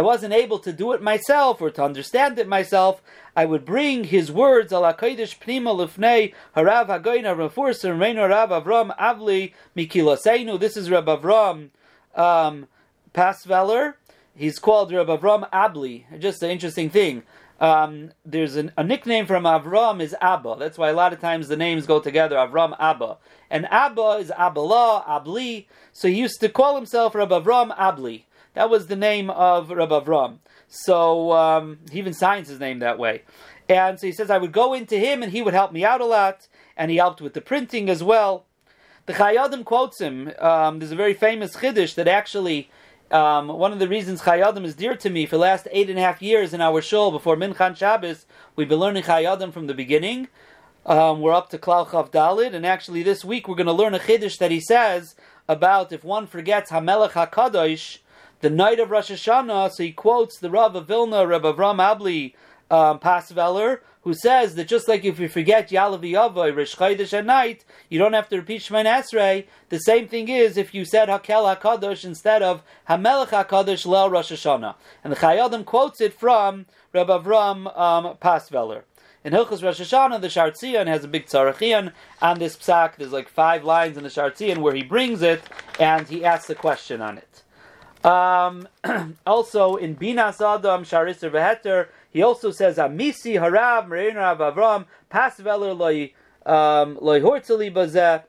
wasn't 0.00 0.32
able 0.32 0.58
to 0.60 0.72
do 0.72 0.92
it 0.94 1.02
myself 1.02 1.60
or 1.60 1.70
to 1.70 1.84
understand 1.84 2.38
it 2.38 2.48
myself, 2.48 3.02
I 3.36 3.44
would 3.44 3.66
bring 3.66 4.04
his 4.04 4.32
words, 4.32 4.72
kodesh 4.72 5.38
pnima 5.38 5.76
lifnei 5.76 6.32
harav 6.56 6.86
hagoyna 6.86 7.36
rafursim 7.36 8.00
reino 8.00 8.26
rav 8.26 8.48
Avram 8.48 8.96
avli 8.96 9.52
mikilaseinu. 9.76 10.58
This 10.58 10.78
is 10.78 10.90
Rav 10.90 11.04
Avram. 11.04 11.68
Um, 12.14 12.66
Pasveller. 13.12 13.96
He's 14.34 14.58
called 14.58 14.90
Rabbi 14.92 15.16
Avram 15.16 15.50
Abli. 15.50 16.04
Just 16.18 16.42
an 16.42 16.50
interesting 16.50 16.88
thing. 16.88 17.24
Um, 17.60 18.12
there's 18.24 18.56
an, 18.56 18.72
a 18.76 18.84
nickname 18.84 19.26
from 19.26 19.42
Avram 19.42 20.00
is 20.00 20.14
Abba. 20.20 20.56
That's 20.58 20.78
why 20.78 20.90
a 20.90 20.94
lot 20.94 21.12
of 21.12 21.20
times 21.20 21.48
the 21.48 21.56
names 21.56 21.86
go 21.86 22.00
together. 22.00 22.36
Avram 22.36 22.76
Abba, 22.78 23.18
and 23.50 23.66
Abba 23.66 24.18
is 24.20 24.30
Abala 24.30 25.04
Abli. 25.06 25.66
So 25.92 26.08
he 26.08 26.14
used 26.14 26.40
to 26.40 26.48
call 26.48 26.76
himself 26.76 27.14
Rabbi 27.14 27.40
Avram 27.40 27.76
Abli. 27.76 28.24
That 28.54 28.70
was 28.70 28.86
the 28.86 28.96
name 28.96 29.30
of 29.30 29.70
Rabbi 29.70 30.00
Avram. 30.00 30.38
So 30.68 31.32
um, 31.32 31.78
he 31.90 31.98
even 31.98 32.14
signs 32.14 32.48
his 32.48 32.60
name 32.60 32.78
that 32.78 32.98
way. 32.98 33.22
And 33.68 33.98
so 33.98 34.06
he 34.06 34.12
says 34.12 34.30
I 34.30 34.38
would 34.38 34.52
go 34.52 34.72
into 34.72 34.96
him, 34.96 35.22
and 35.22 35.32
he 35.32 35.42
would 35.42 35.54
help 35.54 35.72
me 35.72 35.84
out 35.84 36.00
a 36.00 36.06
lot, 36.06 36.46
and 36.76 36.90
he 36.90 36.96
helped 36.96 37.20
with 37.20 37.34
the 37.34 37.40
printing 37.40 37.90
as 37.90 38.04
well. 38.04 38.44
The 39.06 39.14
Chayadim 39.14 39.64
quotes 39.64 40.00
him. 40.00 40.32
Um, 40.38 40.78
there's 40.78 40.92
a 40.92 40.96
very 40.96 41.14
famous 41.14 41.56
chiddush 41.56 41.94
that 41.94 42.06
actually 42.06 42.70
um, 43.10 43.48
one 43.48 43.72
of 43.72 43.78
the 43.78 43.88
reasons 43.88 44.22
Chayadim 44.22 44.64
is 44.64 44.74
dear 44.74 44.94
to 44.96 45.08
me 45.08 45.24
for 45.24 45.36
the 45.36 45.42
last 45.42 45.66
eight 45.70 45.88
and 45.88 45.98
a 45.98 46.02
half 46.02 46.20
years 46.20 46.52
in 46.52 46.60
our 46.60 46.82
shul 46.82 47.10
before 47.10 47.36
Minchan 47.36 47.76
Shabbos, 47.76 48.26
we've 48.54 48.68
been 48.68 48.78
learning 48.78 49.04
Chayadim 49.04 49.52
from 49.52 49.66
the 49.66 49.74
beginning. 49.74 50.28
Um, 50.84 51.20
we're 51.20 51.32
up 51.32 51.48
to 51.50 51.58
Klal 51.58 51.86
Chav 51.86 52.10
Dalid, 52.10 52.54
and 52.54 52.66
actually 52.66 53.02
this 53.02 53.24
week 53.24 53.48
we're 53.48 53.54
going 53.54 53.66
to 53.66 53.72
learn 53.72 53.94
a 53.94 53.98
chiddush 53.98 54.38
that 54.38 54.50
he 54.50 54.60
says 54.60 55.14
about 55.48 55.90
if 55.90 56.04
one 56.04 56.26
forgets 56.26 56.70
Hamelech 56.70 57.12
Hakadosh, 57.12 57.98
the 58.40 58.50
night 58.50 58.78
of 58.78 58.90
Rosh 58.90 59.10
Hashanah. 59.10 59.72
So 59.72 59.82
he 59.82 59.92
quotes 59.92 60.38
the 60.38 60.50
Rav 60.50 60.76
of 60.76 60.86
Vilna, 60.86 61.26
Rav 61.26 61.42
Avram 61.42 61.78
Abli 61.80 62.34
um, 62.70 62.98
Pasveller, 62.98 63.80
who 64.02 64.14
says 64.14 64.54
that 64.54 64.68
just 64.68 64.88
like 64.88 65.04
if 65.04 65.18
you 65.18 65.28
forget 65.28 65.70
Yalav 65.70 66.00
Yavoy, 66.00 66.54
Rish 66.54 66.76
Chaydish 66.76 67.12
at 67.12 67.26
night, 67.26 67.64
you 67.88 67.98
don't 67.98 68.12
have 68.12 68.28
to 68.28 68.36
repeat 68.36 68.62
Shemin 68.62 68.86
Esrei. 68.86 69.46
The 69.68 69.78
same 69.78 70.08
thing 70.08 70.28
is 70.28 70.56
if 70.56 70.72
you 70.72 70.84
said 70.84 71.08
Hakel 71.08 71.56
HaKadosh 71.56 72.04
instead 72.04 72.42
of 72.42 72.62
Hamelech 72.88 73.28
HaKadosh 73.28 73.86
Lel 73.86 74.10
Rosh 74.10 74.32
Hashanah. 74.32 74.76
And 75.04 75.12
the 75.12 75.16
Chayadim 75.16 75.64
quotes 75.64 76.00
it 76.00 76.14
from 76.14 76.66
Rabbi 76.92 77.18
Avram 77.18 77.78
um, 77.78 78.16
Pasveller. 78.16 78.82
In 79.24 79.32
Hilchas 79.32 79.62
Rosh 79.62 79.80
Hashanah, 79.80 80.20
the 80.20 80.28
Shartzian 80.28 80.86
has 80.86 81.04
a 81.04 81.08
big 81.08 81.26
tzarachian 81.26 81.92
on 82.22 82.38
this 82.38 82.56
psak. 82.56 82.96
There's 82.96 83.12
like 83.12 83.28
five 83.28 83.64
lines 83.64 83.96
in 83.96 84.04
the 84.04 84.08
Shartzian 84.08 84.58
where 84.58 84.74
he 84.74 84.82
brings 84.82 85.22
it 85.22 85.42
and 85.80 86.06
he 86.06 86.24
asks 86.24 86.48
a 86.50 86.54
question 86.54 87.02
on 87.02 87.18
it. 87.18 87.42
Um, 88.04 88.68
also 89.26 89.76
in 89.76 89.96
Binas 89.96 90.40
Adam 90.40 90.84
Shariser 90.84 91.30
Veheter, 91.30 91.88
he 92.10 92.22
also 92.22 92.50
says 92.50 92.76
Amisi 92.76 93.34
Harav 93.34 93.86
Merein 93.86 94.16
Rav 94.16 94.38
Avram 94.38 94.86
Pasveler 95.10 95.76
loy 95.76 96.12
um, 96.46 96.98
loy 97.00 97.20
hortzeli 97.20 97.72
bazeh. 97.72 98.22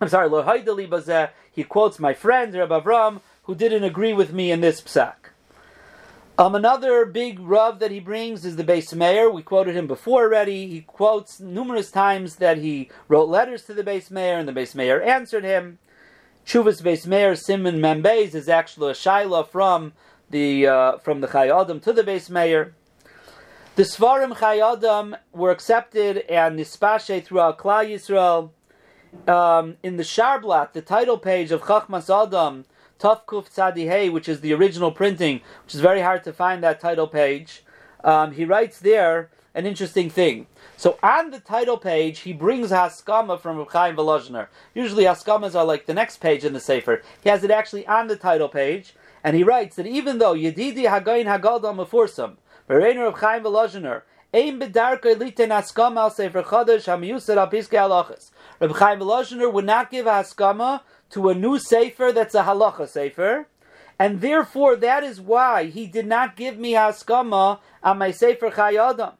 I'm 0.00 0.08
sorry, 0.08 0.28
loy 0.28 0.42
haideli 0.42 0.88
bazeh. 0.88 1.30
He 1.50 1.62
quotes 1.62 1.98
my 1.98 2.14
friend 2.14 2.54
Rav 2.54 2.70
Avram 2.70 3.20
who 3.44 3.54
didn't 3.54 3.84
agree 3.84 4.12
with 4.12 4.32
me 4.32 4.50
in 4.50 4.60
this 4.60 4.80
psak. 4.80 5.14
Um, 6.36 6.56
another 6.56 7.04
big 7.04 7.38
Rav 7.38 7.78
that 7.78 7.92
he 7.92 8.00
brings 8.00 8.44
is 8.44 8.56
the 8.56 8.64
Beis 8.64 8.92
Meir. 8.92 9.30
We 9.30 9.42
quoted 9.42 9.76
him 9.76 9.86
before 9.86 10.24
already. 10.24 10.66
He 10.66 10.80
quotes 10.80 11.38
numerous 11.38 11.92
times 11.92 12.36
that 12.36 12.58
he 12.58 12.90
wrote 13.06 13.28
letters 13.28 13.62
to 13.66 13.74
the 13.74 13.84
Beis 13.84 14.10
Meir, 14.10 14.38
and 14.38 14.48
the 14.48 14.52
Beis 14.52 14.74
Meir 14.74 15.00
answered 15.00 15.44
him. 15.44 15.78
Chuvas 16.44 16.82
Beis 16.82 17.06
Meir 17.06 17.36
Simon 17.36 17.76
Membeis 17.76 18.34
is 18.34 18.48
actually 18.48 18.90
a 18.90 18.94
shaila 18.94 19.46
from 19.46 19.92
the 20.30 20.66
uh, 20.66 20.98
from 20.98 21.20
the 21.20 21.28
Chayadim 21.28 21.80
to 21.82 21.92
the 21.92 22.02
Beis 22.02 22.28
Meir. 22.28 22.74
The 23.76 23.82
Svarim 23.82 24.36
Chayadim 24.36 25.18
were 25.32 25.50
accepted 25.50 26.18
and 26.30 26.56
nispashe 26.56 27.24
throughout 27.24 27.58
Klal 27.58 27.84
Yisrael. 27.84 28.50
Um, 29.28 29.78
in 29.82 29.96
the 29.96 30.04
Sharblat, 30.04 30.74
the 30.74 30.80
title 30.80 31.18
page 31.18 31.50
of 31.50 31.62
Chachmas 31.62 32.08
Adam, 32.08 32.66
Tafkuf 33.00 33.52
Tzadihei, 33.52 34.12
which 34.12 34.28
is 34.28 34.42
the 34.42 34.54
original 34.54 34.92
printing, 34.92 35.40
which 35.64 35.74
is 35.74 35.80
very 35.80 36.02
hard 36.02 36.22
to 36.22 36.32
find 36.32 36.62
that 36.62 36.78
title 36.78 37.08
page, 37.08 37.64
um, 38.04 38.30
he 38.30 38.44
writes 38.44 38.78
there 38.78 39.30
an 39.56 39.66
interesting 39.66 40.08
thing. 40.08 40.46
So 40.76 40.96
on 41.02 41.32
the 41.32 41.40
title 41.40 41.76
page, 41.76 42.20
he 42.20 42.32
brings 42.32 42.70
Haskama 42.70 43.40
from 43.40 43.66
Chaim 43.66 43.96
Volozhiner. 43.96 44.46
Usually 44.72 45.02
Haskamas 45.02 45.56
are 45.56 45.64
like 45.64 45.86
the 45.86 45.94
next 45.94 46.18
page 46.18 46.44
in 46.44 46.52
the 46.52 46.60
Sefer. 46.60 47.02
He 47.24 47.28
has 47.28 47.42
it 47.42 47.50
actually 47.50 47.84
on 47.88 48.06
the 48.06 48.16
title 48.16 48.48
page, 48.48 48.94
and 49.24 49.34
he 49.34 49.42
writes 49.42 49.74
that 49.74 49.86
even 49.86 50.18
though 50.18 50.34
Yedidi 50.34 50.84
Hagayin 50.84 51.26
Hagadol 51.26 51.74
Mefursam, 51.74 52.36
Bereiner 52.66 53.04
Reb 53.04 53.16
Chaim 53.16 53.42
Volozhiner, 53.44 54.02
Ein 54.32 54.58
bedarka 54.58 55.14
liten 55.14 55.50
haskama 55.50 56.04
al 56.04 56.10
sefer 56.10 56.42
chodesh 56.42 56.86
hamiyusad 56.86 57.36
al 57.36 57.50
piskei 57.50 57.78
halachas. 57.78 58.30
Reb 58.58 58.72
Chaim 58.72 59.00
Volozhiner 59.00 59.52
would 59.52 59.66
not 59.66 59.90
give 59.90 60.06
haskama 60.06 60.80
to 61.10 61.28
a 61.28 61.34
new 61.34 61.58
sefer 61.58 62.10
that's 62.10 62.34
a 62.34 62.42
halacha 62.42 62.88
sefer, 62.88 63.46
and 63.98 64.22
therefore 64.22 64.76
that 64.76 65.04
is 65.04 65.20
why 65.20 65.66
he 65.66 65.86
did 65.86 66.06
not 66.06 66.36
give 66.36 66.56
me 66.56 66.72
haskama 66.72 67.58
on 67.82 67.98
my 67.98 68.10
sefer 68.10 68.50
chayadam. 68.50 69.12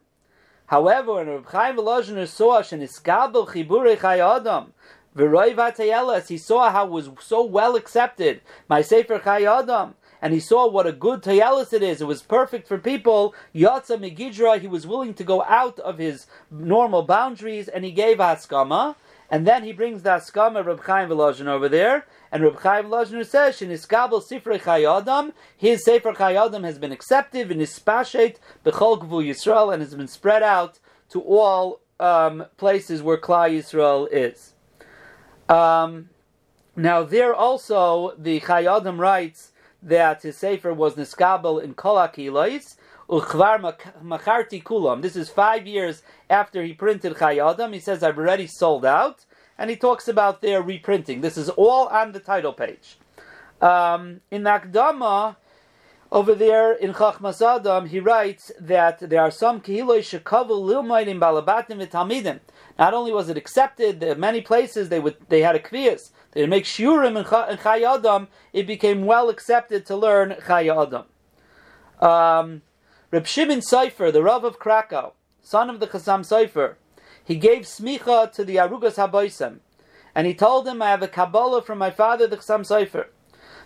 However, 0.65 1.17
when 1.17 1.29
Reb 1.29 1.47
Chaim 1.49 1.77
Volozhiner 1.77 2.27
saw 2.27 2.63
sheniskabel 2.63 3.49
chibure 3.49 3.95
chayadam, 3.99 4.69
v'roi 5.15 5.55
v'atayelas, 5.55 6.29
he 6.29 6.39
saw 6.39 6.71
how 6.71 6.87
it 6.87 6.91
was 6.91 7.11
so 7.21 7.45
well 7.45 7.77
accepted 7.77 8.41
my 8.71 8.81
sefer 8.81 9.19
chayadam, 9.19 9.93
and 10.25 10.33
he 10.33 10.41
saw 10.41 10.67
what 10.67 10.87
a 10.87 10.93
good 10.93 11.21
tayelis 11.21 11.75
it 11.75 11.83
is. 11.83 12.01
It 12.01 12.07
was 12.07 12.23
perfect 12.23 12.67
for 12.67 12.79
people. 12.79 13.35
Yatza 13.55 13.99
Megidra, 13.99 14.59
he 14.59 14.67
was 14.67 14.87
willing 14.87 15.13
to 15.13 15.23
go 15.23 15.43
out 15.43 15.79
of 15.81 15.99
his 15.99 16.27
normal 16.51 17.03
boundaries, 17.03 17.69
and 17.69 17.85
he 17.85 17.93
gave 17.93 18.17
haskama. 18.17 18.97
And 19.29 19.47
then 19.47 19.65
he 19.65 19.75
brings 19.75 20.03
the 20.03 20.09
haskama 20.09 20.65
Reb 20.65 20.81
Chaim 20.85 21.11
Volozhin 21.11 21.47
over 21.47 21.69
there, 21.69 22.07
and 22.33 22.43
Reb 22.43 22.59
Chaim 22.61 22.87
Volozhin 22.87 23.27
says, 23.27 23.57
"Sheniskabel 23.57 24.27
Sifrei 24.27 24.63
Chayadam, 24.63 25.35
his 25.55 25.85
Sefer 25.85 26.15
Chayadam 26.15 26.65
has 26.65 26.79
been 26.79 26.91
accepted 26.91 27.51
in 27.51 27.59
Nispashet 27.59 28.37
Bechol 28.65 29.03
Gvul 29.03 29.29
Yisrael 29.29 29.75
and 29.75 29.83
has 29.83 29.95
been 29.95 30.09
spread 30.09 30.43
out 30.43 30.79
to 31.11 31.21
all 31.21 31.81
um, 32.01 32.47
places 32.57 33.03
where 33.03 33.19
Klal 33.19 33.51
Yisrael 33.59 34.09
is." 34.11 34.55
Um, 35.51 36.09
now, 36.75 37.03
there 37.03 37.35
also 37.35 38.15
the 38.17 38.41
Chayadam 38.41 38.99
writes 38.99 39.51
that 39.85 40.23
his 40.23 40.37
sefer 40.37 40.73
was 40.73 40.95
niskabel 40.95 41.63
in 41.63 41.75
kol 41.75 41.97
akilois 41.97 42.77
uchvar 43.09 43.77
macharti 44.03 44.63
kulam. 44.63 45.03
This 45.03 45.15
is 45.15 45.29
five 45.29 45.67
years 45.67 46.03
after 46.31 46.63
he 46.63 46.73
printed 46.73 47.15
Chayadam. 47.15 47.75
He 47.75 47.81
says, 47.81 48.03
"I've 48.03 48.19
already 48.19 48.47
sold 48.47 48.85
out," 48.85 49.25
and 49.59 49.71
he 49.71 49.77
talks 49.77 50.09
about 50.09 50.41
their 50.41 50.63
reprinting. 50.63 51.21
This 51.21 51.37
is 51.37 51.51
all 51.51 51.87
on 51.89 52.13
the 52.13 52.21
title 52.21 52.53
page. 52.53 52.99
Um, 53.61 54.21
in 54.31 54.43
Akdama, 54.45 55.37
over 56.11 56.35
there 56.35 56.73
in 56.73 56.93
Chachmas 56.93 57.43
Adam, 57.43 57.87
he 57.87 58.01
writes 58.01 58.53
that 58.61 59.01
there 59.01 59.21
are 59.21 59.31
some 59.31 59.61
kehiloi 59.61 60.01
shekavu 60.01 60.49
lilmoidim 60.49 61.21
balabatim 61.21 61.87
v'talmidim. 61.87 62.41
Not 62.79 62.95
only 62.95 63.13
was 63.13 63.29
it 63.29 63.37
accepted, 63.37 64.19
many 64.19 64.41
places 64.41 64.89
they 64.89 65.01
would 65.01 65.17
they 65.29 65.43
had 65.43 65.57
a 65.57 65.61
kvias. 65.61 66.11
They 66.35 66.47
makes 66.47 66.77
shiurim 66.77 67.17
in 67.17 67.59
Chai 67.59 67.83
Adam. 67.83 68.29
It 68.53 68.67
became 68.67 69.07
well 69.07 69.29
accepted 69.29 69.87
to 69.87 69.97
learn 69.97 70.37
Chai 70.47 70.69
Adam. 70.69 71.05
Um, 72.01 72.63
Reb 73.13 73.27
Shimon 73.27 73.61
Seifer, 73.61 74.13
the 74.13 74.23
Rav 74.23 74.43
of 74.43 74.59
Krakow, 74.59 75.13
son 75.41 75.71
of 75.71 75.79
the 75.79 75.87
Chasam 75.87 76.21
Seifer, 76.21 76.75
he 77.25 77.37
gave 77.37 77.63
smicha 77.63 78.31
to 78.33 78.45
the 78.45 78.57
Arugas 78.57 78.97
Haboisem, 78.97 79.61
and 80.15 80.27
he 80.27 80.35
told 80.35 80.67
him, 80.67 80.83
"I 80.83 80.91
have 80.91 81.03
a 81.03 81.09
Kabbalah 81.09 81.63
from 81.63 81.79
my 81.79 81.91
father, 81.91 82.27
the 82.27 82.37
Chasam 82.37 82.67
Seifer, 82.67 83.07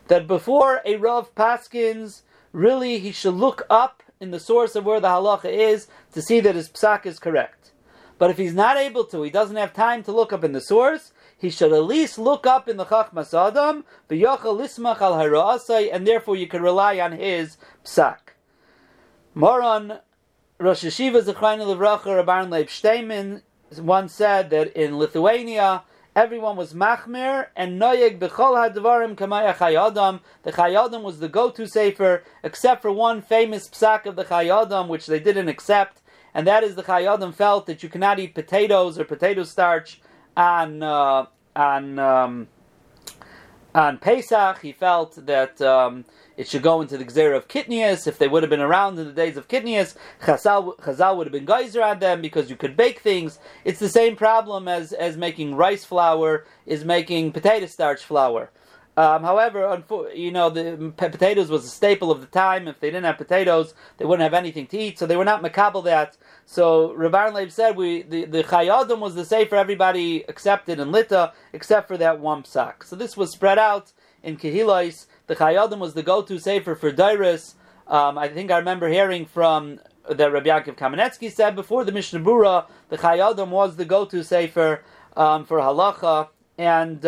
that 0.08 0.26
before 0.26 0.82
a 0.84 0.96
Rav 0.96 1.34
Paskins, 1.34 2.22
really 2.52 2.98
he 2.98 3.12
should 3.12 3.34
look 3.34 3.66
up 3.70 4.02
in 4.20 4.30
the 4.30 4.40
source 4.40 4.76
of 4.76 4.84
where 4.84 5.00
the 5.00 5.08
halacha 5.08 5.50
is 5.50 5.88
to 6.12 6.20
see 6.20 6.40
that 6.40 6.54
his 6.54 6.68
psak 6.68 7.06
is 7.06 7.18
correct. 7.18 7.72
But 8.18 8.30
if 8.30 8.36
he's 8.36 8.54
not 8.54 8.76
able 8.76 9.04
to, 9.04 9.22
he 9.22 9.30
doesn't 9.30 9.56
have 9.56 9.72
time 9.72 10.02
to 10.04 10.12
look 10.12 10.32
up 10.32 10.44
in 10.44 10.52
the 10.52 10.60
source, 10.60 11.12
he 11.38 11.50
should 11.50 11.72
at 11.72 11.84
least 11.84 12.18
look 12.18 12.46
up 12.46 12.68
in 12.68 12.76
the 12.76 12.84
Chachmas 12.84 13.32
Adam, 13.32 13.84
b'yochel 14.10 14.58
lismach 14.58 15.00
al 15.00 15.14
harasai, 15.14 15.88
and 15.92 16.06
therefore 16.06 16.34
you 16.34 16.48
can 16.48 16.60
rely 16.60 16.98
on 16.98 17.12
his 17.12 17.56
psak. 17.84 18.34
Moran 19.34 20.00
Rosh 20.58 20.84
Hashiva 20.84 21.22
Zechrein 21.22 21.60
Levracha 21.60 22.24
Rabban 22.24 22.50
Leib 22.50 22.66
Steinman 22.66 23.42
once 23.78 24.12
said 24.12 24.50
that 24.50 24.72
in 24.72 24.98
Lithuania 24.98 25.84
everyone 26.16 26.56
was 26.56 26.74
machmir 26.74 27.46
and 27.54 27.80
noyeg 27.80 28.18
b'chol 28.18 28.74
hadvarim 28.74 29.14
kamaya 29.14 29.54
chayadam. 29.54 30.18
The 30.42 30.50
chayadam 30.50 31.02
was 31.02 31.20
the 31.20 31.28
go-to 31.28 31.68
sefer, 31.68 32.24
except 32.42 32.82
for 32.82 32.90
one 32.90 33.22
famous 33.22 33.68
psak 33.68 34.06
of 34.06 34.16
the 34.16 34.24
chayadam 34.24 34.88
which 34.88 35.06
they 35.06 35.20
didn't 35.20 35.48
accept, 35.48 36.02
and 36.34 36.44
that 36.48 36.64
is 36.64 36.74
the 36.74 36.82
chayadam 36.82 37.32
felt 37.32 37.66
that 37.66 37.84
you 37.84 37.88
cannot 37.88 38.18
eat 38.18 38.34
potatoes 38.34 38.98
or 38.98 39.04
potato 39.04 39.44
starch 39.44 40.00
on 40.38 40.82
uh, 40.82 41.26
on 41.56 41.98
um, 41.98 42.48
on 43.74 43.98
Pesach. 43.98 44.60
He 44.62 44.72
felt 44.72 45.26
that 45.26 45.60
um, 45.60 46.04
it 46.36 46.48
should 46.48 46.62
go 46.62 46.80
into 46.80 46.96
the 46.96 47.04
Gzera 47.04 47.36
of 47.36 47.48
Kitnius. 47.48 48.06
If 48.06 48.18
they 48.18 48.28
would 48.28 48.42
have 48.44 48.50
been 48.50 48.60
around 48.60 48.98
in 48.98 49.06
the 49.06 49.12
days 49.12 49.36
of 49.36 49.48
Kitnius, 49.48 49.96
Chazal, 50.22 50.78
Chazal 50.78 51.16
would 51.16 51.26
have 51.26 51.32
been 51.32 51.44
geyser 51.44 51.82
on 51.82 51.98
them 51.98 52.22
because 52.22 52.48
you 52.48 52.56
could 52.56 52.76
bake 52.76 53.00
things. 53.00 53.40
It's 53.64 53.80
the 53.80 53.88
same 53.88 54.16
problem 54.16 54.68
as, 54.68 54.92
as 54.92 55.16
making 55.16 55.56
rice 55.56 55.84
flour 55.84 56.46
is 56.64 56.84
making 56.84 57.32
potato 57.32 57.66
starch 57.66 58.04
flour. 58.04 58.50
Um, 58.98 59.22
however, 59.22 59.80
you 60.12 60.32
know, 60.32 60.50
the 60.50 60.92
potatoes 60.96 61.50
was 61.50 61.64
a 61.64 61.68
staple 61.68 62.10
of 62.10 62.20
the 62.20 62.26
time. 62.26 62.66
If 62.66 62.80
they 62.80 62.88
didn't 62.88 63.04
have 63.04 63.16
potatoes, 63.16 63.72
they 63.96 64.04
wouldn't 64.04 64.24
have 64.24 64.34
anything 64.34 64.66
to 64.66 64.76
eat. 64.76 64.98
So 64.98 65.06
they 65.06 65.16
were 65.16 65.24
not 65.24 65.40
makabel 65.40 65.84
that. 65.84 66.16
So 66.46 66.92
Rabbi 66.94 67.28
Leib 67.28 67.52
said 67.52 67.76
we 67.76 68.02
the 68.02 68.24
the 68.24 68.42
chayadim 68.42 68.98
was 68.98 69.14
the 69.14 69.24
safe 69.24 69.50
for 69.50 69.54
everybody 69.54 70.24
accepted 70.28 70.80
in 70.80 70.90
Lita 70.90 71.32
except 71.52 71.86
for 71.86 71.96
that 71.96 72.18
one 72.18 72.42
psak. 72.42 72.82
So 72.82 72.96
this 72.96 73.16
was 73.16 73.30
spread 73.30 73.56
out 73.56 73.92
in 74.24 74.36
Kehilais. 74.36 75.06
The 75.28 75.36
chayadim 75.36 75.78
was 75.78 75.94
the 75.94 76.02
go-to 76.02 76.40
safer 76.40 76.74
for 76.74 76.90
Dairis. 76.90 77.54
Um, 77.86 78.18
I 78.18 78.26
think 78.26 78.50
I 78.50 78.58
remember 78.58 78.88
hearing 78.88 79.26
from 79.26 79.78
that 80.10 80.32
Rabbi 80.32 80.48
Yaakov 80.48 80.76
Kamenetsky 80.76 81.30
said 81.30 81.54
before 81.54 81.84
the 81.84 81.92
Mishnah 81.92 82.18
Berurah, 82.18 82.66
the 82.88 82.98
chayadim 82.98 83.50
was 83.50 83.76
the 83.76 83.84
go-to 83.84 84.24
safer 84.24 84.82
um, 85.16 85.44
for 85.44 85.58
halacha 85.60 86.30
and. 86.58 87.06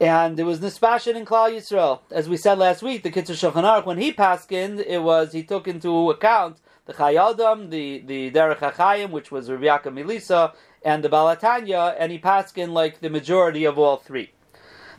And 0.00 0.38
it 0.38 0.44
was 0.44 0.60
Nispashin 0.60 1.16
in 1.16 1.24
Klal 1.24 1.50
Yisrael. 1.50 2.00
As 2.12 2.28
we 2.28 2.36
said 2.36 2.58
last 2.58 2.82
week, 2.82 3.02
the 3.02 3.10
Kitzur 3.10 3.34
Shulchan 3.34 3.64
Aruch, 3.64 3.84
when 3.84 3.98
he 3.98 4.12
paskined, 4.12 4.84
it 4.86 5.02
was, 5.02 5.32
he 5.32 5.42
took 5.42 5.66
into 5.66 6.10
account 6.10 6.58
the 6.86 6.94
Chayadam, 6.94 7.70
the, 7.70 7.98
the 8.06 8.30
Derech 8.30 8.58
HaChayim, 8.58 9.10
which 9.10 9.32
was 9.32 9.50
Rav 9.50 9.60
Yaakov 9.60 9.92
Milisa, 9.92 10.54
and 10.84 11.02
the 11.02 11.08
Balatanya, 11.08 11.96
and 11.98 12.12
he 12.12 12.18
paskined 12.18 12.72
like 12.72 13.00
the 13.00 13.10
majority 13.10 13.64
of 13.64 13.76
all 13.76 13.96
three. 13.96 14.30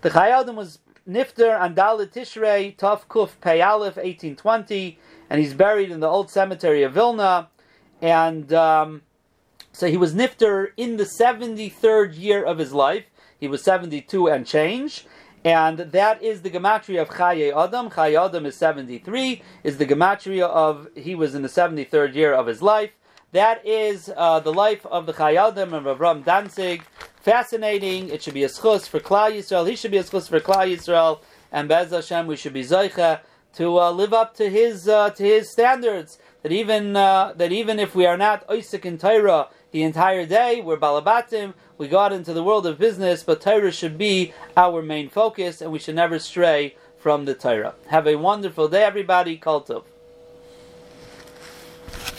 The 0.01 0.09
Chayadam 0.09 0.55
was 0.55 0.79
Nifter 1.07 1.59
and 1.59 1.77
Dalit 1.77 2.11
Tishrei, 2.11 2.75
Tov 2.75 3.05
Kuf 3.07 3.39
Pei 3.39 3.61
Aleph, 3.61 3.95
1820, 3.95 4.99
and 5.29 5.39
he's 5.39 5.53
buried 5.53 5.91
in 5.91 6.01
the 6.01 6.07
old 6.07 6.29
cemetery 6.29 6.83
of 6.83 6.93
Vilna, 6.93 7.47
and 8.01 8.51
um, 8.51 9.01
so 9.71 9.87
he 9.87 9.97
was 9.97 10.13
Nifter 10.13 10.71
in 10.75 10.97
the 10.97 11.05
73rd 11.05 12.19
year 12.19 12.43
of 12.43 12.57
his 12.57 12.73
life, 12.73 13.05
he 13.39 13.47
was 13.47 13.63
72 13.63 14.27
and 14.27 14.45
change. 14.45 15.05
And 15.45 15.77
that 15.77 16.21
is 16.21 16.41
the 16.41 16.49
gematria 16.49 17.01
of 17.01 17.09
Chaye 17.09 17.55
Adam. 17.55 17.89
Chaye 17.89 18.23
Adam 18.23 18.45
is 18.45 18.55
73, 18.57 19.41
is 19.63 19.77
the 19.77 19.85
gematria 19.85 20.47
of, 20.47 20.89
he 20.95 21.15
was 21.15 21.33
in 21.33 21.43
the 21.43 21.47
73rd 21.47 22.13
year 22.13 22.33
of 22.33 22.47
his 22.47 22.61
life. 22.61 22.91
That 23.31 23.65
is 23.65 24.11
uh, 24.17 24.39
the 24.39 24.51
life 24.51 24.85
of 24.87 25.05
the 25.05 25.13
Chaye 25.13 25.37
Adam 25.37 25.73
of 25.73 25.85
Avram 25.85 26.25
Danzig. 26.25 26.83
Fascinating. 27.21 28.09
It 28.09 28.23
should 28.23 28.33
be 28.33 28.43
a 28.43 28.49
schus 28.49 28.87
for 28.87 28.99
Klal 28.99 29.31
Yisrael. 29.31 29.69
He 29.69 29.75
should 29.75 29.91
be 29.91 29.97
a 29.97 30.03
schus 30.03 30.27
for 30.27 30.39
Klal 30.39 30.73
Yisrael. 30.73 31.21
And 31.51 31.69
Bez 31.69 31.91
Hashem, 31.91 32.27
we 32.27 32.35
should 32.35 32.53
be 32.53 32.63
Zoicha 32.63 33.21
to 33.53 33.79
uh, 33.79 33.91
live 33.91 34.13
up 34.13 34.35
to 34.35 34.49
his 34.49 34.87
uh, 34.87 35.09
to 35.11 35.23
his 35.23 35.51
standards. 35.51 36.17
That 36.43 36.51
even 36.51 36.95
uh, 36.95 37.33
that 37.35 37.51
even 37.51 37.79
if 37.79 37.95
we 37.95 38.05
are 38.05 38.17
not 38.17 38.45
Isaac 38.49 38.85
and 38.85 38.99
Torah 38.99 39.49
the 39.71 39.83
entire 39.83 40.25
day, 40.25 40.61
we're 40.61 40.77
Balabatim, 40.77 41.53
we 41.79 41.87
got 41.87 42.11
into 42.11 42.33
the 42.33 42.43
world 42.43 42.67
of 42.67 42.77
business, 42.77 43.23
but 43.23 43.39
Torah 43.39 43.71
should 43.71 43.97
be 43.97 44.33
our 44.57 44.81
main 44.81 45.09
focus, 45.09 45.61
and 45.61 45.71
we 45.71 45.79
should 45.79 45.95
never 45.95 46.19
stray 46.19 46.75
from 46.97 47.23
the 47.23 47.33
Torah. 47.33 47.73
Have 47.87 48.05
a 48.05 48.15
wonderful 48.17 48.67
day, 48.67 48.83
everybody. 48.83 49.39
Kultov. 49.39 49.85